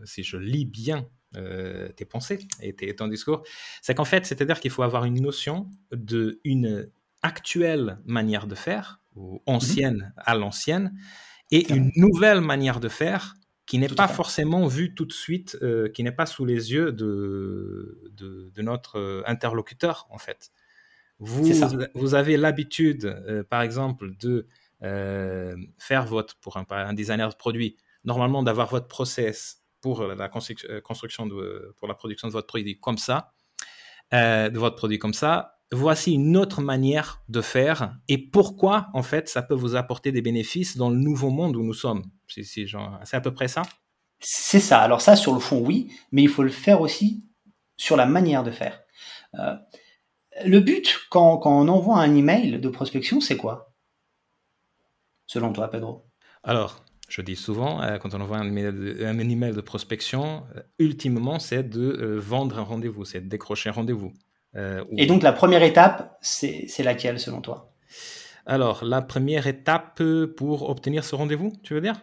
si 0.05 0.23
je 0.23 0.37
lis 0.37 0.65
bien 0.65 1.09
euh, 1.37 1.89
tes 1.91 2.05
pensées 2.05 2.47
et 2.61 2.95
ton 2.95 3.09
discours. 3.09 3.43
C'est 3.83 3.95
qu'en 3.95 4.05
fait, 4.05 4.27
c'est-à-dire 4.27 4.61
qu'il 4.61 4.71
faut 4.71 4.83
avoir 4.83 5.05
une 5.05 5.21
notion 5.21 5.69
d'une 5.93 6.89
actuelle 7.23 7.99
manière 8.05 8.47
de 8.47 8.55
faire, 8.55 9.01
ou 9.17 9.43
ancienne 9.47 10.15
à 10.17 10.37
l'ancienne, 10.37 10.97
et 11.51 11.73
une 11.73 11.91
nouvelle 11.97 12.41
manière 12.41 12.79
de 12.79 12.89
faire 12.89 13.35
qui 13.71 13.79
n'est 13.79 13.87
pas 13.87 14.09
forcément 14.09 14.67
vue 14.67 14.97
tout 14.97 15.05
de 15.05 15.13
suite, 15.13 15.57
euh, 15.63 15.89
qui 15.89 16.03
n'est 16.03 16.11
pas 16.11 16.27
sous 16.27 16.45
les 16.45 16.73
yeux 16.73 16.91
de, 16.91 18.03
de, 18.17 18.63
notre 18.63 18.99
euh, 18.99 19.23
interlocuteur, 19.27 20.09
en 20.11 20.19
fait. 20.19 20.51
Vous, 21.21 21.49
vous 21.95 22.17
avez 22.17 22.37
l'habitude, 22.37 23.05
euh, 23.05 23.45
par 23.45 23.63
exemple, 23.63 24.11
de 24.17 24.49
faire 25.79 26.05
votre, 26.07 26.37
pour 26.41 26.57
un, 26.57 26.67
un, 26.69 26.95
designer 26.95 27.29
de 27.29 27.37
produit, 27.37 27.77
normalement 28.03 28.43
d'avoir 28.43 28.67
votre 28.67 28.89
process 28.89 29.63
pour 29.81 30.03
la 30.03 30.29
construction 30.29 31.27
de, 31.27 31.73
pour 31.77 31.87
la 31.87 31.95
production 31.95 32.27
de 32.27 32.33
votre 32.33 32.49
produit 32.49 32.81
comme 32.81 32.99
ça, 32.99 33.35
de 34.11 34.59
votre 34.59 34.75
produit 34.75 34.99
comme 34.99 35.15
ça, 35.15 35.60
voici 35.73 36.15
une 36.15 36.37
autre 36.37 36.61
manière 36.61 37.23
de 37.29 37.41
faire 37.41 37.97
et 38.09 38.19
pourquoi, 38.19 38.89
en 38.95 39.03
fait, 39.03 39.29
ça 39.29 39.43
peut 39.43 39.55
vous 39.55 39.77
apporter 39.77 40.13
des 40.13 40.23
bénéfices 40.23 40.77
dans 40.77 40.91
le 40.91 40.97
nouveau 40.97 41.31
monde 41.31 41.57
où 41.57 41.63
nous 41.63 41.75
sommes. 41.75 42.05
C'est 42.27 42.67
à 43.13 43.21
peu 43.21 43.33
près 43.33 43.49
ça? 43.49 43.63
C'est 44.21 44.61
ça. 44.61 44.81
Alors 44.81 45.01
ça, 45.01 45.17
sur 45.17 45.33
le 45.33 45.41
fond, 45.41 45.65
oui, 45.65 45.93
mais 46.13 46.23
il 46.23 46.29
faut 46.29 46.43
le 46.43 46.51
faire 46.51 46.81
aussi 46.81 47.25
sur 47.77 47.97
la 47.97 48.07
manière 48.07 48.43
de 48.43 48.51
faire. 48.51 48.83
Euh, 49.39 49.57
le 50.45 50.61
but, 50.61 50.99
quand, 51.11 51.41
on 51.47 51.69
envoie 51.69 51.99
un 51.99 52.15
email 52.15 52.61
de 52.61 52.69
prospection, 52.69 53.21
c'est 53.21 53.37
quoi? 53.37 53.75
Selon 55.27 55.53
toi, 55.53 55.71
Pedro? 55.71 56.07
Alors, 56.43 56.85
je 57.09 57.23
dis 57.23 57.37
souvent, 57.37 57.81
euh, 57.83 57.99
quand 57.99 58.15
on 58.15 58.21
envoie 58.21 58.39
un 58.39 58.47
email 58.47 58.73
de, 58.73 59.05
un 59.05 59.19
email 59.19 59.53
de 59.55 59.61
prospection, 59.61 60.45
euh, 60.57 60.63
ultimement, 60.79 61.39
c'est 61.39 61.63
de 61.63 62.17
vendre 62.19 62.59
un 62.59 62.63
rendez-vous, 62.63 63.05
c'est 63.05 63.21
de 63.21 63.29
décrocher 63.29 63.71
un 63.71 63.73
rendez-vous. 63.73 64.13
Euh, 64.57 64.85
Et 64.97 65.07
donc 65.07 65.23
la 65.23 65.33
première 65.33 65.63
étape, 65.63 66.19
c'est 66.21 66.83
laquelle 66.83 67.21
selon 67.21 67.41
toi? 67.41 67.73
Alors, 68.47 68.85
la 68.85 69.03
première 69.03 69.47
étape 69.47 70.03
pour 70.37 70.69
obtenir 70.69 71.05
ce 71.05 71.15
rendez-vous, 71.15 71.53
tu 71.63 71.75
veux 71.75 71.81
dire? 71.81 72.01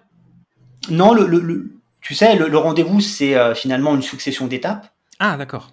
Non, 0.89 1.14
le, 1.14 1.80
tu 2.02 2.16
sais, 2.16 2.36
le, 2.36 2.58
rendez-vous, 2.58 3.02
c'est 3.02 3.36
euh, 3.36 3.54
finalement 3.54 3.95
une 3.95 4.02
succession 4.02 4.48
d'étapes. 4.48 4.93
Ah, 5.20 5.36
d'accord. 5.36 5.72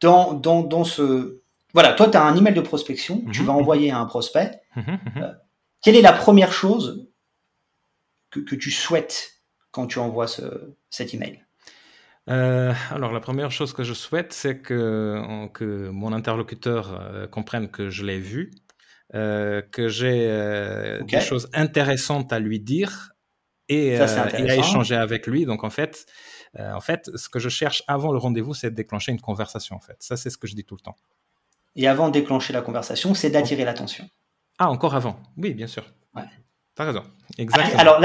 Dans, 0.00 0.32
dans, 0.32 0.62
dans, 0.62 0.84
ce... 0.84 1.40
Voilà, 1.74 1.92
toi, 1.92 2.08
tu 2.08 2.16
as 2.16 2.22
un 2.22 2.36
email 2.36 2.54
de 2.54 2.60
prospection, 2.60 3.22
tu 3.32 3.42
vas 3.42 3.52
mhm, 3.52 3.58
mhm. 3.58 3.62
envoyer 3.62 3.90
à 3.90 3.98
un 3.98 4.06
prospect. 4.06 4.62
Mhm, 4.76 4.98
euh, 5.18 5.32
quelle 5.82 5.96
est 5.96 6.02
la 6.02 6.12
première 6.12 6.52
chose 6.52 7.08
que, 8.30 8.40
que, 8.40 8.54
tu 8.54 8.70
souhaites 8.70 9.42
quand 9.70 9.86
tu 9.86 9.98
envoies 9.98 10.28
ce, 10.28 10.74
cet 10.88 11.12
email? 11.14 11.44
Euh, 12.28 12.74
alors, 12.90 13.12
la 13.12 13.20
première 13.20 13.50
chose 13.50 13.72
que 13.72 13.82
je 13.82 13.94
souhaite, 13.94 14.32
c'est 14.32 14.58
que, 14.58 15.48
que 15.54 15.88
mon 15.88 16.12
interlocuteur 16.12 17.00
euh, 17.00 17.26
comprenne 17.26 17.68
que 17.68 17.88
je 17.88 18.04
l'ai 18.04 18.18
vu, 18.18 18.50
euh, 19.14 19.62
que 19.62 19.88
j'ai 19.88 20.98
des 21.06 21.20
choses 21.20 21.48
intéressantes 21.54 22.32
à 22.32 22.38
lui 22.38 22.60
dire 22.60 23.12
et, 23.68 23.98
à 23.98 24.56
échanger 24.56 24.96
avec 24.96 25.26
lui. 25.26 25.46
Donc, 25.46 25.64
en 25.64 25.70
fait, 25.70 26.06
en 26.58 26.80
fait, 26.80 27.10
ce 27.14 27.28
que 27.28 27.38
je 27.38 27.48
cherche 27.48 27.82
avant 27.86 28.12
le 28.12 28.18
rendez-vous, 28.18 28.54
c'est 28.54 28.70
de 28.70 28.76
déclencher 28.76 29.12
une 29.12 29.20
conversation. 29.20 29.76
En 29.76 29.80
fait, 29.80 29.96
ça, 30.00 30.16
c'est 30.16 30.30
ce 30.30 30.38
que 30.38 30.46
je 30.46 30.54
dis 30.54 30.64
tout 30.64 30.74
le 30.74 30.80
temps. 30.80 30.96
Et 31.76 31.86
avant 31.86 32.08
de 32.08 32.12
déclencher 32.12 32.52
la 32.52 32.60
conversation, 32.60 33.14
c'est 33.14 33.30
d'attirer 33.30 33.64
l'attention. 33.64 34.08
Ah, 34.58 34.68
encore 34.68 34.94
avant 34.94 35.20
Oui, 35.36 35.54
bien 35.54 35.68
sûr. 35.68 35.84
Ouais. 36.14 36.24
T'as 36.74 36.84
raison. 36.84 37.04
Exactement. 37.38 37.78
Alors, 37.78 38.00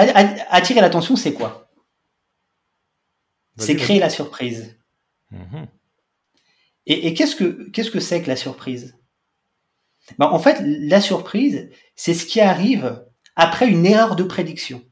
attirer 0.50 0.82
l'attention, 0.82 1.16
c'est 1.16 1.34
quoi? 1.34 1.63
C'est 3.58 3.76
créer 3.76 4.00
la 4.00 4.10
surprise. 4.10 4.78
Mhm. 5.32 5.68
Et, 6.86 7.14
qu'est-ce 7.14 7.36
que 7.36 7.70
qu'est-ce 7.70 7.92
que 7.92 8.00
c'est 8.00 8.22
que 8.22 8.28
la 8.28 8.36
surprise? 8.36 8.98
Ben, 10.18 10.28
En 10.28 10.40
fait, 10.40 10.62
la 10.64 11.00
surprise, 11.00 11.70
c'est 11.96 12.14
ce 12.14 12.26
qui 12.26 12.42
arrive 12.42 13.06
après 13.36 13.68
une 13.68 13.86
erreur 13.86 14.16
de 14.16 14.24
prédiction. 14.24 14.84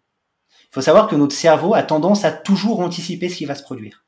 Il 0.64 0.76
faut 0.76 0.82
savoir 0.82 1.08
que 1.08 1.16
notre 1.16 1.36
cerveau 1.36 1.74
a 1.74 1.84
tendance 1.84 2.24
à 2.24 2.32
toujours 2.32 2.80
anticiper 2.80 3.28
ce 3.28 3.36
qui 3.36 3.46
va 3.46 3.56
se 3.56 3.64
produire. 3.64 4.06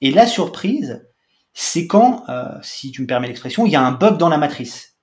Et 0.00 0.10
la 0.10 0.26
surprise, 0.26 1.06
c'est 1.52 1.86
quand, 1.86 2.24
euh, 2.30 2.48
si 2.62 2.90
tu 2.90 3.02
me 3.02 3.06
permets 3.06 3.28
l'expression, 3.28 3.66
il 3.66 3.72
y 3.72 3.76
a 3.76 3.82
un 3.82 3.92
bug 3.92 4.16
dans 4.16 4.30
la 4.30 4.38
matrice. 4.38 4.96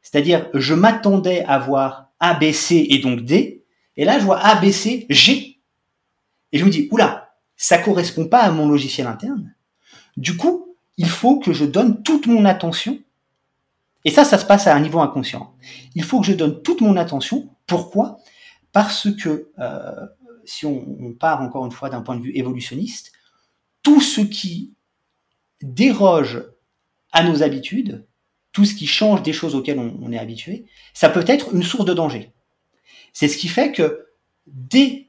C'est-à-dire, 0.00 0.48
je 0.54 0.74
m'attendais 0.74 1.44
à 1.44 1.58
voir 1.58 2.12
A, 2.20 2.34
B, 2.34 2.52
C 2.52 2.86
et 2.88 2.98
donc 2.98 3.22
D, 3.22 3.64
et 3.96 4.04
là, 4.04 4.18
je 4.18 4.24
vois 4.24 4.38
A, 4.38 4.60
B, 4.60 4.70
C, 4.70 5.06
G. 5.10 5.60
Et 6.52 6.58
je 6.58 6.64
me 6.64 6.70
dis, 6.70 6.88
oula, 6.92 7.23
ça 7.64 7.78
correspond 7.78 8.28
pas 8.28 8.42
à 8.42 8.50
mon 8.50 8.68
logiciel 8.68 9.06
interne. 9.06 9.54
Du 10.18 10.36
coup, 10.36 10.76
il 10.98 11.08
faut 11.08 11.38
que 11.38 11.54
je 11.54 11.64
donne 11.64 12.02
toute 12.02 12.26
mon 12.26 12.44
attention. 12.44 12.98
Et 14.04 14.10
ça, 14.10 14.26
ça 14.26 14.36
se 14.36 14.44
passe 14.44 14.66
à 14.66 14.74
un 14.74 14.80
niveau 14.80 15.00
inconscient. 15.00 15.56
Il 15.94 16.04
faut 16.04 16.20
que 16.20 16.26
je 16.26 16.34
donne 16.34 16.60
toute 16.60 16.82
mon 16.82 16.98
attention. 16.98 17.48
Pourquoi? 17.66 18.18
Parce 18.72 19.08
que 19.16 19.48
euh, 19.58 20.06
si 20.44 20.66
on, 20.66 21.14
part 21.18 21.40
encore 21.40 21.64
une 21.64 21.72
fois 21.72 21.88
d'un 21.88 22.02
point 22.02 22.16
de 22.16 22.20
vue 22.20 22.36
évolutionniste, 22.36 23.12
tout 23.82 24.02
ce 24.02 24.20
qui 24.20 24.74
déroge 25.62 26.44
à 27.12 27.22
nos 27.22 27.42
habitudes, 27.42 28.06
tout 28.52 28.66
ce 28.66 28.74
qui 28.74 28.86
change 28.86 29.22
des 29.22 29.32
choses 29.32 29.54
auxquelles 29.54 29.78
on, 29.78 29.98
on 30.02 30.12
est 30.12 30.18
habitué, 30.18 30.66
ça 30.92 31.08
peut 31.08 31.24
être 31.26 31.54
une 31.54 31.62
source 31.62 31.86
de 31.86 31.94
danger. 31.94 32.34
C'est 33.14 33.28
ce 33.28 33.38
qui 33.38 33.48
fait 33.48 33.72
que 33.72 34.08
dès 34.46 35.08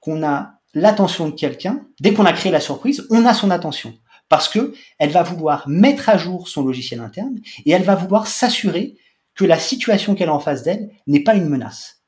qu'on 0.00 0.26
a 0.26 0.61
l'attention 0.74 1.28
de 1.28 1.34
quelqu'un, 1.34 1.86
dès 2.00 2.12
qu'on 2.12 2.24
a 2.24 2.32
créé 2.32 2.50
la 2.50 2.60
surprise, 2.60 3.06
on 3.10 3.24
a 3.26 3.34
son 3.34 3.50
attention. 3.50 3.94
Parce 4.28 4.48
que 4.48 4.74
elle 4.98 5.10
va 5.10 5.22
vouloir 5.22 5.68
mettre 5.68 6.08
à 6.08 6.16
jour 6.16 6.48
son 6.48 6.64
logiciel 6.64 7.00
interne 7.00 7.38
et 7.66 7.70
elle 7.72 7.82
va 7.82 7.94
vouloir 7.94 8.26
s'assurer 8.26 8.96
que 9.34 9.44
la 9.44 9.58
situation 9.58 10.14
qu'elle 10.14 10.28
a 10.28 10.34
en 10.34 10.40
face 10.40 10.62
d'elle 10.62 10.90
n'est 11.06 11.22
pas 11.22 11.34
une 11.34 11.48
menace. 11.48 12.02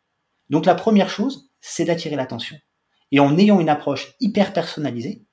Donc 0.50 0.66
la 0.66 0.74
première 0.74 1.10
chose, 1.10 1.50
c'est 1.60 1.84
d'attirer 1.84 2.16
l'attention. 2.16 2.56
Et 3.12 3.20
en 3.20 3.36
ayant 3.38 3.60
une 3.60 3.68
approche 3.68 4.14
hyper 4.20 4.52
personnalisée, 4.52 5.24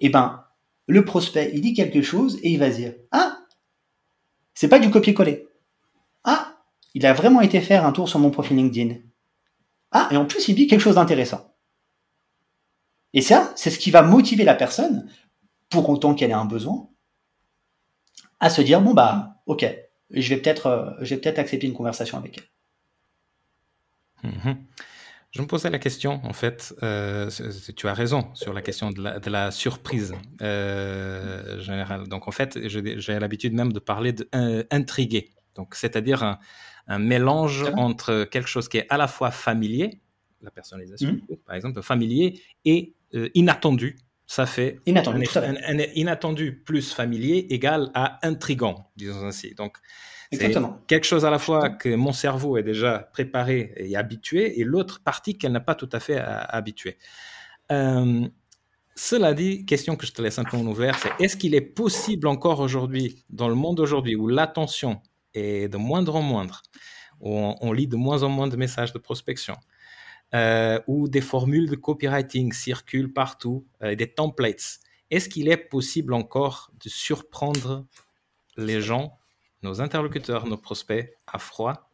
eh 0.00 0.08
ben, 0.08 0.44
le 0.86 1.04
prospect, 1.04 1.50
il 1.54 1.60
dit 1.60 1.74
quelque 1.74 2.02
chose 2.02 2.38
et 2.42 2.50
il 2.50 2.58
va 2.58 2.70
se 2.70 2.76
dire, 2.76 2.94
ah, 3.10 3.38
c'est 4.54 4.68
pas 4.68 4.78
du 4.78 4.90
copier-coller. 4.90 5.48
Ah, 6.24 6.58
il 6.94 7.06
a 7.06 7.12
vraiment 7.12 7.40
été 7.40 7.60
faire 7.60 7.86
un 7.86 7.92
tour 7.92 8.08
sur 8.08 8.18
mon 8.18 8.30
profil 8.30 8.56
LinkedIn. 8.56 8.96
Ah, 9.92 10.08
et 10.10 10.16
en 10.16 10.26
plus, 10.26 10.48
il 10.48 10.54
dit 10.54 10.66
quelque 10.66 10.80
chose 10.80 10.96
d'intéressant. 10.96 11.53
Et 13.14 13.22
ça, 13.22 13.52
c'est 13.56 13.70
ce 13.70 13.78
qui 13.78 13.90
va 13.90 14.02
motiver 14.02 14.44
la 14.44 14.54
personne, 14.54 15.08
pour 15.70 15.88
autant 15.88 16.14
qu'elle 16.14 16.30
ait 16.30 16.34
un 16.34 16.44
besoin, 16.44 16.88
à 18.40 18.50
se 18.50 18.60
dire 18.60 18.82
bon 18.82 18.92
bah 18.92 19.36
ok, 19.46 19.64
je 20.10 20.28
vais 20.28 20.40
peut-être, 20.40 20.66
euh, 20.66 21.16
peut-être 21.16 21.38
accepter 21.38 21.66
une 21.66 21.72
conversation 21.72 22.18
avec 22.18 22.38
elle. 22.38 24.30
Mhm. 24.30 24.56
Je 25.30 25.42
me 25.42 25.46
posais 25.48 25.68
la 25.68 25.80
question, 25.80 26.20
en 26.24 26.32
fait, 26.32 26.74
euh, 26.84 27.28
tu 27.76 27.88
as 27.88 27.94
raison 27.94 28.30
sur 28.34 28.52
la 28.52 28.62
question 28.62 28.90
de 28.90 29.30
la, 29.30 29.50
surprise 29.50 30.14
euh, 30.42 31.60
générale. 31.60 32.06
Donc, 32.06 32.28
en 32.28 32.30
fait, 32.30 32.56
j'ai 32.68 33.18
l'habitude 33.18 33.52
même 33.52 33.72
de 33.72 33.80
parler 33.80 34.12
d'intriguer. 34.12 35.30
Donc, 35.56 35.74
c'est-à-dire 35.74 36.38
un, 36.86 36.98
mélange 37.00 37.64
entre 37.76 38.24
quelque 38.24 38.48
chose 38.48 38.68
qui 38.68 38.78
est 38.78 38.86
à 38.90 38.96
la 38.96 39.08
fois 39.08 39.32
familier, 39.32 40.00
la 40.40 40.52
personnalisation, 40.52 41.14
mmh. 41.14 41.36
par 41.44 41.56
exemple, 41.56 41.82
familier 41.82 42.40
et 42.64 42.94
euh, 43.14 43.30
inattendu. 43.34 43.96
Ça 44.26 44.46
fait 44.46 44.80
inattendu, 44.86 45.26
un, 45.36 45.78
inattendu 45.94 46.62
plus 46.64 46.92
familier 46.94 47.46
égal 47.50 47.90
à 47.94 48.26
intrigant, 48.26 48.90
disons 48.96 49.26
ainsi. 49.26 49.54
Donc, 49.54 49.76
c'est 50.32 50.54
quelque 50.86 51.04
chose 51.04 51.24
à 51.26 51.30
la 51.30 51.38
fois 51.38 51.68
que 51.68 51.94
mon 51.94 52.12
cerveau 52.12 52.56
est 52.56 52.62
déjà 52.62 53.10
préparé 53.12 53.72
et 53.76 53.96
habitué, 53.96 54.58
et 54.58 54.64
l'autre 54.64 55.02
partie 55.04 55.36
qu'elle 55.36 55.52
n'a 55.52 55.60
pas 55.60 55.74
tout 55.74 55.90
à 55.92 56.00
fait 56.00 56.18
habituée. 56.18 56.96
Euh, 57.70 58.26
cela 58.96 59.34
dit, 59.34 59.66
question 59.66 59.96
que 59.96 60.06
je 60.06 60.12
te 60.12 60.22
laisse 60.22 60.38
un 60.38 60.44
peu 60.44 60.56
en 60.56 60.66
ouvert, 60.66 60.98
c'est 60.98 61.10
est-ce 61.22 61.36
qu'il 61.36 61.54
est 61.54 61.60
possible 61.60 62.28
encore 62.28 62.60
aujourd'hui, 62.60 63.24
dans 63.28 63.48
le 63.48 63.54
monde 63.54 63.80
aujourd'hui, 63.80 64.14
où 64.14 64.28
l'attention 64.28 65.00
est 65.34 65.68
de 65.68 65.76
moindre 65.76 66.16
en 66.16 66.22
moindre, 66.22 66.62
où 67.20 67.30
on, 67.60 67.72
lit 67.72 67.88
de 67.88 67.96
moins 67.96 68.22
en 68.22 68.28
moins 68.28 68.46
de 68.46 68.56
messages 68.56 68.92
de 68.92 68.98
prospection, 68.98 69.56
euh, 70.34 70.80
où 70.86 71.08
des 71.08 71.20
formules 71.20 71.68
de 71.68 71.76
copywriting 71.76 72.52
circulent 72.52 73.12
partout, 73.12 73.66
euh, 73.82 73.94
des 73.94 74.12
templates, 74.12 74.80
est-ce 75.10 75.28
qu'il 75.28 75.48
est 75.48 75.56
possible 75.56 76.12
encore 76.12 76.70
de 76.82 76.88
surprendre 76.88 77.86
les 78.56 78.80
gens, 78.80 79.18
nos 79.62 79.80
interlocuteurs, 79.80 80.46
nos 80.46 80.56
prospects 80.56 81.16
à 81.26 81.38
froid, 81.38 81.90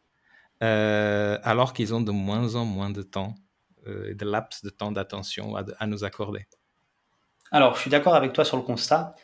euh, 0.63 1.37
alors 1.43 1.73
qu'ils 1.73 1.93
ont 1.93 2.01
de 2.01 2.11
moins 2.11 2.55
en 2.55 2.65
moins 2.65 2.89
de 2.89 3.01
temps, 3.01 3.35
de 3.87 4.25
laps 4.25 4.63
de 4.63 4.69
temps 4.69 4.91
d'attention 4.91 5.55
à 5.55 5.87
nous 5.87 6.03
accorder? 6.03 6.45
Alors, 7.51 7.75
je 7.75 7.81
suis 7.81 7.91
d'accord 7.91 8.15
avec 8.15 8.31
toi 8.31 8.45
sur 8.45 8.57
le 8.57 8.63
constat. 8.63 9.15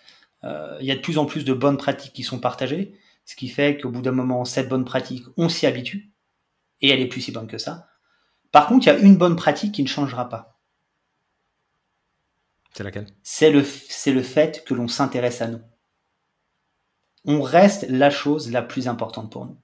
Euh, 0.43 0.77
il 0.81 0.85
y 0.85 0.91
a 0.91 0.95
de 0.95 1.01
plus 1.01 1.17
en 1.17 1.25
plus 1.25 1.45
de 1.45 1.53
bonnes 1.53 1.77
pratiques 1.77 2.13
qui 2.13 2.23
sont 2.23 2.39
partagées, 2.39 2.93
ce 3.25 3.35
qui 3.35 3.47
fait 3.47 3.77
qu'au 3.77 3.89
bout 3.89 4.01
d'un 4.01 4.11
moment, 4.11 4.45
cette 4.45 4.69
bonne 4.69 4.85
pratique, 4.85 5.25
on 5.37 5.49
s'y 5.49 5.65
habitue, 5.65 6.11
et 6.81 6.89
elle 6.89 6.99
est 6.99 7.07
plus 7.07 7.21
si 7.21 7.31
bonne 7.31 7.47
que 7.47 7.57
ça. 7.57 7.87
Par 8.51 8.67
contre, 8.67 8.87
il 8.87 8.89
y 8.89 8.93
a 8.93 8.97
une 8.97 9.17
bonne 9.17 9.35
pratique 9.35 9.73
qui 9.73 9.83
ne 9.83 9.87
changera 9.87 10.29
pas. 10.29 10.59
C'est 12.73 12.83
laquelle? 12.83 13.07
C'est 13.23 13.51
le, 13.51 13.63
c'est 13.63 14.11
le 14.11 14.21
fait 14.21 14.63
que 14.63 14.73
l'on 14.73 14.87
s'intéresse 14.87 15.41
à 15.41 15.47
nous. 15.47 15.61
On 17.25 17.41
reste 17.41 17.85
la 17.89 18.09
chose 18.09 18.51
la 18.51 18.61
plus 18.61 18.87
importante 18.87 19.31
pour 19.31 19.45
nous. 19.45 19.57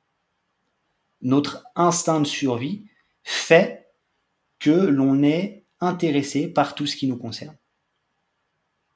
Notre 1.22 1.64
instinct 1.76 2.20
de 2.20 2.26
survie 2.26 2.88
fait 3.24 3.94
que 4.60 4.72
l'on 4.72 5.24
est 5.24 5.66
intéressé 5.80 6.48
par 6.48 6.76
tout 6.76 6.88
ce 6.88 6.96
qui 6.96 7.08
nous 7.08 7.18
concerne. 7.18 7.56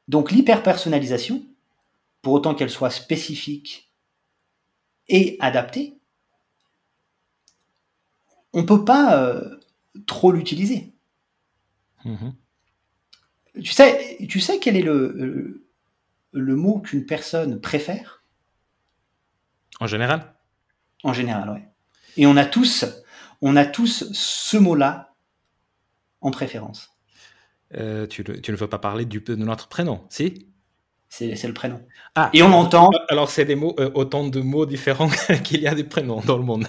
Donc 0.08 0.32
l'hyperpersonnalisation, 0.32 1.46
pour 2.22 2.34
autant 2.34 2.56
qu'elle 2.56 2.70
soit 2.70 2.90
spécifique 2.90 3.94
et 5.08 5.38
adaptée, 5.40 6.00
on 8.54 8.62
ne 8.62 8.68
peut 8.68 8.84
pas 8.84 9.22
euh, 9.22 9.60
trop 10.06 10.32
l'utiliser. 10.32 10.94
Mm-hmm. 12.06 12.34
Tu, 13.64 13.72
sais, 13.72 14.18
tu 14.30 14.40
sais 14.40 14.60
quel 14.60 14.78
est 14.78 14.82
le, 14.82 15.66
le, 16.32 16.56
mot 16.56 16.80
qu'une 16.80 17.06
personne 17.06 17.60
préfère? 17.60 18.24
En 19.80 19.88
général? 19.88 20.36
En 21.04 21.14
général, 21.14 21.50
oui. 21.50 21.62
Et 22.18 22.26
on 22.26 22.38
a 22.38 22.46
tous, 22.46 22.86
on 23.42 23.56
a 23.56 23.66
tous 23.66 24.12
ce 24.12 24.58
mot-là 24.58 25.14
en 26.22 26.32
préférence. 26.32 26.98
Euh, 27.76 28.08
tu, 28.08 28.24
ne 28.24 28.56
veux 28.56 28.68
pas 28.68 28.80
parler 28.80 29.06
du, 29.06 29.20
de 29.20 29.36
notre 29.36 29.68
prénom, 29.68 30.06
si? 30.10 30.48
C'est, 31.10 31.42
le 31.48 31.54
prénom. 31.54 31.82
Ah, 32.16 32.30
et 32.34 32.44
on 32.44 32.52
entend. 32.52 32.92
Alors, 33.10 33.30
c'est 33.30 33.46
des 33.46 33.56
mots, 33.56 33.76
euh, 33.80 33.90
autant 33.94 34.28
de 34.28 34.42
mots 34.42 34.66
différents 34.66 35.10
qu'il 35.44 35.62
y 35.62 35.68
a 35.68 35.74
des 35.74 35.86
prénoms 35.86 36.20
dans 36.22 36.38
le 36.38 36.44
monde. 36.44 36.68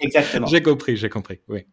Exactement. 0.00 0.46
j'ai 0.48 0.62
compris, 0.62 0.96
j'ai 0.96 1.08
compris, 1.08 1.40
oui. 1.48 1.66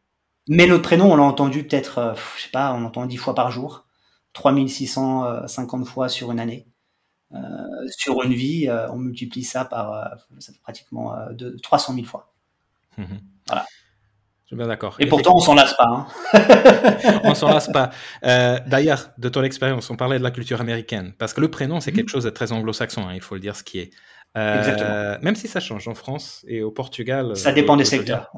Mais 0.47 0.65
notre 0.67 0.83
prénom, 0.83 1.11
on 1.11 1.15
l'a 1.15 1.23
entendu 1.23 1.65
peut-être, 1.65 1.95
je 1.95 2.19
euh, 2.19 2.21
je 2.37 2.43
sais 2.43 2.51
pas, 2.51 2.73
on 2.73 2.81
l'entend 2.81 3.05
10 3.05 3.17
fois 3.17 3.35
par 3.35 3.51
jour, 3.51 3.85
3650 4.33 5.87
fois 5.87 6.09
sur 6.09 6.31
une 6.31 6.39
année. 6.39 6.67
sur 7.89 8.23
une 8.23 8.33
vie, 8.33 8.69
on 8.91 8.97
multiplie 8.97 9.43
ça 9.43 9.65
par 9.65 10.17
ça 10.39 10.51
fait 10.51 10.59
pratiquement 10.61 11.15
de, 11.31 11.57
300 11.61 11.93
000 11.93 12.05
fois. 12.05 12.33
Mmh 12.97 13.05
voilà 13.47 13.65
bien 14.55 14.67
d'accord. 14.67 14.95
Et 14.99 15.05
pourtant, 15.05 15.35
on 15.35 15.39
s'en 15.39 15.53
lasse 15.53 15.73
pas. 15.75 15.87
Hein. 16.33 17.19
on 17.23 17.35
s'en 17.35 17.49
lasse 17.49 17.69
pas. 17.69 17.91
Euh, 18.23 18.59
d'ailleurs, 18.67 19.11
de 19.17 19.29
ton 19.29 19.43
expérience, 19.43 19.89
on 19.89 19.95
parlait 19.95 20.17
de 20.17 20.23
la 20.23 20.31
culture 20.31 20.61
américaine, 20.61 21.13
parce 21.17 21.33
que 21.33 21.41
le 21.41 21.49
prénom, 21.49 21.79
c'est 21.79 21.91
quelque 21.91 22.07
mhm. 22.07 22.11
chose 22.11 22.23
de 22.25 22.29
très 22.29 22.51
anglo-saxon, 22.51 23.07
hein, 23.07 23.13
il 23.13 23.21
faut 23.21 23.35
le 23.35 23.41
dire 23.41 23.55
ce 23.55 23.63
qui 23.63 23.79
est. 23.79 23.91
Euh. 24.37 25.17
Même 25.21 25.35
si 25.35 25.47
ça 25.47 25.59
change 25.59 25.87
en 25.87 25.95
France 25.95 26.45
et 26.47 26.63
au 26.63 26.71
Portugal. 26.71 27.35
Ça 27.35 27.51
dépend 27.51 27.75
des 27.75 27.85
secteurs. 27.85 28.31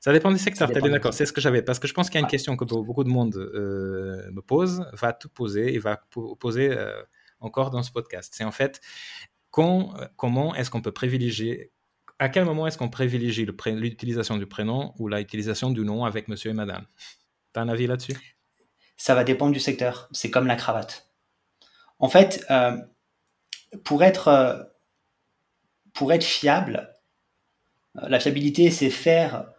Ça 0.00 0.12
dépend 0.12 0.32
des 0.32 0.38
secteurs, 0.38 0.70
tu 0.70 0.78
es 0.78 0.80
bien 0.80 0.90
d'accord. 0.90 1.14
C'est 1.14 1.26
ce 1.26 1.32
que 1.32 1.40
j'avais. 1.40 1.62
Parce 1.62 1.78
que 1.78 1.86
je 1.86 1.94
pense 1.94 2.10
qu'il 2.10 2.16
y 2.16 2.22
a 2.22 2.24
une 2.24 2.30
question 2.30 2.56
que 2.56 2.64
beaucoup 2.64 3.04
de 3.04 3.08
monde 3.08 3.36
euh, 3.36 4.30
me 4.32 4.40
pose, 4.40 4.84
va 4.92 5.12
tout 5.12 5.28
poser 5.28 5.74
et 5.74 5.78
va 5.78 6.00
poser 6.38 6.76
encore 7.40 7.70
dans 7.70 7.82
ce 7.82 7.92
podcast. 7.92 8.32
C'est 8.36 8.44
en 8.44 8.50
fait, 8.50 8.80
comment 9.50 10.54
est-ce 10.54 10.70
qu'on 10.70 10.82
peut 10.82 10.92
privilégier 10.92 11.72
à 12.18 12.28
quel 12.28 12.44
moment 12.44 12.66
est-ce 12.66 12.78
qu'on 12.78 12.88
privilégie 12.88 13.46
l'utilisation 13.66 14.36
du 14.36 14.46
prénom 14.46 14.94
ou 14.98 15.08
l'utilisation 15.08 15.70
du 15.70 15.82
nom 15.82 16.04
avec 16.04 16.28
monsieur 16.28 16.50
et 16.50 16.54
madame? 16.54 16.86
Tu 17.52 17.60
as 17.60 17.62
un 17.62 17.68
avis 17.68 17.86
là-dessus? 17.86 18.16
Ça 18.96 19.14
va 19.14 19.24
dépendre 19.24 19.52
du 19.52 19.60
secteur. 19.60 20.08
C'est 20.12 20.30
comme 20.30 20.46
la 20.46 20.56
cravate. 20.56 21.10
En 21.98 22.08
fait, 22.08 22.44
euh, 22.50 22.76
pour, 23.84 24.02
être, 24.02 24.28
euh, 24.28 24.62
pour 25.96 26.12
être 26.12 26.24
fiable, 26.24 26.94
euh, 27.96 28.08
la 28.08 28.20
fiabilité, 28.20 28.70
c'est 28.70 28.90
faire 28.90 29.52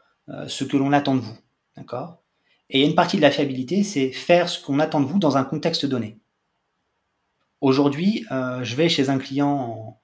ce 0.47 0.65
que 0.65 0.75
l'on 0.75 0.91
attend 0.91 1.15
de 1.15 1.21
vous. 1.21 1.37
D'accord? 1.77 2.21
Et 2.69 2.85
une 2.85 2.95
partie 2.95 3.15
de 3.15 3.21
la 3.21 3.31
fiabilité, 3.31 3.83
c'est 3.83 4.11
faire 4.11 4.49
ce 4.49 4.61
qu'on 4.61 4.79
attend 4.79 4.99
de 4.99 5.05
vous 5.05 5.19
dans 5.19 5.37
un 5.37 5.45
contexte 5.45 5.85
donné. 5.85 6.19
Aujourd'hui, 7.61 8.25
je 8.29 8.75
vais 8.75 8.89
chez 8.89 9.09
un 9.09 9.19
client 9.19 10.01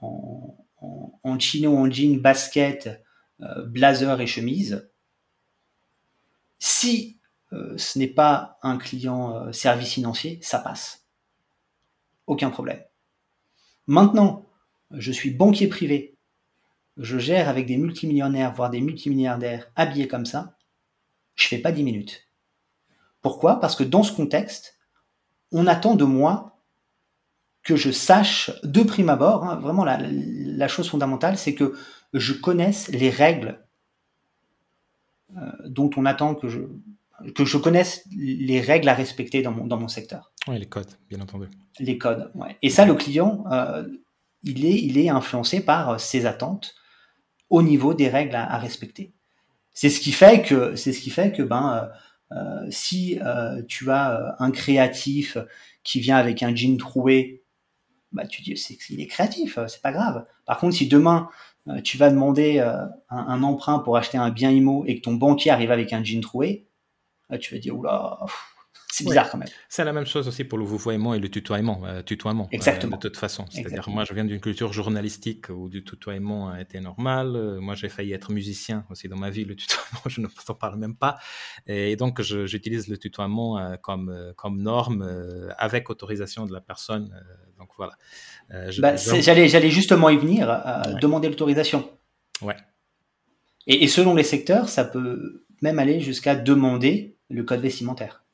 en 0.00 0.62
en, 1.22 1.38
chino, 1.38 1.76
en 1.76 1.90
jean, 1.90 2.20
basket, 2.20 3.02
euh, 3.40 3.64
blazer 3.66 4.20
et 4.20 4.26
chemise. 4.26 4.90
Si 6.58 7.18
euh, 7.52 7.76
ce 7.76 7.98
n'est 7.98 8.08
pas 8.08 8.58
un 8.62 8.78
client 8.78 9.36
euh, 9.36 9.52
service 9.52 9.92
financier, 9.92 10.38
ça 10.42 10.58
passe. 10.58 11.06
Aucun 12.26 12.50
problème. 12.50 12.82
Maintenant, 13.86 14.46
je 14.94 15.12
suis 15.12 15.30
banquier 15.30 15.68
privé, 15.68 16.16
je 16.96 17.18
gère 17.18 17.48
avec 17.48 17.66
des 17.66 17.76
multimillionnaires, 17.76 18.52
voire 18.54 18.70
des 18.70 18.80
multimilliardaires 18.80 19.70
habillés 19.76 20.08
comme 20.08 20.26
ça, 20.26 20.56
je 21.34 21.48
fais 21.48 21.58
pas 21.58 21.72
10 21.72 21.82
minutes. 21.84 22.28
Pourquoi? 23.20 23.60
Parce 23.60 23.76
que 23.76 23.84
dans 23.84 24.02
ce 24.02 24.12
contexte, 24.12 24.78
on 25.52 25.66
attend 25.66 25.94
de 25.94 26.04
moi 26.04 26.60
que 27.62 27.76
je 27.76 27.90
sache 27.90 28.50
de 28.64 28.82
prime 28.82 29.08
abord, 29.08 29.44
hein, 29.44 29.56
vraiment 29.56 29.84
la, 29.84 30.68
chose 30.68 30.88
fondamentale, 30.88 31.38
c'est 31.38 31.54
que 31.54 31.74
je 32.12 32.32
connaisse 32.32 32.88
les 32.88 33.10
règles 33.10 33.64
euh, 35.36 35.50
dont 35.66 35.90
on 35.96 36.04
attend 36.04 36.34
que 36.34 36.48
je, 36.48 36.60
que 37.34 37.44
je 37.44 37.56
connaisse 37.56 38.04
les 38.10 38.60
règles 38.60 38.88
à 38.88 38.94
respecter 38.94 39.42
dans 39.42 39.52
mon, 39.52 39.66
dans 39.66 39.78
mon 39.78 39.88
secteur. 39.88 40.32
Oui, 40.48 40.58
les 40.58 40.66
codes, 40.66 40.90
bien 41.08 41.20
entendu. 41.20 41.46
Les 41.78 41.98
codes, 41.98 42.32
ouais. 42.34 42.56
Et 42.62 42.70
ça, 42.70 42.84
le 42.84 42.94
client, 42.94 43.44
euh, 43.52 43.86
il, 44.44 44.64
est, 44.64 44.78
il 44.80 44.98
est 44.98 45.08
influencé 45.08 45.60
par 45.60 46.00
ses 46.00 46.26
attentes 46.26 46.74
au 47.50 47.62
niveau 47.62 47.94
des 47.94 48.08
règles 48.08 48.34
à, 48.34 48.58
respecter. 48.58 49.12
C'est 49.74 49.90
ce 49.90 50.00
qui 50.00 50.12
fait 50.12 50.42
que, 50.42 50.76
c'est 50.76 50.92
ce 50.92 51.00
qui 51.00 51.10
fait 51.10 51.32
que, 51.32 51.42
ben, 51.42 51.90
euh, 52.32 52.66
si 52.70 53.18
tu 53.68 53.90
as 53.90 54.36
un 54.38 54.50
créatif 54.50 55.36
qui 55.84 56.00
vient 56.00 56.16
avec 56.16 56.42
un 56.42 56.54
jean 56.54 56.78
troué 56.78 57.42
bah, 58.12 58.26
tu 58.26 58.42
dis 58.42 58.56
c'est 58.56 58.76
qu'il 58.76 59.00
est 59.00 59.06
créatif, 59.06 59.58
euh, 59.58 59.66
c'est 59.66 59.82
pas 59.82 59.92
grave. 59.92 60.26
Par 60.44 60.58
contre, 60.58 60.76
si 60.76 60.86
demain 60.86 61.28
euh, 61.68 61.80
tu 61.80 61.96
vas 61.96 62.10
demander 62.10 62.58
euh, 62.58 62.84
un, 63.08 63.42
emprunt 63.42 63.78
pour 63.78 63.96
acheter 63.96 64.18
un 64.18 64.30
bien 64.30 64.50
IMO 64.50 64.84
et 64.86 64.96
que 64.96 65.00
ton 65.02 65.14
banquier 65.14 65.50
arrive 65.50 65.70
avec 65.70 65.92
un 65.92 66.04
jean 66.04 66.20
troué, 66.20 66.68
tu 67.40 67.54
vas 67.54 67.60
dire 67.60 67.76
oula, 67.76 68.18
c'est 68.92 69.04
bizarre 69.04 69.30
quand 69.30 69.38
même. 69.38 69.48
C'est 69.68 69.84
la 69.84 69.92
même 69.92 70.06
chose 70.06 70.28
aussi 70.28 70.44
pour 70.44 70.58
le 70.58 70.64
vouvoiement 70.64 71.14
et 71.14 71.18
le 71.18 71.28
tutoiement. 71.28 71.82
Euh, 71.84 72.02
tutoiement 72.02 72.48
Exactement. 72.52 72.96
de 72.96 73.08
toute 73.08 73.16
façon. 73.16 73.44
C'est-à-dire, 73.50 73.88
moi, 73.88 74.04
je 74.04 74.14
viens 74.14 74.24
d'une 74.24 74.40
culture 74.40 74.72
journalistique 74.72 75.48
où 75.48 75.68
du 75.68 75.82
tutoiement 75.82 76.50
a 76.50 76.60
été 76.60 76.80
normal. 76.80 77.58
moi, 77.60 77.74
j'ai 77.74 77.88
failli 77.88 78.12
être 78.12 78.32
musicien 78.32 78.84
aussi 78.90 79.08
dans 79.08 79.16
ma 79.16 79.30
vie. 79.30 79.44
Le 79.44 79.56
tutoiement, 79.56 80.02
je 80.06 80.20
ne 80.20 80.28
t'en 80.46 80.54
parle 80.54 80.78
même 80.78 80.96
pas. 80.96 81.18
Et 81.66 81.96
donc, 81.96 82.22
j'utilise 82.22 82.88
le 82.88 82.98
tutoiement 82.98 83.76
comme, 83.82 84.32
comme 84.36 84.62
norme 84.62 85.08
avec 85.58 85.90
autorisation 85.90 86.46
de 86.46 86.52
la 86.52 86.60
personne 86.60 87.12
donc 87.62 87.70
voilà. 87.76 87.92
Euh, 88.52 88.72
bah, 88.78 88.96
j'allais, 88.96 89.70
justement 89.70 90.08
y 90.10 90.16
venir, 90.16 90.48
demander 91.00 91.28
l'autorisation. 91.28 91.88
Ouais. 92.40 92.56
Et, 93.68 93.86
selon 93.86 94.14
les 94.14 94.24
secteurs, 94.24 94.68
ça 94.68 94.84
peut 94.84 95.44
même 95.60 95.78
aller 95.78 96.00
jusqu'à 96.00 96.34
demander 96.34 97.16
le 97.30 97.44
code 97.44 97.60
vestimentaire. 97.60 98.24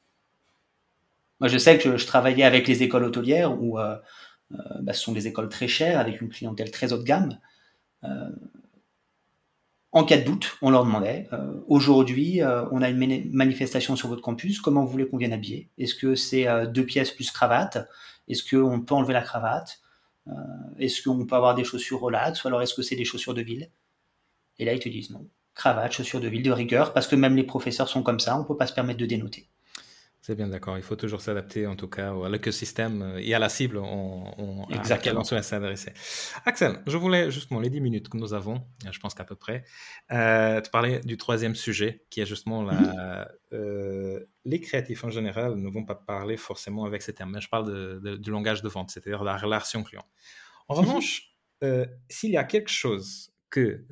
Moi, 1.40 1.48
je 1.48 1.58
sais 1.58 1.78
que 1.78 1.96
je, 1.96 2.06
travaillais 2.06 2.44
avec 2.44 2.66
les 2.66 2.82
écoles 2.82 3.04
hôtelières 3.04 3.60
où 3.60 3.78
euh, 3.78 3.96
euh, 4.52 4.56
bah, 4.80 4.92
ce 4.92 5.02
sont 5.02 5.12
des 5.12 5.26
écoles 5.26 5.48
très 5.48 5.68
chères 5.68 5.98
avec 6.00 6.20
une 6.20 6.28
clientèle 6.28 6.70
très 6.70 6.92
haut 6.92 6.98
de 6.98 7.04
gamme. 7.04 7.38
en 9.92 10.04
cas 10.04 10.18
de 10.18 10.24
doute, 10.24 10.56
on 10.62 10.70
leur 10.70 10.84
demandait, 10.84 11.28
euh, 11.32 11.60
aujourd'hui, 11.66 12.42
euh, 12.42 12.64
on 12.70 12.82
a 12.82 12.88
une 12.88 13.30
manifestation 13.32 13.96
sur 13.96 14.08
votre 14.08 14.22
campus, 14.22 14.60
comment 14.60 14.84
vous 14.84 14.90
voulez 14.90 15.08
qu'on 15.08 15.16
vienne 15.16 15.32
habiller? 15.32 15.70
Est-ce 15.78 15.94
que 15.94 16.14
c'est 16.14 16.46
euh, 16.46 16.66
deux 16.66 16.84
pièces 16.84 17.10
plus 17.10 17.30
cravate? 17.30 17.88
Est-ce 18.28 18.42
qu'on 18.48 18.80
peut 18.80 18.94
enlever 18.94 19.14
la 19.14 19.22
cravate? 19.22 19.80
Est-ce 20.78 21.02
qu'on 21.02 21.24
peut 21.24 21.36
avoir 21.36 21.54
des 21.54 21.64
chaussures 21.64 22.00
relax? 22.00 22.44
Ou 22.44 22.48
alors 22.48 22.60
est-ce 22.60 22.74
que 22.74 22.82
c'est 22.82 22.96
des 22.96 23.06
chaussures 23.06 23.32
de 23.32 23.40
ville? 23.40 23.70
Et 24.58 24.66
là, 24.66 24.74
ils 24.74 24.78
te 24.78 24.90
disent 24.90 25.10
non, 25.10 25.26
cravate, 25.54 25.92
chaussures 25.92 26.20
de 26.20 26.28
ville, 26.28 26.42
de 26.42 26.50
rigueur, 26.50 26.92
parce 26.92 27.06
que 27.06 27.16
même 27.16 27.34
les 27.34 27.44
professeurs 27.44 27.88
sont 27.88 28.02
comme 28.02 28.20
ça, 28.20 28.36
on 28.36 28.42
ne 28.42 28.44
peut 28.44 28.56
pas 28.56 28.66
se 28.66 28.74
permettre 28.74 29.00
de 29.00 29.06
dénoter. 29.06 29.48
C'est 30.20 30.34
bien 30.34 30.48
d'accord. 30.48 30.76
Il 30.76 30.82
faut 30.82 30.96
toujours 30.96 31.20
s'adapter, 31.20 31.66
en 31.66 31.76
tout 31.76 31.88
cas, 31.88 32.12
à 32.12 32.28
l'écosystème 32.28 33.02
euh, 33.02 33.18
et 33.18 33.34
à 33.34 33.38
la 33.38 33.48
cible 33.48 33.78
on, 33.78 34.64
à 34.70 34.88
laquelle 34.88 35.16
on 35.16 35.24
souhaite 35.24 35.44
s'adresser. 35.44 35.92
Axel, 36.44 36.82
je 36.86 36.96
voulais 36.96 37.30
justement 37.30 37.60
les 37.60 37.70
10 37.70 37.80
minutes 37.80 38.08
que 38.08 38.16
nous 38.16 38.34
avons, 38.34 38.56
euh, 38.84 38.90
je 38.90 38.98
pense 38.98 39.14
qu'à 39.14 39.24
peu 39.24 39.36
près, 39.36 39.64
euh, 40.12 40.60
te 40.60 40.70
parler 40.70 41.00
du 41.00 41.16
troisième 41.16 41.54
sujet, 41.54 42.04
qui 42.10 42.20
est 42.20 42.26
justement 42.26 42.62
la, 42.62 43.28
mhm. 43.52 44.26
les 44.44 44.60
créatifs 44.60 45.04
en 45.04 45.10
général 45.10 45.54
ne 45.54 45.68
vont 45.70 45.84
pas 45.84 45.94
parler 45.94 46.36
forcément 46.36 46.84
avec 46.84 47.02
ces 47.02 47.14
termes, 47.14 47.32
mais 47.32 47.40
je 47.40 47.48
parle 47.48 48.18
du 48.18 48.30
langage 48.30 48.62
de 48.62 48.68
vente, 48.68 48.90
c'est-à-dire 48.90 49.22
la 49.24 49.36
relation 49.36 49.82
client. 49.82 50.04
En 50.66 50.74
mhm. 50.74 50.80
revanche, 50.80 51.36
s'il 52.10 52.30
y 52.30 52.36
a 52.36 52.44
quelque 52.44 52.70
chose 52.70 53.32
que 53.50 53.84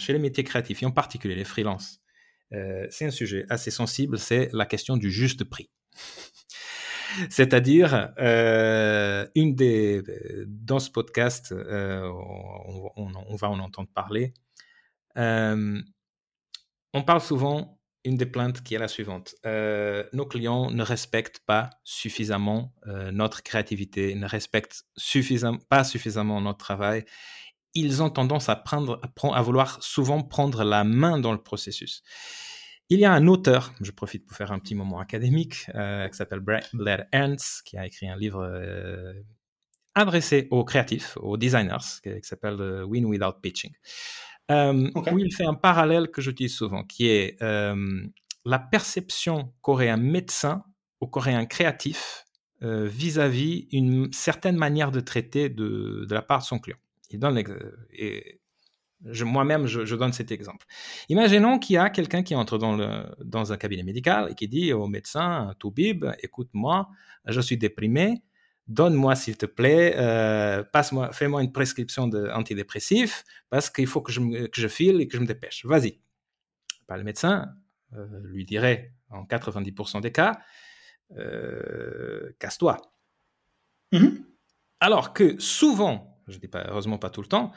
chez 0.00 0.12
les 0.12 0.18
métiers 0.18 0.42
créatifs, 0.42 0.82
et 0.82 0.86
en 0.86 0.90
particulier 0.90 1.34
les 1.34 1.44
freelances, 1.44 1.99
euh, 2.52 2.86
c'est 2.90 3.06
un 3.06 3.10
sujet 3.10 3.46
assez 3.48 3.70
sensible, 3.70 4.18
c'est 4.18 4.50
la 4.52 4.66
question 4.66 4.96
du 4.96 5.10
juste 5.10 5.44
prix. 5.44 5.70
C'est-à-dire, 7.30 8.12
euh, 8.18 9.26
une 9.34 9.54
des, 9.54 10.02
dans 10.46 10.78
ce 10.78 10.90
podcast, 10.90 11.52
euh, 11.52 12.08
on, 12.96 13.34
va 13.36 13.50
en 13.50 13.58
entendre 13.58 13.88
parler. 13.94 14.32
on 15.16 15.82
parle 17.04 17.20
souvent, 17.20 17.78
une 18.04 18.16
des 18.16 18.26
plaintes 18.26 18.62
qui 18.62 18.74
est 18.74 18.78
la 18.78 18.88
suivante. 18.88 19.34
nos 19.44 20.26
clients 20.26 20.70
ne 20.70 20.82
respectent 20.82 21.40
pas 21.40 21.70
suffisamment 21.82 22.72
notre 22.86 23.42
créativité, 23.42 24.14
ne 24.14 24.26
respectent 24.26 24.84
pas 25.68 25.84
suffisamment 25.84 26.40
notre 26.40 26.58
travail. 26.58 27.04
Ils 27.74 28.02
ont 28.02 28.10
tendance 28.10 28.48
à, 28.48 28.56
prendre, 28.56 29.00
à 29.32 29.42
vouloir 29.42 29.82
souvent 29.82 30.22
prendre 30.22 30.64
la 30.64 30.84
main 30.84 31.18
dans 31.18 31.32
le 31.32 31.42
processus. 31.42 32.02
Il 32.92 32.98
y 32.98 33.04
a 33.04 33.12
un 33.12 33.28
auteur, 33.28 33.72
je 33.80 33.92
profite 33.92 34.26
pour 34.26 34.36
faire 34.36 34.50
un 34.50 34.58
petit 34.58 34.74
moment 34.74 34.98
académique, 34.98 35.70
euh, 35.76 36.08
qui 36.08 36.16
s'appelle 36.16 36.40
Blair 36.40 37.06
Ernst, 37.12 37.62
qui 37.64 37.78
a 37.78 37.86
écrit 37.86 38.08
un 38.08 38.16
livre 38.16 38.42
euh, 38.42 39.14
adressé 39.94 40.48
aux 40.50 40.64
créatifs, 40.64 41.16
aux 41.20 41.36
designers, 41.36 42.00
qui, 42.02 42.10
s'appelle 42.22 42.60
euh, 42.60 42.84
Win 42.84 43.04
Without 43.04 43.40
Pitching, 43.40 43.72
où 44.48 45.18
il 45.20 45.32
fait 45.32 45.44
un 45.44 45.54
parallèle 45.54 46.10
que 46.10 46.20
j'utilise 46.20 46.56
souvent, 46.56 46.82
qui 46.82 47.06
est 47.06 47.40
la 47.40 48.58
perception 48.58 49.54
qu'aurait 49.62 49.88
un 49.88 49.96
médecin 49.96 50.64
ou 51.00 51.06
qu'aurait 51.06 51.34
un 51.34 51.46
créatif 51.46 52.24
vis-à-vis 52.60 53.68
une 53.70 54.12
certaine 54.12 54.56
manière 54.56 54.90
de 54.90 54.98
traiter 54.98 55.48
de, 55.48 56.04
la 56.10 56.22
part 56.22 56.40
de 56.40 56.44
son 56.44 56.58
client. 56.58 56.78
Il 57.10 57.18
donne 57.18 57.42
et 57.92 58.40
moi-même, 59.22 59.66
je, 59.66 59.94
donne 59.94 60.12
cet 60.12 60.30
exemple. 60.30 60.66
Imaginons 61.08 61.58
qu'il 61.58 61.74
y 61.74 61.78
a 61.78 61.90
quelqu'un 61.90 62.22
qui 62.22 62.34
entre 62.34 62.58
dans, 62.58 62.76
le, 62.76 63.06
dans 63.24 63.52
un 63.52 63.56
cabinet 63.56 63.82
médical 63.82 64.30
et 64.30 64.34
qui 64.34 64.46
dit 64.48 64.72
au 64.72 64.86
médecin, 64.86 65.54
Toubib, 65.58 66.04
écoute-moi, 66.22 66.88
je 67.26 67.40
suis 67.40 67.56
déprimé, 67.56 68.22
donne-moi 68.68 69.14
s'il 69.14 69.36
te 69.36 69.46
plaît, 69.46 69.94
euh, 69.96 70.62
passe-moi, 70.62 71.12
fais-moi 71.12 71.42
une 71.42 71.52
prescription 71.52 72.08
d'antidépressif 72.08 73.24
parce 73.48 73.70
qu'il 73.70 73.86
faut 73.86 74.02
que 74.02 74.12
je, 74.12 74.46
que 74.46 74.60
je 74.60 74.68
file 74.68 75.00
et 75.00 75.08
que 75.08 75.16
je 75.16 75.22
me 75.22 75.26
dépêche. 75.26 75.64
Vas-y. 75.64 76.00
Bah, 76.88 76.96
le 76.96 77.04
médecin 77.04 77.54
euh, 77.94 78.06
lui 78.24 78.44
dirait, 78.44 78.92
en 79.08 79.24
90% 79.24 80.00
des 80.00 80.12
cas, 80.12 80.40
euh, 81.16 82.32
casse-toi. 82.38 82.76
Mm-hmm. 83.92 84.22
Alors 84.80 85.12
que 85.12 85.38
souvent, 85.40 86.19
je 86.30 86.36
ne 86.36 86.40
dis 86.40 86.48
pas 86.48 86.64
heureusement 86.68 86.98
pas 86.98 87.10
tout 87.10 87.22
le 87.22 87.28
temps, 87.28 87.52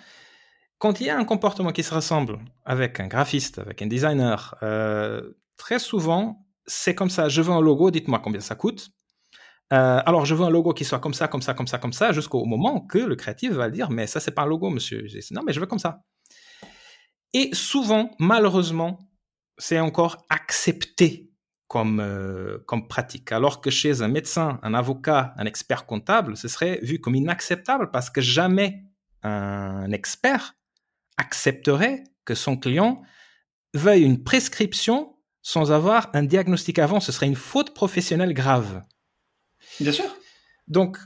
quand 0.78 1.00
il 1.00 1.08
y 1.08 1.10
a 1.10 1.18
un 1.18 1.24
comportement 1.24 1.72
qui 1.72 1.84
se 1.84 1.94
ressemble 1.94 2.40
avec 2.66 3.00
un 3.00 3.08
graphiste, 3.08 3.60
avec 3.60 3.82
un 3.82 3.88
designer, 3.88 4.56
euh, 4.64 5.32
très 5.56 5.80
souvent, 5.80 6.46
c'est 6.66 6.94
comme 6.94 7.10
ça. 7.10 7.30
Je 7.30 7.42
veux 7.42 7.54
un 7.54 7.62
logo, 7.62 7.90
dites-moi 7.90 8.20
combien 8.20 8.42
ça 8.42 8.56
coûte. 8.56 8.90
Euh, 9.72 10.02
alors, 10.06 10.26
je 10.26 10.36
veux 10.36 10.44
un 10.44 10.50
logo 10.50 10.74
qui 10.74 10.84
soit 10.84 11.00
comme 11.00 11.14
ça, 11.14 11.28
comme 11.28 11.42
ça, 11.42 11.54
comme 11.54 11.68
ça, 11.68 11.78
comme 11.78 11.94
ça, 11.94 12.12
jusqu'au 12.12 12.46
moment 12.46 12.82
que 12.82 12.98
le 12.98 13.16
créatif 13.16 13.52
va 13.54 13.70
dire, 13.70 13.90
mais 13.90 14.08
ça, 14.08 14.20
c'est 14.20 14.32
pas 14.32 14.44
un 14.44 14.46
logo, 14.46 14.70
monsieur. 14.70 15.06
non, 15.32 15.42
mais 15.46 15.54
je 15.54 15.60
veux 15.60 15.66
comme 15.66 15.80
ça. 15.80 16.02
Et 17.34 17.50
souvent, 17.54 18.12
malheureusement, 18.20 19.00
c'est 19.58 19.80
encore 19.80 20.26
accepté 20.30 21.32
comme, 21.74 22.00
euh, 22.00 22.60
comme 22.68 22.88
pratique. 22.88 23.32
Alors 23.32 23.60
que 23.60 23.72
chez 23.72 24.04
un 24.04 24.08
médecin, 24.08 24.60
un 24.62 24.76
avocat, 24.76 25.34
un 25.38 25.46
expert 25.48 25.88
comptable, 25.88 26.38
ce 26.38 26.48
serait 26.48 26.80
vu 26.84 27.02
comme 27.02 27.16
inacceptable 27.16 27.90
parce 27.90 28.12
que 28.12 28.22
jamais 28.22 28.84
un 29.24 29.90
expert 29.90 30.56
accepterait 31.18 32.04
que 32.26 32.36
son 32.36 32.58
client 32.58 33.02
veuille 33.74 34.04
une 34.04 34.24
prescription 34.24 35.16
sans 35.42 35.72
avoir 35.72 36.12
un 36.14 36.22
diagnostic 36.22 36.78
avant. 36.78 37.00
Ce 37.00 37.12
serait 37.12 37.26
une 37.26 37.36
faute 37.36 37.74
professionnelle 37.74 38.36
grave. 38.36 38.84
Bien 39.80 39.94
sûr. 39.94 40.16
Donc, 40.68 41.00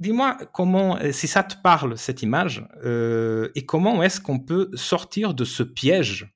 dis-moi 0.00 0.38
comment, 0.54 0.96
euh, 0.96 1.12
si 1.12 1.28
ça 1.28 1.42
te 1.42 1.56
parle, 1.62 1.98
cette 1.98 2.22
image, 2.22 2.66
euh, 2.86 3.50
et 3.54 3.66
comment 3.66 4.02
est-ce 4.02 4.18
qu'on 4.18 4.38
peut 4.38 4.70
sortir 4.72 5.34
de 5.34 5.44
ce 5.44 5.62
piège 5.62 6.34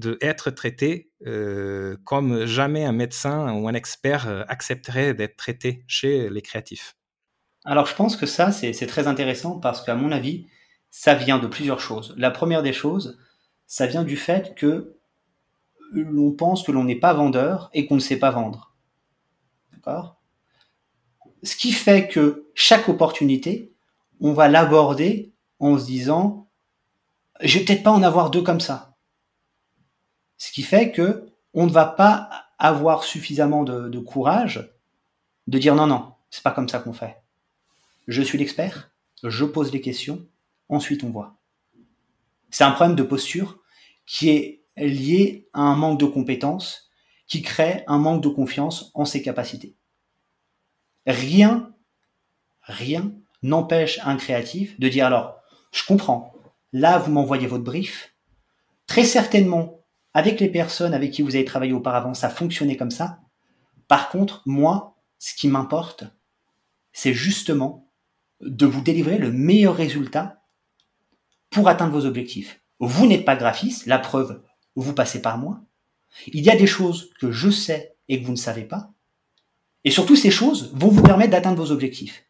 de 0.00 0.18
être 0.20 0.50
traité 0.50 1.10
euh, 1.26 1.96
comme 2.04 2.46
jamais 2.46 2.84
un 2.84 2.92
médecin 2.92 3.52
ou 3.52 3.68
un 3.68 3.74
expert 3.74 4.44
accepterait 4.48 5.14
d'être 5.14 5.36
traité 5.36 5.84
chez 5.86 6.28
les 6.28 6.42
créatifs 6.42 6.96
Alors, 7.64 7.86
je 7.86 7.94
pense 7.94 8.16
que 8.16 8.26
ça, 8.26 8.50
c'est 8.50 8.86
très 8.86 9.06
intéressant 9.06 9.60
parce 9.60 9.82
qu'à 9.82 9.94
mon 9.94 10.10
avis, 10.10 10.46
ça 10.90 11.14
vient 11.14 11.38
de 11.38 11.46
plusieurs 11.46 11.80
choses. 11.80 12.14
La 12.16 12.30
première 12.30 12.62
des 12.62 12.72
choses, 12.72 13.18
ça 13.66 13.86
vient 13.86 14.02
du 14.02 14.16
fait 14.16 14.54
que 14.56 14.96
l'on 15.92 16.32
pense 16.32 16.62
que 16.62 16.72
l'on 16.72 16.84
n'est 16.84 16.98
pas 16.98 17.14
vendeur 17.14 17.70
et 17.72 17.86
qu'on 17.86 17.96
ne 17.96 18.00
sait 18.00 18.18
pas 18.18 18.30
vendre. 18.30 18.74
D'accord? 19.72 20.20
Ce 21.42 21.56
qui 21.56 21.72
fait 21.72 22.08
que 22.08 22.50
chaque 22.54 22.88
opportunité, 22.88 23.72
on 24.20 24.32
va 24.32 24.48
l'aborder 24.48 25.32
en 25.58 25.78
se 25.78 25.86
disant 25.86 26.48
je 27.40 27.58
vais 27.58 27.64
peut-être 27.64 27.82
pas 27.82 27.92
en 27.92 28.02
avoir 28.02 28.30
deux 28.30 28.42
comme 28.42 28.60
ça. 28.60 28.89
Ce 30.40 30.50
qui 30.52 30.62
fait 30.62 30.90
que 30.90 31.26
on 31.52 31.66
ne 31.66 31.70
va 31.70 31.84
pas 31.84 32.46
avoir 32.58 33.04
suffisamment 33.04 33.62
de, 33.62 33.98
courage 33.98 34.72
de 35.46 35.58
dire 35.58 35.74
non 35.74 35.86
non, 35.86 36.14
c'est 36.30 36.42
pas 36.42 36.50
comme 36.50 36.68
ça 36.68 36.78
qu'on 36.78 36.94
fait. 36.94 37.18
Je 38.08 38.22
suis 38.22 38.38
l'expert, 38.38 38.90
je 39.22 39.44
pose 39.44 39.70
les 39.70 39.82
questions, 39.82 40.26
ensuite 40.70 41.04
on 41.04 41.10
voit. 41.10 41.36
C'est 42.50 42.64
un 42.64 42.70
problème 42.70 42.96
de 42.96 43.02
posture 43.02 43.58
qui 44.06 44.30
est 44.30 44.62
lié 44.78 45.46
à 45.52 45.60
un 45.60 45.76
manque 45.76 46.00
de 46.00 46.06
compétences, 46.06 46.90
qui 47.26 47.42
crée 47.42 47.84
un 47.86 47.98
manque 47.98 48.22
de 48.22 48.30
confiance 48.30 48.92
en 48.94 49.04
ses 49.04 49.20
capacités. 49.20 49.76
Rien, 51.06 51.74
rien 52.62 53.12
n'empêche 53.42 54.00
un 54.04 54.16
créatif 54.16 54.80
de 54.80 54.88
dire 54.88 55.04
alors, 55.04 55.36
je 55.70 55.84
comprends, 55.84 56.32
là 56.72 56.98
vous 56.98 57.12
m'envoyez 57.12 57.46
votre 57.46 57.64
brief, 57.64 58.14
très 58.86 59.04
certainement, 59.04 59.79
avec 60.14 60.40
les 60.40 60.48
personnes 60.48 60.94
avec 60.94 61.12
qui 61.12 61.22
vous 61.22 61.36
avez 61.36 61.44
travaillé 61.44 61.72
auparavant, 61.72 62.14
ça 62.14 62.28
fonctionnait 62.28 62.76
comme 62.76 62.90
ça. 62.90 63.20
Par 63.88 64.08
contre, 64.08 64.42
moi, 64.46 64.96
ce 65.18 65.34
qui 65.34 65.48
m'importe, 65.48 66.04
c'est 66.92 67.14
justement 67.14 67.90
de 68.40 68.66
vous 68.66 68.80
délivrer 68.80 69.18
le 69.18 69.30
meilleur 69.30 69.76
résultat 69.76 70.42
pour 71.50 71.68
atteindre 71.68 71.92
vos 71.92 72.06
objectifs. 72.06 72.62
Vous 72.78 73.06
n'êtes 73.06 73.24
pas 73.24 73.36
graphiste, 73.36 73.86
la 73.86 73.98
preuve, 73.98 74.42
vous 74.74 74.94
passez 74.94 75.20
par 75.20 75.38
moi. 75.38 75.60
Il 76.28 76.40
y 76.40 76.50
a 76.50 76.56
des 76.56 76.66
choses 76.66 77.10
que 77.20 77.30
je 77.30 77.50
sais 77.50 77.96
et 78.08 78.20
que 78.20 78.26
vous 78.26 78.32
ne 78.32 78.36
savez 78.36 78.64
pas. 78.64 78.92
Et 79.84 79.90
surtout, 79.90 80.16
ces 80.16 80.30
choses 80.30 80.72
vont 80.74 80.88
vous 80.88 81.02
permettre 81.02 81.30
d'atteindre 81.30 81.62
vos 81.62 81.70
objectifs. 81.70 82.24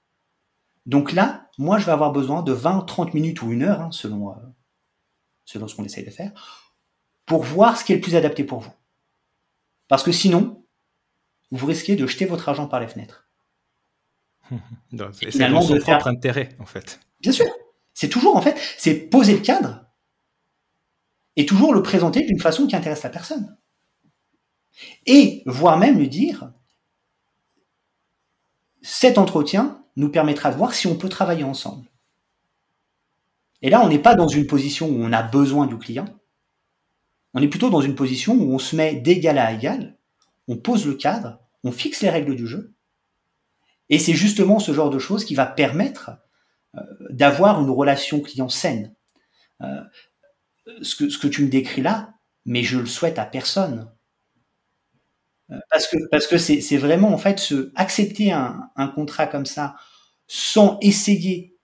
Donc 0.86 1.12
là, 1.12 1.48
moi, 1.58 1.78
je 1.78 1.86
vais 1.86 1.92
avoir 1.92 2.12
besoin 2.12 2.42
de 2.42 2.52
20, 2.52 2.82
30 2.82 3.14
minutes 3.14 3.42
ou 3.42 3.52
une 3.52 3.62
heure, 3.62 3.80
hein, 3.80 3.90
selon, 3.92 4.30
euh, 4.30 4.34
selon 5.44 5.68
ce 5.68 5.74
qu'on 5.74 5.84
essaye 5.84 6.04
de 6.04 6.10
faire, 6.10 6.32
pour 7.30 7.44
voir 7.44 7.78
ce 7.78 7.84
qui 7.84 7.92
est 7.92 7.94
le 7.94 8.00
plus 8.00 8.16
adapté 8.16 8.42
pour 8.42 8.58
vous. 8.58 8.72
Parce 9.86 10.02
que 10.02 10.10
sinon, 10.10 10.66
vous 11.52 11.64
risquez 11.64 11.94
de 11.94 12.04
jeter 12.04 12.24
votre 12.24 12.48
argent 12.48 12.66
par 12.66 12.80
les 12.80 12.88
fenêtres. 12.88 13.30
C'est 15.12 15.30
finalement 15.30 15.62
son 15.62 15.78
propre 15.78 16.08
intérêt, 16.08 16.56
en 16.58 16.66
fait. 16.66 16.98
Bien 17.20 17.30
sûr. 17.30 17.46
C'est 17.94 18.08
toujours, 18.08 18.34
en 18.34 18.42
fait, 18.42 18.58
c'est 18.78 18.94
poser 18.94 19.34
le 19.34 19.42
cadre 19.42 19.86
et 21.36 21.46
toujours 21.46 21.72
le 21.72 21.84
présenter 21.84 22.24
d'une 22.24 22.40
façon 22.40 22.66
qui 22.66 22.74
intéresse 22.74 23.04
la 23.04 23.10
personne. 23.10 23.56
Et 25.06 25.44
voire 25.46 25.78
même 25.78 25.98
lui 25.98 26.08
dire, 26.08 26.52
cet 28.82 29.18
entretien 29.18 29.84
nous 29.94 30.10
permettra 30.10 30.50
de 30.50 30.56
voir 30.56 30.74
si 30.74 30.88
on 30.88 30.96
peut 30.96 31.08
travailler 31.08 31.44
ensemble. 31.44 31.88
Et 33.62 33.70
là, 33.70 33.82
on 33.82 33.88
n'est 33.88 34.00
pas 34.00 34.16
dans 34.16 34.28
une 34.28 34.48
position 34.48 34.88
où 34.88 35.00
on 35.00 35.12
a 35.12 35.22
besoin 35.22 35.68
du 35.68 35.78
client, 35.78 36.19
On 37.34 37.42
est 37.42 37.48
plutôt 37.48 37.70
dans 37.70 37.80
une 37.80 37.94
position 37.94 38.34
où 38.34 38.52
on 38.52 38.58
se 38.58 38.74
met 38.74 38.96
d'égal 38.96 39.38
à 39.38 39.52
égal, 39.52 39.96
on 40.48 40.56
pose 40.56 40.86
le 40.86 40.94
cadre, 40.94 41.38
on 41.62 41.72
fixe 41.72 42.02
les 42.02 42.10
règles 42.10 42.34
du 42.34 42.46
jeu, 42.46 42.74
et 43.90 43.98
c'est 43.98 44.14
justement 44.14 44.58
ce 44.58 44.72
genre 44.72 44.90
de 44.90 44.98
choses 44.98 45.24
qui 45.24 45.34
va 45.34 45.46
permettre 45.46 46.12
euh, 46.76 46.80
d'avoir 47.10 47.60
une 47.60 47.70
relation 47.70 48.20
client 48.20 48.48
saine. 48.48 48.94
Euh, 49.62 49.82
ce, 50.82 50.94
que, 50.94 51.26
tu 51.26 51.42
me 51.42 51.50
décris 51.50 51.82
là, 51.82 52.14
mais 52.46 52.62
je 52.62 52.78
le 52.78 52.86
souhaite 52.86 53.18
à 53.18 53.26
personne. 53.26 53.92
Euh, 55.50 55.58
parce 55.70 55.88
que 55.88 55.96
parce 56.10 56.28
que 56.28 56.38
c'est 56.38 56.76
vraiment 56.76 57.12
en 57.12 57.18
fait 57.18 57.52
accepter 57.74 58.30
un, 58.30 58.70
un 58.76 58.86
contrat 58.86 59.26
comme 59.26 59.46
ça 59.46 59.74
sans 60.28 60.78
essayer 60.80 61.58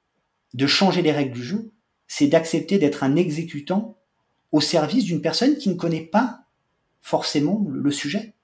de 0.54 0.66
changer 0.66 1.02
les 1.02 1.12
règles 1.12 1.34
du 1.34 1.44
jeu, 1.44 1.72
c'est 2.08 2.26
d'accepter 2.26 2.78
d'être 2.78 3.04
un 3.04 3.14
exécutant 3.14 3.95
au 4.52 4.60
service 4.60 5.04
d'une 5.04 5.20
personne 5.20 5.56
qui 5.56 5.68
ne 5.68 5.74
connaît 5.74 6.04
pas 6.04 6.40
forcément 7.00 7.64
le, 7.68 7.90
sujet. 7.90 8.34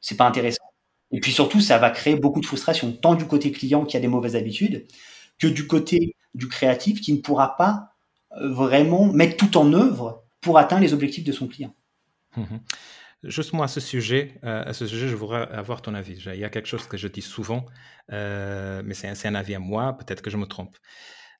C'est 0.00 0.16
pas 0.16 0.26
intéressant. 0.26 0.64
Et 1.12 1.20
puis 1.20 1.32
surtout, 1.32 1.60
ça 1.60 1.78
va 1.78 1.90
créer 1.90 2.16
beaucoup 2.16 2.40
de 2.40 2.46
frustration, 2.46 2.92
tant 2.92 3.14
du 3.14 3.26
côté 3.26 3.52
client 3.52 3.84
qui 3.84 3.96
a 3.96 4.00
des 4.00 4.08
mauvaises 4.08 4.36
habitudes, 4.36 4.86
que 5.38 5.46
du 5.46 5.66
côté 5.66 6.16
du 6.34 6.48
créatif 6.48 7.00
qui 7.00 7.12
ne 7.12 7.18
pourra 7.18 7.56
pas 7.56 7.94
euh, 8.32 8.52
vraiment 8.52 9.06
mettre 9.06 9.36
tout 9.36 9.56
en 9.58 9.72
œuvre 9.72 10.24
pour 10.40 10.58
atteindre 10.58 10.82
les 10.82 10.92
objectifs 10.92 11.24
de 11.24 11.32
son 11.32 11.46
client. 11.46 11.74
Mmh 12.36 12.56
Justement 13.24 13.62
à 13.62 13.68
ce 13.68 13.80
sujet, 13.80 14.38
euh, 14.44 14.62
à 14.64 14.72
ce 14.72 14.86
sujet, 14.86 15.08
je 15.08 15.16
voudrais 15.16 15.48
avoir 15.50 15.82
ton 15.82 15.94
avis. 15.94 16.22
Il 16.32 16.38
y 16.38 16.44
a 16.44 16.50
quelque 16.50 16.68
chose 16.68 16.86
que 16.86 16.96
je 16.96 17.08
dis 17.08 17.22
souvent, 17.22 17.64
euh, 18.12 18.82
mais 18.84 18.94
c'est 18.94 19.26
un, 19.26 19.34
avis 19.34 19.54
à 19.54 19.58
moi, 19.58 19.96
peut-être 19.96 20.22
que 20.22 20.30
je 20.30 20.36
me 20.36 20.46
trompe. 20.46 20.76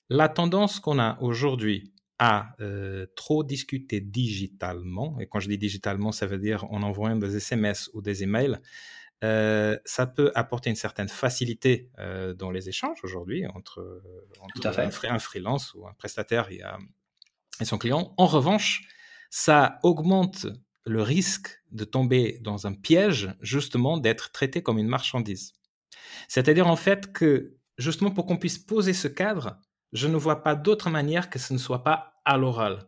La 0.08 0.28
tendance 0.28 0.80
qu'on 0.80 0.98
a 0.98 1.16
aujourd'hui 1.20 1.92
à 2.18 2.54
euh, 2.60 3.06
trop 3.14 3.44
discuter 3.44 4.00
digitalement, 4.00 5.18
et 5.20 5.26
quand 5.26 5.40
je 5.40 5.48
dis 5.48 5.58
digitalement, 5.58 6.12
ça 6.12 6.26
veut 6.26 6.38
dire 6.38 6.64
en 6.72 6.82
envoyant 6.82 7.16
des 7.16 7.36
SMS 7.36 7.90
ou 7.92 8.00
des 8.02 8.22
emails, 8.22 8.58
ça 9.22 10.06
peut 10.06 10.30
apporter 10.36 10.70
une 10.70 10.76
certaine 10.76 11.08
facilité 11.08 11.90
dans 12.36 12.52
les 12.52 12.68
échanges 12.68 12.98
aujourd'hui 13.02 13.44
entre, 13.48 14.00
un, 14.64 15.18
freelance 15.18 15.74
ou 15.74 15.84
un 15.88 15.92
prestataire 15.94 16.48
et, 16.52 16.60
et 17.60 17.64
son 17.64 17.78
client. 17.78 18.14
En 18.18 18.26
revanche, 18.26 18.82
ça 19.30 19.78
augmente 19.82 20.46
le 20.86 21.02
risque 21.02 21.48
de 21.72 21.84
tomber 21.84 22.38
dans 22.42 22.66
un 22.66 22.72
piège, 22.72 23.34
justement, 23.40 23.98
d'être 23.98 24.30
traité 24.30 24.62
comme 24.62 24.78
une 24.78 24.86
marchandise. 24.86 25.52
C'est-à-dire, 26.28 26.68
en 26.68 26.76
fait, 26.76 27.12
que, 27.12 27.56
justement, 27.76 28.10
pour 28.10 28.26
qu'on 28.26 28.36
puisse 28.36 28.58
poser 28.58 28.92
ce 28.92 29.08
cadre, 29.08 29.58
je 29.92 30.06
ne 30.08 30.16
vois 30.16 30.42
pas 30.42 30.54
d'autre 30.54 30.90
manière 30.90 31.30
que 31.30 31.38
ce 31.38 31.52
ne 31.52 31.58
soit 31.58 31.84
pas 31.84 32.14
à 32.24 32.36
l'oral. 32.36 32.86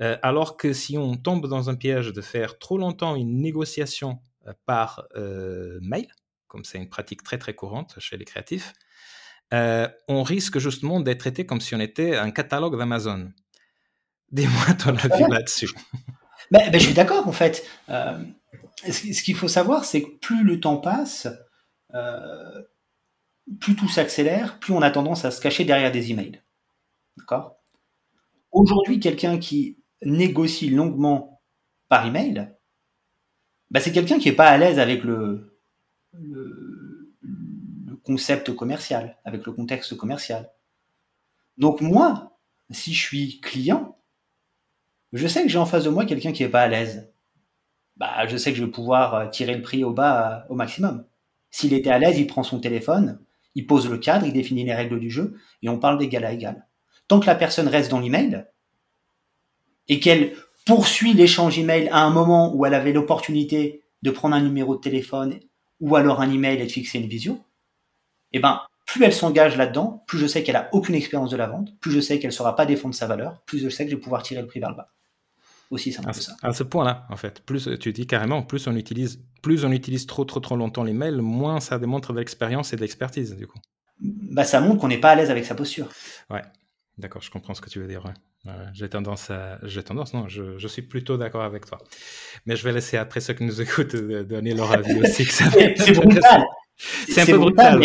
Euh, 0.00 0.16
alors 0.22 0.56
que 0.56 0.72
si 0.72 0.98
on 0.98 1.16
tombe 1.16 1.48
dans 1.48 1.70
un 1.70 1.74
piège 1.74 2.12
de 2.12 2.20
faire 2.20 2.58
trop 2.58 2.76
longtemps 2.76 3.16
une 3.16 3.40
négociation 3.40 4.18
euh, 4.46 4.52
par 4.66 5.06
euh, 5.16 5.78
mail, 5.80 6.08
comme 6.48 6.64
c'est 6.64 6.78
une 6.78 6.88
pratique 6.88 7.22
très 7.22 7.38
très 7.38 7.54
courante 7.54 7.96
chez 7.98 8.16
les 8.16 8.24
créatifs, 8.24 8.72
on 9.52 10.22
risque 10.22 10.58
justement 10.58 11.00
d'être 11.00 11.20
traité 11.20 11.46
comme 11.46 11.60
si 11.60 11.74
on 11.74 11.80
était 11.80 12.16
un 12.16 12.30
catalogue 12.30 12.76
d'Amazon. 12.76 13.30
Dis-moi 14.32 14.74
ton 14.84 14.96
avis 14.96 15.24
là-dessus. 15.30 15.70
Ben, 16.50 16.70
ben, 16.70 16.80
je 16.80 16.86
suis 16.86 16.94
d'accord, 16.94 17.26
en 17.26 17.32
fait. 17.32 17.64
Ce 17.88 19.22
qu'il 19.22 19.34
faut 19.34 19.48
savoir, 19.48 19.84
c'est 19.84 20.02
que 20.02 20.18
plus 20.20 20.44
le 20.44 20.60
temps 20.60 20.76
passe, 20.76 21.28
plus 23.60 23.76
tout 23.76 23.88
s'accélère, 23.88 24.58
plus 24.58 24.72
on 24.72 24.82
a 24.82 24.90
tendance 24.90 25.24
à 25.24 25.30
se 25.30 25.40
cacher 25.40 25.64
derrière 25.64 25.92
des 25.92 26.10
emails. 26.10 26.42
D'accord? 27.16 27.56
Aujourd'hui, 28.52 29.00
quelqu'un 29.00 29.38
qui 29.38 29.78
négocie 30.02 30.70
longuement 30.70 31.40
par 31.88 32.06
email, 32.06 32.52
ben, 33.70 33.80
c'est 33.80 33.92
quelqu'un 33.92 34.18
qui 34.18 34.28
n'est 34.28 34.36
pas 34.36 34.48
à 34.48 34.58
l'aise 34.58 34.78
avec 34.78 35.04
le, 35.04 35.52
concept 38.04 38.54
commercial, 38.54 39.18
avec 39.24 39.44
le 39.44 39.52
contexte 39.52 39.96
commercial. 39.96 40.50
Donc 41.58 41.80
moi, 41.80 42.38
si 42.70 42.94
je 42.94 43.00
suis 43.00 43.40
client, 43.40 43.98
je 45.12 45.26
sais 45.26 45.42
que 45.42 45.48
j'ai 45.48 45.58
en 45.58 45.66
face 45.66 45.84
de 45.84 45.90
moi 45.90 46.04
quelqu'un 46.04 46.32
qui 46.32 46.44
est 46.44 46.48
pas 46.48 46.62
à 46.62 46.68
l'aise. 46.68 47.12
Bah, 47.96 48.26
je 48.26 48.36
sais 48.36 48.52
que 48.52 48.58
je 48.58 48.64
vais 48.64 48.70
pouvoir 48.70 49.14
euh, 49.14 49.26
tirer 49.28 49.54
le 49.54 49.62
prix 49.62 49.82
au 49.82 49.92
bas 49.92 50.44
euh, 50.44 50.52
au 50.52 50.54
maximum. 50.54 51.04
S'il 51.50 51.72
était 51.72 51.90
à 51.90 51.98
l'aise, 51.98 52.18
il 52.18 52.26
prend 52.26 52.42
son 52.42 52.60
téléphone, 52.60 53.18
il 53.56 53.66
pose 53.66 53.88
le 53.88 53.98
cadre, 53.98 54.26
il 54.26 54.32
définit 54.32 54.64
les 54.64 54.74
règles 54.74 55.00
du 55.00 55.10
jeu 55.10 55.34
et 55.62 55.68
on 55.68 55.78
parle 55.78 55.98
d'égal 55.98 56.24
à 56.24 56.32
égal. 56.32 56.68
Tant 57.08 57.18
que 57.18 57.26
la 57.26 57.34
personne 57.34 57.66
reste 57.66 57.90
dans 57.90 57.98
l'email 57.98 58.44
et 59.88 59.98
qu'elle 59.98 60.34
poursuit 60.66 61.14
l'échange 61.14 61.58
email 61.58 61.88
à 61.88 62.02
un 62.02 62.10
moment 62.10 62.54
où 62.54 62.66
elle 62.66 62.74
avait 62.74 62.92
l'opportunité 62.92 63.82
de 64.02 64.10
prendre 64.10 64.36
un 64.36 64.42
numéro 64.42 64.76
de 64.76 64.80
téléphone 64.80 65.40
ou 65.80 65.96
alors 65.96 66.20
un 66.20 66.30
email 66.30 66.60
et 66.60 66.66
de 66.66 66.70
fixer 66.70 66.98
une 66.98 67.08
visio, 67.08 67.38
eh 68.32 68.40
ben, 68.40 68.60
plus 68.84 69.04
elle 69.04 69.14
s'engage 69.14 69.56
là-dedans, 69.56 70.04
plus 70.06 70.18
je 70.18 70.26
sais 70.26 70.42
qu'elle 70.42 70.56
a 70.56 70.68
aucune 70.72 70.94
expérience 70.94 71.30
de 71.30 71.36
la 71.36 71.46
vente, 71.46 71.78
plus 71.80 71.92
je 71.92 72.00
sais 72.00 72.18
qu'elle 72.18 72.30
ne 72.30 72.34
saura 72.34 72.56
pas 72.56 72.66
défendre 72.66 72.94
sa 72.94 73.06
valeur, 73.06 73.40
plus 73.46 73.58
je 73.58 73.68
sais 73.68 73.84
que 73.84 73.90
je 73.90 73.96
vais 73.96 74.02
pouvoir 74.02 74.22
tirer 74.22 74.42
le 74.42 74.46
prix 74.46 74.60
vers 74.60 74.70
le 74.70 74.76
bas 74.76 74.92
aussi 75.70 75.94
à, 76.06 76.12
ça. 76.12 76.36
À 76.42 76.52
ce 76.52 76.62
point-là, 76.62 77.06
en 77.10 77.16
fait, 77.16 77.40
plus 77.44 77.68
tu 77.80 77.92
dis 77.92 78.06
carrément, 78.06 78.42
plus 78.42 78.66
on 78.66 78.76
utilise, 78.76 79.22
plus 79.42 79.64
on 79.64 79.72
utilise 79.72 80.06
trop 80.06 80.24
trop 80.24 80.40
trop 80.40 80.56
longtemps 80.56 80.84
les 80.84 80.92
mails, 80.92 81.20
moins 81.20 81.60
ça 81.60 81.78
démontre 81.78 82.12
de 82.12 82.18
l'expérience 82.18 82.72
et 82.72 82.76
de 82.76 82.80
l'expertise 82.80 83.36
du 83.36 83.46
coup. 83.46 83.58
Bah 84.00 84.44
ça 84.44 84.60
montre 84.60 84.80
qu'on 84.80 84.88
n'est 84.88 85.00
pas 85.00 85.10
à 85.10 85.14
l'aise 85.14 85.30
avec 85.30 85.44
sa 85.44 85.54
posture. 85.54 85.88
Ouais, 86.30 86.42
d'accord, 86.98 87.22
je 87.22 87.30
comprends 87.30 87.54
ce 87.54 87.60
que 87.60 87.70
tu 87.70 87.80
veux 87.80 87.88
dire. 87.88 88.04
j'ai 88.74 88.88
tendance 88.88 89.30
à, 89.30 89.58
j'ai 89.62 89.82
tendance, 89.82 90.14
non, 90.14 90.28
je, 90.28 90.58
je 90.58 90.68
suis 90.68 90.82
plutôt 90.82 91.16
d'accord 91.16 91.42
avec 91.42 91.66
toi. 91.66 91.78
Mais 92.44 92.56
je 92.56 92.64
vais 92.64 92.72
laisser 92.72 92.96
après 92.96 93.20
ceux 93.20 93.34
qui 93.34 93.44
nous 93.44 93.60
écoutent 93.62 93.96
donner 93.96 94.54
leur 94.54 94.70
avis 94.72 95.00
aussi. 95.00 95.24
c'est 95.24 95.92
brutal. 95.92 96.44
C'est 96.76 97.22
un 97.22 97.26
peu 97.26 97.38
brutal. 97.38 97.80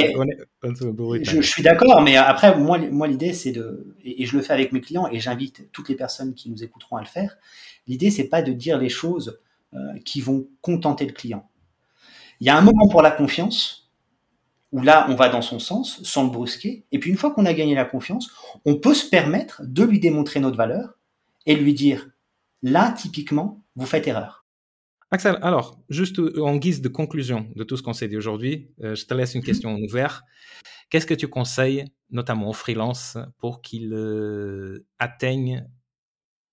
Je, 1.22 1.42
suis 1.42 1.64
d'accord, 1.64 2.02
mais 2.02 2.18
après, 2.18 2.58
moi, 2.58 2.78
moi 2.78 3.08
l'idée, 3.08 3.34
c'est 3.34 3.52
de, 3.52 3.96
et, 4.04 4.26
je 4.26 4.36
le 4.36 4.44
fais 4.44 4.54
avec 4.54 4.72
mes 4.72 4.82
clients, 4.82 5.08
et 5.08 5.20
j'invite 5.20 5.72
toutes 5.72 5.90
les 5.90 5.96
personnes 5.96 6.34
qui 6.34 6.50
nous 6.50 6.64
écouteront 6.64 6.98
à 6.98 7.02
le 7.02 7.08
faire. 7.08 7.38
L'idée, 7.88 8.12
c'est 8.12 8.28
pas 8.28 8.42
de 8.42 8.52
dire 8.52 8.78
les 8.78 8.90
choses 8.90 9.40
euh, 9.74 9.80
qui 10.04 10.22
vont 10.22 10.48
contenter 10.62 11.06
le 11.06 11.14
client. 11.14 11.50
Il 12.40 12.48
y 12.48 12.50
a 12.50 12.58
un 12.58 12.62
moment 12.62 12.88
pour 12.90 13.02
la 13.02 13.12
confiance, 13.12 13.90
où 14.72 14.82
là, 14.82 15.06
on 15.10 15.16
va 15.16 15.30
dans 15.30 15.42
son 15.42 15.60
sens, 15.60 16.02
sans 16.04 16.24
le 16.24 16.30
brusquer. 16.30 16.86
Et 16.92 17.00
puis, 17.00 17.10
une 17.10 17.18
fois 17.18 17.32
qu'on 17.32 17.46
a 17.46 17.54
gagné 17.54 17.76
la 17.76 17.86
confiance, 17.86 18.30
on 18.66 18.76
peut 18.76 18.94
se 18.94 19.10
permettre 19.10 19.62
de 19.66 19.84
lui 19.84 20.00
démontrer 20.00 20.40
notre 20.40 20.58
valeur 20.58 20.98
et 21.46 21.56
lui 21.56 21.74
dire, 21.74 22.10
là, 22.62 22.94
typiquement, 22.98 23.62
vous 23.76 23.86
faites 23.86 24.08
erreur. 24.08 24.41
Axel, 25.14 25.38
alors, 25.42 25.78
juste 25.90 26.20
en 26.40 26.56
guise 26.56 26.82
de 26.82 26.88
conclusion 26.88 27.46
de 27.58 27.66
tout 27.66 27.76
ce 27.76 27.84
qu'on 27.84 27.92
s'est 27.92 28.08
dit 28.08 28.16
aujourd'hui, 28.16 28.72
euh, 28.82 28.96
je 28.96 29.06
te 29.06 29.14
laisse 29.14 29.36
une 29.36 29.42
mmh 29.42 29.44
question 29.44 29.76
ouverte. 29.76 30.24
Qu'est-ce 30.90 31.08
que 31.08 31.14
tu 31.14 31.28
conseilles, 31.28 31.86
notamment 32.12 32.50
aux 32.50 32.54
freelances, 32.54 33.18
pour 33.38 33.62
qu'ils 33.62 33.94
euh, 33.94 34.86
atteignent 35.00 35.68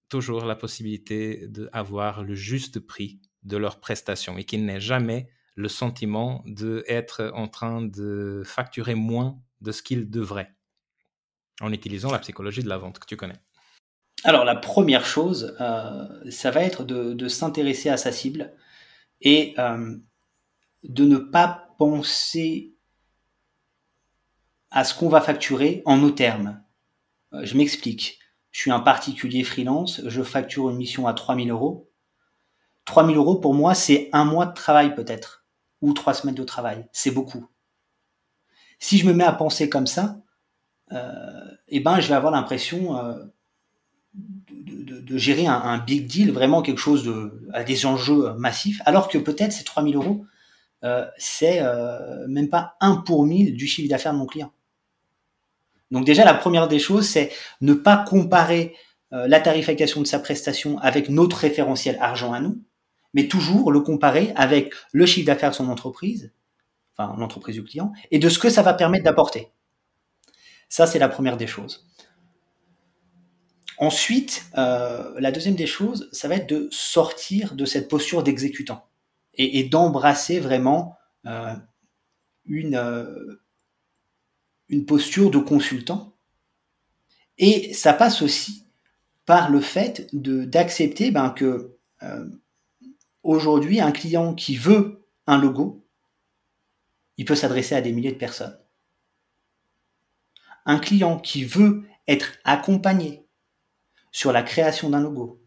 toujours 0.09 0.45
la 0.47 0.57
possibilité 0.57 1.47
d'avoir 1.49 2.25
le 2.25 2.35
juste 2.35 2.81
prix 2.81 3.21
de 3.45 3.57
leurs 3.57 3.81
prestations 3.81 4.39
et 4.39 4.45
qu'ils 4.45 4.65
n'aient 4.67 4.81
jamais 4.81 5.29
le 5.57 5.69
sentiment 5.69 6.43
d'être 6.47 7.31
en 7.35 7.49
train 7.49 7.83
de 7.83 8.43
facturer 8.45 8.95
moins 8.95 9.41
de 9.61 9.73
ce 9.73 9.83
qu'ils 9.83 10.11
devraient, 10.11 10.55
en 11.61 11.73
utilisant 11.73 12.11
la 12.11 12.19
psychologie 12.21 12.63
de 12.65 12.69
la 12.69 12.79
vente 12.79 12.99
que 12.99 13.07
tu 13.07 13.17
connais? 13.17 13.41
Alors 14.25 14.45
la 14.45 14.57
première 14.57 15.07
chose, 15.07 15.57
euh, 15.61 16.31
ça 16.31 16.51
va 16.51 16.62
être 16.62 16.85
de, 16.85 17.29
s'intéresser 17.29 17.89
à 17.89 17.97
sa 17.97 18.12
cible 18.12 18.53
et 19.21 19.55
euh, 19.59 19.97
de 20.83 21.05
ne 21.05 21.19
pas 21.19 21.69
penser 21.79 22.75
à 24.71 24.85
ce 24.85 24.95
qu'on 24.95 25.09
va 25.09 25.21
facturer 25.21 25.83
en 25.87 25.97
nos 25.97 26.11
termes. 26.11 26.62
Euh, 27.33 27.45
je 27.45 27.57
m'explique. 27.57 28.19
Je 28.51 28.61
suis 28.61 28.71
un 28.71 28.81
particulier 28.81 29.45
freelance, 29.45 30.03
je 30.07 30.23
facture 30.23 30.71
une 30.71 30.77
mission 30.77 31.07
à 31.07 31.14
3000 31.14 31.51
euros. 31.51 31.91
3000 32.87 33.16
euros 33.16 33.37
pour 33.37 33.55
moi, 33.55 33.75
c'est 33.75 34.09
un 34.12 34.25
mois 34.25 34.47
de 34.47 34.55
travail 34.55 34.95
peut-être, 34.95 35.47
ou 35.81 35.93
trois 35.93 36.14
semaines 36.14 36.35
de 36.35 36.45
travail. 36.45 36.89
C'est 36.93 37.11
beaucoup. 37.11 37.47
Si 38.81 38.99
je 38.99 39.07
me 39.07 39.12
mets 39.12 39.25
à 39.25 39.33
penser 39.33 39.69
comme 39.69 39.87
ça, 39.87 40.21
eh 41.69 41.81
ben, 41.81 42.01
je 42.01 42.09
vais 42.09 42.14
avoir 42.14 42.33
l'impression 42.33 42.97
de, 45.09 45.19
gérer 45.19 45.47
un, 45.47 45.79
big 45.79 46.07
deal, 46.07 46.33
vraiment 46.33 46.63
quelque 46.63 46.79
chose 46.79 47.13
à 47.53 47.65
des 47.65 47.87
enjeux 47.87 48.33
massifs, 48.35 48.81
alors 48.85 49.09
que 49.09 49.19
peut-être 49.19 49.53
ces 49.53 49.65
3000 49.65 49.97
euros, 49.97 50.25
euh, 50.85 51.07
c'est 51.17 51.59
euh, 51.61 52.27
même 52.29 52.49
pas 52.49 52.77
un 52.81 52.97
pour 52.97 53.25
1000 53.25 53.57
du 53.57 53.67
chiffre 53.67 53.89
d'affaires 53.89 54.13
de 54.13 54.19
mon 54.19 54.27
client. 54.27 54.53
Donc 55.91 56.05
déjà, 56.05 56.25
la 56.25 56.35
première 56.35 56.69
des 56.69 56.79
choses, 56.79 57.09
c'est 57.09 57.33
ne 57.61 57.75
pas 57.75 57.97
comparer 57.97 58.75
euh, 59.13 59.27
la 59.27 59.41
tarification 59.41 60.01
de 60.01 60.07
sa 60.07 60.19
prestation 60.19 60.79
avec 60.79 61.09
notre 61.09 61.39
référentiel 61.39 61.97
argent 62.01 62.33
à 62.33 62.41
nous, 62.41 62.63
mais 63.15 63.27
toujours 63.27 63.73
le 63.73 63.81
comparer 63.81 64.33
avec 64.37 64.73
le 64.93 65.07
chiffre 65.07 65.27
d'affaires 65.27 65.51
de 65.51 65.57
son 65.57 65.69
entreprise, 65.69 66.33
enfin 66.97 67.17
l'entreprise 67.19 67.57
du 67.57 67.65
client, 67.65 67.93
et 68.11 68.19
de 68.19 68.29
ce 68.29 68.39
que 68.39 68.51
ça 68.51 68.63
va 68.63 68.75
permettre 68.75 69.05
d'apporter. 69.05 69.49
Ça, 70.69 70.87
c'est 70.87 70.99
la 70.99 71.09
première 71.09 71.39
des 71.39 71.47
choses. 71.47 71.87
Ensuite, 73.79 74.47
euh, 74.59 75.14
la 75.20 75.31
deuxième 75.31 75.55
des 75.55 75.68
choses, 75.68 76.09
ça 76.12 76.26
va 76.26 76.35
être 76.35 76.49
de 76.49 76.68
sortir 76.72 77.55
de 77.55 77.64
cette 77.64 77.89
posture 77.89 78.24
d'exécutant 78.24 78.89
et, 79.35 79.62
d'embrasser 79.62 80.41
vraiment 80.41 80.97
euh, 81.26 81.55
une, 82.45 82.74
euh, 82.74 83.41
une 84.68 84.85
posture 84.85 85.31
de 85.31 85.39
consultant. 85.39 86.16
Et 87.39 87.72
ça 87.72 87.93
passe 87.93 88.20
aussi 88.20 88.66
par 89.26 89.49
le 89.49 89.61
fait 89.61 90.09
d'accepter 90.12 91.12
ben, 91.12 91.31
que 91.31 91.76
aujourd'hui, 93.22 93.81
un 93.81 93.93
client 93.93 94.35
qui 94.35 94.57
veut 94.57 95.07
un 95.29 95.39
logo, 95.39 95.87
il 97.16 97.24
peut 97.24 97.37
s'adresser 97.37 97.76
à 97.76 97.81
des 97.81 97.93
milliers 97.93 98.12
de 98.12 98.18
personnes. 98.18 98.59
Un 100.66 100.81
client 100.81 101.20
qui 101.20 101.45
veut 101.45 101.85
être 102.09 102.39
accompagné 102.43 103.28
sur 104.13 104.33
la 104.33 104.43
création 104.43 104.91
d'un 104.91 105.01
logo, 105.01 105.43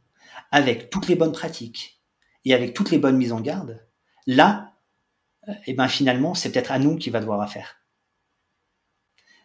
avec 0.52 0.90
toutes 0.90 1.08
les 1.08 1.16
bonnes 1.16 1.32
pratiques 1.32 2.02
et 2.46 2.54
avec 2.54 2.74
toutes 2.74 2.92
les 2.92 2.98
bonnes 2.98 3.18
mises 3.18 3.34
en 3.34 3.42
garde, 3.42 3.86
là, 4.28 4.74
et 5.48 5.54
eh 5.68 5.74
ben 5.74 5.88
finalement, 5.88 6.36
c'est 6.36 6.52
peut-être 6.52 6.72
à 6.72 6.80
nous 6.80 6.98
qui 6.98 7.10
va 7.10 7.20
devoir 7.20 7.42
à 7.42 7.48
faire. 7.48 7.78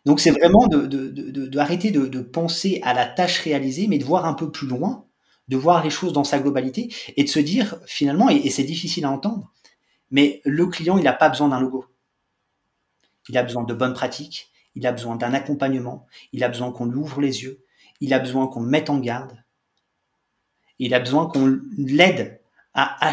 Donc 0.04 0.20
c'est 0.20 0.30
vraiment 0.30 0.66
de, 0.68 0.86
de, 0.86 1.08
de, 1.08 2.20
penser 2.20 2.80
à 2.84 2.94
la 2.94 3.06
tâche 3.06 3.40
réalisée, 3.40 3.88
mais 3.88 3.98
de 3.98 4.04
voir 4.04 4.26
un 4.26 4.34
peu 4.34 4.52
plus 4.52 4.68
loin, 4.68 5.06
de 5.48 5.56
voir 5.56 5.82
les 5.82 5.90
choses 5.90 6.12
dans 6.12 6.22
sa 6.22 6.38
globalité 6.38 6.94
et 7.16 7.24
de 7.24 7.28
se 7.28 7.40
dire 7.40 7.80
finalement, 7.86 8.28
et, 8.28 8.36
et 8.36 8.50
c'est 8.50 8.62
difficile 8.62 9.04
à 9.04 9.10
entendre, 9.10 9.52
mais 10.10 10.42
le 10.44 10.66
client, 10.66 10.98
il 10.98 11.04
n'a 11.04 11.12
pas 11.12 11.28
besoin 11.28 11.48
d'un 11.48 11.60
logo. 11.60 11.86
Il 13.28 13.36
a 13.36 13.42
besoin 13.42 13.64
de 13.64 13.74
bonnes 13.74 13.94
pratiques, 13.94 14.52
il 14.76 14.86
a 14.86 14.92
besoin 14.92 15.16
d'un 15.16 15.34
accompagnement, 15.34 16.06
il 16.32 16.44
a 16.44 16.48
besoin 16.48 16.70
qu'on 16.70 16.86
lui 16.86 16.98
ouvre 16.98 17.20
les 17.20 17.42
yeux, 17.42 17.64
il 18.00 18.14
a 18.14 18.18
besoin 18.18 18.46
qu'on 18.46 18.60
le 18.60 18.68
mette 18.68 18.90
en 18.90 18.98
garde, 18.98 19.42
il 20.78 20.94
a 20.94 21.00
besoin 21.00 21.26
qu'on 21.26 21.60
l'aide 21.78 22.40
à, 22.74 23.10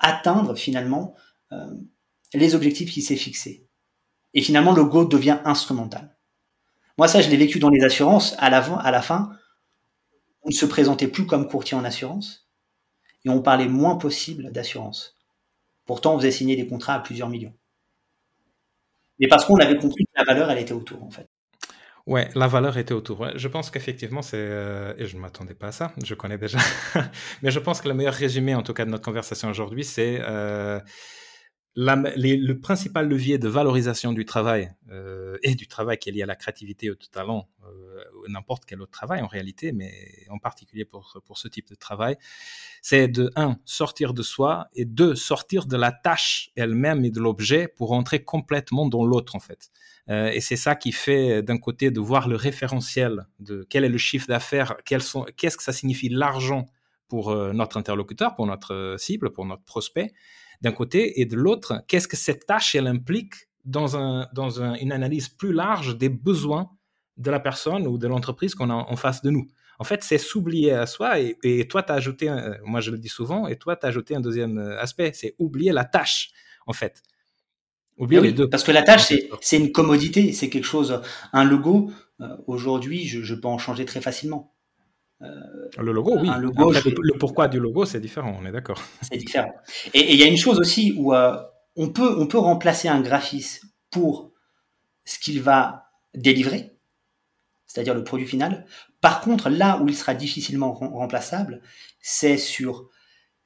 atteindre 0.00 0.54
finalement 0.54 1.14
euh, 1.52 1.74
les 2.32 2.54
objectifs 2.54 2.90
qu'il 2.90 3.02
s'est 3.02 3.16
fixés. 3.16 3.66
Et 4.34 4.42
finalement, 4.42 4.72
le 4.72 4.84
go 4.84 5.04
devient 5.04 5.38
instrumental. 5.44 6.16
Moi, 6.98 7.08
ça, 7.08 7.20
je 7.20 7.28
l'ai 7.28 7.36
vécu 7.36 7.58
dans 7.58 7.68
les 7.68 7.84
assurances. 7.84 8.34
À 8.38 8.48
la, 8.48 8.64
à 8.78 8.90
la 8.90 9.02
fin, 9.02 9.30
on 10.42 10.48
ne 10.48 10.54
se 10.54 10.66
présentait 10.66 11.08
plus 11.08 11.26
comme 11.26 11.48
courtier 11.48 11.76
en 11.76 11.84
assurance 11.84 12.48
et 13.24 13.28
on 13.28 13.42
parlait 13.42 13.68
moins 13.68 13.96
possible 13.96 14.50
d'assurance. 14.52 15.16
Pourtant, 15.84 16.14
on 16.14 16.18
faisait 16.18 16.30
signer 16.30 16.56
des 16.56 16.66
contrats 16.66 16.94
à 16.94 17.00
plusieurs 17.00 17.28
millions. 17.28 17.54
Mais 19.18 19.28
parce 19.28 19.44
qu'on 19.44 19.56
avait 19.56 19.76
compris 19.78 20.04
que 20.04 20.12
la 20.16 20.24
valeur, 20.24 20.50
elle 20.50 20.58
était 20.58 20.72
autour, 20.72 21.02
en 21.02 21.10
fait. 21.10 21.28
Ouais, 22.06 22.28
la 22.36 22.46
valeur 22.46 22.78
était 22.78 22.94
autour. 22.94 23.26
Je 23.36 23.48
pense 23.48 23.70
qu'effectivement, 23.70 24.22
c'est. 24.22 24.36
Euh, 24.38 24.94
et 24.96 25.06
je 25.06 25.16
ne 25.16 25.20
m'attendais 25.20 25.54
pas 25.54 25.68
à 25.68 25.72
ça, 25.72 25.92
je 26.04 26.14
connais 26.14 26.38
déjà. 26.38 26.58
Mais 27.42 27.50
je 27.50 27.58
pense 27.58 27.80
que 27.80 27.88
le 27.88 27.94
meilleur 27.94 28.14
résumé, 28.14 28.54
en 28.54 28.62
tout 28.62 28.74
cas, 28.74 28.84
de 28.84 28.90
notre 28.90 29.04
conversation 29.04 29.50
aujourd'hui, 29.50 29.84
c'est. 29.84 30.20
Euh, 30.20 30.78
le 31.78 32.52
principal 32.54 33.06
levier 33.06 33.36
de 33.36 33.48
valorisation 33.48 34.14
du 34.14 34.24
travail 34.24 34.72
euh, 34.90 35.36
et 35.42 35.54
du 35.54 35.66
travail 35.66 35.98
qui 35.98 36.08
est 36.08 36.12
lié 36.12 36.22
à 36.22 36.26
la 36.26 36.36
créativité 36.36 36.90
au 36.90 36.94
talent, 36.94 37.50
n'importe 38.28 38.64
quel 38.64 38.80
autre 38.80 38.92
travail 38.92 39.20
en 39.20 39.26
réalité, 39.26 39.72
mais 39.72 39.92
en 40.30 40.38
particulier 40.38 40.86
pour, 40.86 41.20
pour 41.26 41.36
ce 41.36 41.48
type 41.48 41.68
de 41.68 41.74
travail, 41.74 42.16
c'est 42.80 43.08
de, 43.08 43.30
un, 43.36 43.58
sortir 43.66 44.14
de 44.14 44.22
soi 44.22 44.68
et 44.74 44.86
deux, 44.86 45.14
sortir 45.16 45.66
de 45.66 45.76
la 45.76 45.92
tâche 45.92 46.50
elle-même 46.56 47.04
et 47.04 47.10
de 47.10 47.20
l'objet 47.20 47.68
pour 47.68 47.92
entrer 47.92 48.24
complètement 48.24 48.88
dans 48.88 49.04
l'autre 49.04 49.36
en 49.36 49.40
fait. 49.40 49.70
Euh, 50.08 50.30
et 50.30 50.40
c'est 50.40 50.56
ça 50.56 50.76
qui 50.76 50.92
fait 50.92 51.42
d'un 51.42 51.58
côté 51.58 51.90
de 51.90 52.00
voir 52.00 52.28
le 52.28 52.36
référentiel 52.36 53.26
de 53.40 53.66
quel 53.68 53.84
est 53.84 53.88
le 53.88 53.98
chiffre 53.98 54.28
d'affaires, 54.28 54.76
qu'est-ce 54.84 55.56
que 55.56 55.62
ça 55.62 55.72
signifie 55.72 56.08
l'argent 56.08 56.66
pour 57.08 57.30
euh, 57.30 57.52
notre 57.52 57.76
interlocuteur, 57.76 58.34
pour 58.34 58.46
notre 58.46 58.96
cible, 58.98 59.32
pour 59.32 59.46
notre 59.46 59.64
prospect 59.64 60.12
d'un 60.62 60.72
côté, 60.72 61.20
et 61.20 61.26
de 61.26 61.36
l'autre, 61.36 61.84
qu'est-ce 61.86 62.08
que 62.08 62.16
cette 62.16 62.46
tâche, 62.46 62.74
elle 62.74 62.86
implique 62.86 63.34
dans, 63.66 63.98
un, 63.98 64.26
dans 64.32 64.62
une 64.62 64.90
analyse 64.90 65.28
plus 65.28 65.52
large 65.52 65.98
des 65.98 66.08
besoins 66.08 66.70
de 67.18 67.30
la 67.30 67.40
personne 67.40 67.86
ou 67.86 67.98
de 67.98 68.06
l'entreprise 68.06 68.54
qu'on 68.54 68.70
a 68.70 68.74
en 68.74 68.96
face 68.96 69.22
de 69.22 69.30
nous. 69.30 69.46
En 69.78 69.84
fait, 69.84 70.02
c'est 70.02 70.18
s'oublier 70.18 70.72
à 70.72 70.86
soi 70.86 71.18
et, 71.20 71.68
toi, 71.68 71.82
tu 71.82 71.92
as 71.92 71.96
ajouté, 71.96 72.34
moi 72.64 72.80
je 72.80 72.90
le 72.90 72.98
dis 72.98 73.08
souvent, 73.08 73.46
et 73.46 73.56
toi, 73.56 73.76
tu 73.76 73.84
as 73.84 73.90
ajouté 73.90 74.14
un 74.14 74.20
deuxième 74.20 74.58
euh, 74.58 74.80
aspect, 74.80 75.10
c'est 75.12 75.34
oublier 75.38 75.72
la 75.72 75.84
tâche, 75.84 76.30
en 76.66 76.72
fait. 76.72 77.02
Oublier 77.98 78.20
les 78.20 78.32
deux. 78.32 78.48
Parce 78.48 78.62
que 78.62 78.72
la 78.72 78.82
tâche, 78.82 79.12
c'est 79.40 79.56
une 79.56 79.72
commodité, 79.72 80.32
c'est 80.32 80.50
quelque 80.50 80.64
chose, 80.64 81.00
un 81.32 81.44
logo, 81.44 81.90
euh, 82.20 82.36
aujourd'hui, 82.46 83.06
je, 83.06 83.22
je, 83.22 83.34
peux 83.34 83.48
en 83.48 83.58
changer 83.58 83.84
très 83.84 84.00
facilement. 84.00 84.52
Euh, 85.22 85.26
le 85.78 85.92
logo, 85.92 86.18
oui. 86.20 86.28
le, 86.38 87.18
pourquoi 87.18 87.48
du 87.48 87.58
logo, 87.58 87.86
c'est 87.86 88.00
différent, 88.00 88.36
on 88.38 88.44
est 88.44 88.52
d'accord. 88.52 88.82
C'est 89.02 89.16
différent. 89.16 89.54
Et 89.94 90.12
il 90.12 90.18
y 90.18 90.22
a 90.22 90.26
une 90.26 90.36
chose 90.36 90.58
aussi 90.58 90.94
où 90.98 91.14
euh, 91.14 91.36
on, 91.74 91.88
peut, 91.88 92.16
on 92.18 92.26
peut 92.26 92.38
remplacer 92.38 92.88
un 92.88 93.00
graphiste 93.00 93.64
pour 93.90 94.32
ce 95.04 95.18
qu'il 95.18 95.40
va 95.40 95.90
délivrer, 96.14 96.76
c'est-à-dire 97.66 97.94
le 97.94 98.04
produit 98.04 98.26
final. 98.26 98.66
Par 99.00 99.20
contre, 99.20 99.48
là 99.48 99.80
où 99.80 99.88
il 99.88 99.96
sera 99.96 100.14
difficilement 100.14 100.72
remplaçable, 100.72 101.62
c'est 102.00 102.36
sur 102.36 102.88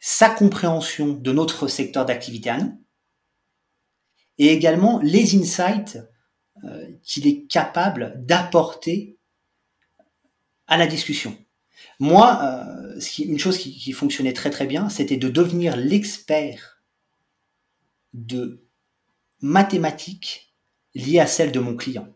sa 0.01 0.31
compréhension 0.31 1.09
de 1.13 1.33
notre 1.33 1.69
secteur 1.69 2.07
d'activité 2.07 2.51
à 2.51 2.59
nous, 2.59 2.83
et 4.41 4.49
également 4.49 4.99
les 5.03 5.37
insights 5.37 5.99
euh, 6.65 6.89
qu'il 7.03 7.27
est 7.27 7.47
capable 7.47 8.15
d'apporter 8.25 9.19
à 10.67 10.79
la 10.79 10.87
discussion. 10.87 11.37
Moi, 11.99 12.41
euh, 12.43 13.01
une 13.19 13.39
chose 13.39 13.59
qui, 13.59 13.93
fonctionnait 13.93 14.33
très 14.33 14.49
très 14.49 14.67
bien, 14.67 14.89
c'était 14.89 15.19
de 15.19 15.29
devenir 15.29 15.77
l'expert 15.77 16.83
de 18.15 18.67
mathématiques 19.43 20.55
liées 20.95 21.21
à 21.21 21.27
celles 21.27 21.53
de 21.53 21.61
mon 21.61 21.77
client. 21.77 22.09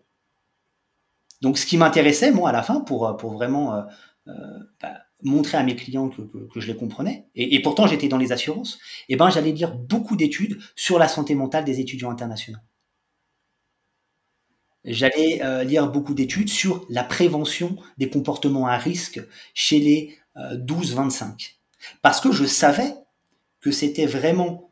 Donc, 1.43 1.59
ce 1.59 1.66
qui 1.66 1.77
m'intéressait, 1.77 2.33
moi, 2.33 2.49
à 2.49 2.53
la 2.53 2.62
fin, 2.62 2.81
pour, 2.81 3.18
pour 3.18 3.35
vraiment 3.35 3.75
euh, 3.75 3.83
euh, 4.29 4.33
bah, 4.81 5.03
montrer 5.25 5.59
à 5.59 5.62
mes 5.62 5.75
clients 5.75 6.09
que, 6.09 6.61
je 6.61 6.66
les 6.66 6.77
comprenais, 6.77 7.27
et, 7.35 7.61
pourtant 7.62 7.87
j'étais 7.87 8.09
dans 8.09 8.18
les 8.18 8.33
assurances, 8.33 8.79
eh 9.09 9.16
ben, 9.16 9.31
j'allais 9.31 9.53
lire 9.53 9.75
beaucoup 9.75 10.16
d'études 10.16 10.59
sur 10.77 10.99
la 10.99 11.09
santé 11.09 11.35
mentale 11.35 11.64
des 11.64 11.81
étudiants 11.81 12.11
internationaux. 12.11 12.59
J'allais 14.85 15.43
euh, 15.43 15.64
lire 15.64 15.91
beaucoup 15.91 16.12
d'études 16.12 16.51
sur 16.51 16.87
la 16.91 17.03
prévention 17.03 17.77
des 17.97 18.11
comportements 18.11 18.66
à 18.66 18.77
risque 18.77 19.20
chez 19.55 19.81
les 19.81 20.18
12-25. 20.37 21.22
Euh, 21.22 21.29
Parce 22.03 22.20
que 22.20 22.33
je 22.33 22.45
savais 22.45 22.95
que 23.61 23.70
c'était 23.70 24.07
vraiment 24.07 24.70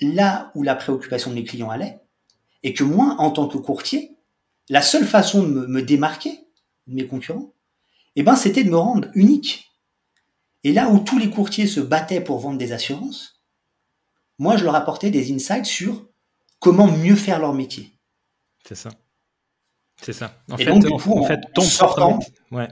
là 0.00 0.52
où 0.54 0.62
la 0.62 0.74
préoccupation 0.74 1.30
de 1.30 1.36
mes 1.36 1.44
clients 1.44 1.70
allait, 1.70 1.98
et 2.62 2.74
que 2.74 2.84
moi, 2.84 3.16
en 3.18 3.30
tant 3.30 3.48
que 3.48 3.58
courtier, 3.58 4.16
la 4.68 4.82
seule 4.82 5.04
façon 5.04 5.42
de 5.42 5.66
me, 5.66 5.82
démarquer 5.82 6.46
de 6.86 6.94
mes 6.94 7.06
concurrents, 7.06 7.52
eh 8.16 8.22
ben, 8.22 8.36
c'était 8.36 8.64
de 8.64 8.70
me 8.70 8.76
rendre 8.76 9.08
unique. 9.14 9.68
Et 10.64 10.72
là 10.72 10.88
où 10.90 10.98
tous 10.98 11.18
les 11.18 11.30
courtiers 11.30 11.66
se 11.66 11.80
battaient 11.80 12.20
pour 12.20 12.38
vendre 12.38 12.58
des 12.58 12.72
assurances, 12.72 13.42
moi, 14.38 14.56
je 14.56 14.64
leur 14.64 14.74
apportais 14.74 15.10
des 15.10 15.32
insights 15.32 15.66
sur 15.66 16.08
comment 16.58 16.86
mieux 16.86 17.16
faire 17.16 17.38
leur 17.38 17.54
métier. 17.54 17.98
C'est 18.66 18.74
ça. 18.74 18.90
C'est 20.00 20.12
ça. 20.12 20.42
En 20.50 20.56
fait, 20.56 20.70
en, 20.70 21.24
fait, 21.24 21.40
ton 21.54 21.62
sortant, 21.62 22.18
ouais. 22.50 22.68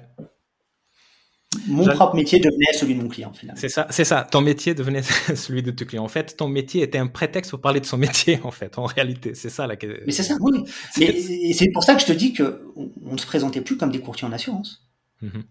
Mon 1.66 1.84
propre 1.84 2.14
métier 2.14 2.38
devenait 2.38 2.72
celui 2.72 2.94
de 2.94 3.02
mon 3.02 3.08
client, 3.08 3.32
C'est 3.56 3.68
ça, 3.68 3.86
c'est 3.90 4.04
ça. 4.04 4.26
Ton 4.30 4.40
métier 4.40 4.72
devenait 4.72 5.02
celui 5.34 5.62
de 5.62 5.72
ton 5.72 5.84
client. 5.84 6.04
En 6.04 6.08
fait, 6.08 6.36
ton 6.36 6.48
métier 6.48 6.82
était 6.82 6.98
un 6.98 7.08
prétexte 7.08 7.50
pour 7.50 7.60
parler 7.60 7.80
de 7.80 7.86
son 7.86 7.96
métier, 7.98 8.40
en 8.44 8.52
fait, 8.52 8.78
en 8.78 8.84
réalité. 8.84 9.34
C'est 9.34 9.50
ça 9.50 9.66
la 9.66 9.76
Mais 10.06 10.12
c'est 10.12 10.22
ça, 10.22 10.36
oui. 10.40 10.64
Et 11.00 11.52
c'est 11.52 11.70
pour 11.72 11.82
ça 11.82 11.94
que 11.94 12.00
je 12.00 12.06
te 12.06 12.12
dis 12.12 12.32
qu'on 12.32 13.12
ne 13.12 13.18
se 13.18 13.26
présentait 13.26 13.60
plus 13.60 13.76
comme 13.76 13.90
des 13.90 14.00
courtiers 14.00 14.26
en 14.28 14.32
assurance. 14.32 14.89
Mhm. 15.20 15.44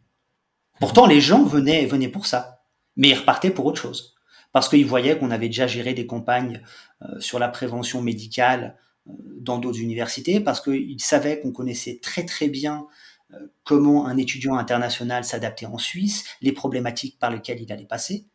Pourtant, 0.79 1.05
les 1.05 1.21
gens 1.21 1.43
venaient, 1.43 1.85
venaient 1.85 2.07
pour 2.09 2.25
ça. 2.25 2.63
Mais 2.95 3.09
ils 3.09 3.15
repartaient 3.15 3.51
pour 3.51 3.65
autre 3.65 3.81
chose. 3.81 4.15
Parce 4.51 4.67
qu'ils 4.69 4.85
voyaient 4.85 5.17
qu'on 5.17 5.31
avait 5.31 5.47
déjà 5.47 5.67
géré 5.67 5.93
des 5.93 6.07
campagnes 6.07 6.61
euh, 7.01 7.19
sur 7.19 7.39
la 7.39 7.49
prévention 7.49 8.01
médicale, 8.01 8.77
dans 9.05 9.57
d'autres 9.57 9.79
universités 9.79 10.39
parce 10.39 10.61
qu'ils 10.61 11.01
savaient 11.01 11.39
qu'on 11.39 11.51
connaissait 11.51 11.99
très 12.01 12.25
très 12.25 12.49
bien 12.49 12.87
euh, 13.33 13.47
comment 13.63 14.07
un 14.07 14.17
étudiant 14.17 14.55
international 14.55 15.23
s'adaptait 15.23 15.65
en 15.65 15.77
Suisse, 15.77 16.25
les 16.41 16.51
problématiques 16.51 17.19
par 17.19 17.31
lesquelles 17.31 17.61
il 17.61 17.71
allait 17.71 17.85
passer. 17.85 18.27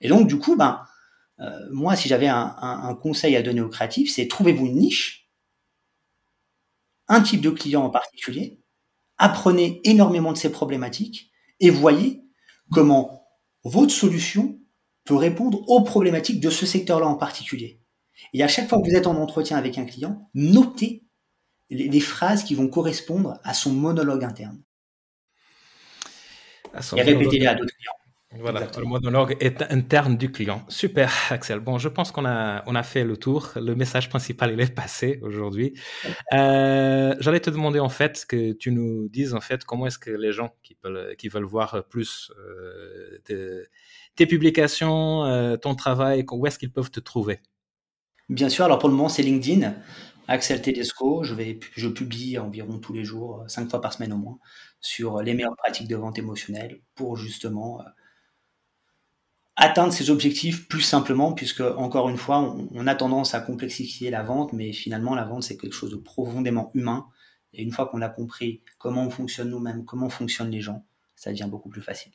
Et 0.00 0.08
donc, 0.08 0.28
du 0.28 0.38
coup, 0.38 0.56
ben, 0.56 0.84
euh, 1.40 1.68
moi, 1.70 1.96
si 1.96 2.08
j'avais 2.08 2.28
un, 2.28 2.98
conseil 3.00 3.36
à 3.36 3.42
donner 3.42 3.60
aux 3.60 3.68
créatifs, 3.68 4.12
c'est 4.12 4.28
trouvez-vous 4.28 4.66
une 4.66 4.76
niche, 4.76 5.30
un 7.08 7.20
type 7.22 7.40
de 7.40 7.50
client 7.50 7.84
en 7.84 7.90
particulier, 7.90 8.60
apprenez 9.18 9.80
énormément 9.84 10.32
de 10.32 10.38
ces 10.38 10.50
problématiques 10.50 11.30
et 11.60 11.70
voyez 11.70 12.24
comment 12.72 13.26
votre 13.64 13.92
solution 13.92 14.58
peut 15.04 15.14
répondre 15.14 15.62
aux 15.68 15.82
problématiques 15.82 16.40
de 16.40 16.50
ce 16.50 16.66
secteur-là 16.66 17.06
en 17.06 17.16
particulier. 17.16 17.80
Et 18.32 18.42
à 18.42 18.48
chaque 18.48 18.68
fois 18.68 18.80
que 18.80 18.88
vous 18.88 18.96
êtes 18.96 19.06
en 19.06 19.16
entretien 19.16 19.56
avec 19.56 19.78
un 19.78 19.84
client, 19.84 20.30
notez 20.34 21.04
les, 21.70 22.00
phrases 22.00 22.44
qui 22.44 22.54
vont 22.54 22.68
correspondre 22.68 23.38
à 23.42 23.54
son 23.54 23.72
monologue 23.72 24.24
interne. 24.24 24.62
et 26.96 27.02
répéter-les 27.02 27.46
à 27.46 27.54
d'autres 27.54 27.74
clients. 27.74 27.92
Voilà, 28.40 28.66
le 28.76 28.84
monologue 28.84 29.36
est 29.40 29.62
interne 29.70 30.16
du 30.16 30.30
client. 30.30 30.64
Super, 30.68 31.12
Axel. 31.30 31.60
Bon, 31.60 31.78
je 31.78 31.88
pense 31.88 32.10
qu'on 32.10 32.24
a, 32.24 32.62
on 32.66 32.74
a 32.74 32.82
fait 32.82 33.04
le 33.04 33.16
tour. 33.16 33.52
Le 33.56 33.74
message 33.74 34.08
principal, 34.08 34.52
il 34.52 34.60
est 34.60 34.74
passé 34.74 35.20
aujourd'hui. 35.22 35.74
Euh, 36.32 37.14
J'allais 37.20 37.40
te 37.40 37.50
demander, 37.50 37.80
en 37.80 37.88
fait, 37.88 38.26
que 38.28 38.52
tu 38.52 38.72
nous 38.72 39.08
dises, 39.08 39.34
en 39.34 39.40
fait, 39.40 39.64
comment 39.64 39.86
est-ce 39.86 39.98
que 39.98 40.10
les 40.10 40.32
gens 40.32 40.54
qui 40.62 40.76
veulent, 40.82 41.14
qui 41.16 41.28
veulent 41.28 41.44
voir 41.44 41.84
plus 41.88 42.32
euh, 42.38 43.64
tes 44.16 44.26
publications, 44.26 45.24
euh, 45.24 45.56
ton 45.56 45.74
travail, 45.74 46.24
où 46.30 46.46
est-ce 46.46 46.58
qu'ils 46.58 46.72
peuvent 46.72 46.90
te 46.90 47.00
trouver? 47.00 47.40
Bien 48.28 48.48
sûr, 48.48 48.64
alors 48.64 48.78
pour 48.78 48.88
le 48.88 48.94
moment, 48.94 49.08
c'est 49.08 49.22
LinkedIn. 49.22 49.74
Axel 50.26 50.62
Tedesco, 50.62 51.22
je, 51.22 51.34
vais, 51.34 51.60
je 51.76 51.88
publie 51.88 52.38
environ 52.38 52.78
tous 52.78 52.94
les 52.94 53.04
jours, 53.04 53.44
cinq 53.46 53.68
fois 53.68 53.80
par 53.80 53.92
semaine 53.92 54.12
au 54.12 54.16
moins, 54.16 54.38
sur 54.80 55.20
les 55.20 55.34
meilleures 55.34 55.56
pratiques 55.56 55.88
de 55.88 55.96
vente 55.96 56.18
émotionnelle 56.18 56.80
pour 56.94 57.16
justement 57.16 57.82
atteindre 59.56 59.92
ses 59.92 60.10
objectifs 60.10 60.68
plus 60.68 60.80
simplement, 60.80 61.32
puisque 61.32 61.60
encore 61.60 62.08
une 62.08 62.16
fois, 62.16 62.56
on, 62.72 62.86
a 62.86 62.94
tendance 62.94 63.34
à 63.34 63.40
complexifier 63.40 64.10
la 64.10 64.22
vente, 64.22 64.52
mais 64.52 64.72
finalement 64.72 65.14
la 65.14 65.24
vente 65.24 65.44
c'est 65.44 65.56
quelque 65.56 65.74
chose 65.74 65.90
de 65.90 65.96
profondément 65.96 66.70
humain. 66.74 67.06
Et 67.52 67.62
une 67.62 67.70
fois 67.70 67.86
qu'on 67.86 68.02
a 68.02 68.08
compris 68.08 68.62
comment 68.78 69.04
on 69.04 69.10
fonctionne 69.10 69.50
nous-mêmes, 69.50 69.84
comment 69.84 70.08
fonctionnent 70.08 70.50
les 70.50 70.60
gens, 70.60 70.84
ça 71.14 71.30
devient 71.30 71.48
beaucoup 71.48 71.68
plus 71.68 71.82
facile. 71.82 72.12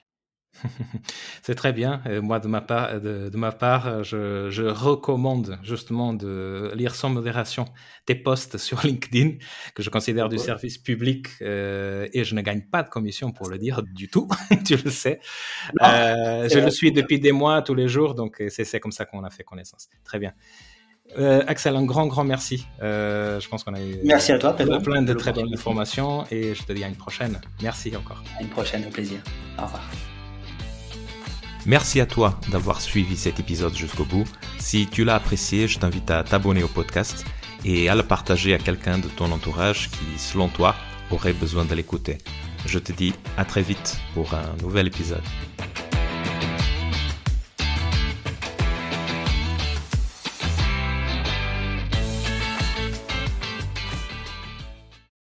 C'est 1.43 1.55
très 1.55 1.73
bien. 1.73 2.01
moi, 2.21 2.39
de 2.39 2.47
ma 2.47 2.61
part, 2.61 2.99
de, 2.99 3.29
ma 3.35 3.51
part 3.51 4.03
je, 4.03 4.67
recommande 4.67 5.59
justement 5.63 6.13
de 6.13 6.71
lire 6.75 6.95
sans 6.95 7.09
modération 7.09 7.65
tes 8.05 8.15
posts 8.15 8.57
sur 8.69 8.81
LinkedIn, 8.83 9.37
que 9.75 9.83
je 9.83 9.89
considère 9.89 10.29
du 10.29 10.37
service 10.37 10.77
public 10.77 11.27
euh, 11.41 12.07
et 12.13 12.23
je 12.23 12.35
ne 12.35 12.41
gagne 12.41 12.61
pas 12.61 12.83
de 12.83 12.89
commission 12.89 13.31
pour 13.31 13.49
le 13.49 13.57
dire 13.57 13.83
du 13.83 14.09
tout, 14.09 14.27
tu 14.65 14.75
le 14.75 14.89
sais. 14.89 15.19
Euh, 15.81 16.49
je 16.49 16.59
le 16.59 16.71
suis 16.71 16.91
depuis 16.91 17.19
des 17.19 17.31
mois, 17.31 17.61
tous 17.61 17.75
les 17.75 17.87
jours, 17.87 18.15
donc 18.15 18.41
c'est 18.49 18.79
comme 18.79 18.91
ça 18.91 19.05
qu'on 19.05 19.23
a 19.23 19.29
fait 19.29 19.43
connaissance. 19.43 19.89
Très 20.03 20.19
bien. 20.19 20.33
Euh, 21.17 21.43
Axel, 21.47 21.75
un 21.75 21.85
grand, 21.85 22.05
grand 22.05 22.23
merci. 22.23 22.67
je 22.81 23.47
pense 23.47 23.63
qu'on 23.63 23.73
a 23.73 23.81
eu 23.81 23.97
merci 24.03 24.31
à 24.31 24.37
toi, 24.37 24.53
plein 24.53 25.01
de 25.01 25.13
très 25.13 25.33
bonnes 25.33 25.53
informations 25.53 26.25
et 26.29 26.53
je 26.53 26.63
te 26.63 26.73
dis 26.73 26.83
à 26.83 26.87
une 26.87 26.95
prochaine. 26.95 27.39
Merci 27.61 27.95
encore. 27.95 28.23
À 28.37 28.41
une 28.41 28.49
prochaine, 28.49 28.85
au 28.87 28.89
plaisir. 28.89 29.19
Au 29.57 29.63
revoir. 29.63 29.83
Merci 31.69 32.01
à 32.01 32.07
toi 32.07 32.39
d'avoir 32.51 32.81
suivi 32.81 33.15
cet 33.15 33.39
épisode 33.39 33.75
jusqu'au 33.75 34.03
bout. 34.03 34.23
Si 34.57 34.87
tu 34.87 35.03
l'as 35.03 35.13
apprécié, 35.13 35.67
je 35.67 35.77
t'invite 35.77 36.09
à 36.09 36.23
t'abonner 36.23 36.63
au 36.63 36.67
podcast 36.67 37.27
et 37.63 37.89
à 37.89 37.95
le 37.95 38.01
partager 38.01 38.55
à 38.55 38.57
quelqu'un 38.57 38.97
de 38.97 39.07
ton 39.07 39.31
entourage 39.31 39.91
qui, 39.91 40.17
selon 40.17 40.47
toi, 40.47 40.73
aurait 41.11 41.31
besoin 41.31 41.65
de 41.65 41.75
l'écouter. 41.75 42.17
Je 42.65 42.79
te 42.79 42.91
dis 42.91 43.13
à 43.37 43.45
très 43.45 43.61
vite 43.61 43.99
pour 44.15 44.33
un 44.33 44.55
nouvel 44.63 44.87
épisode. 44.87 45.21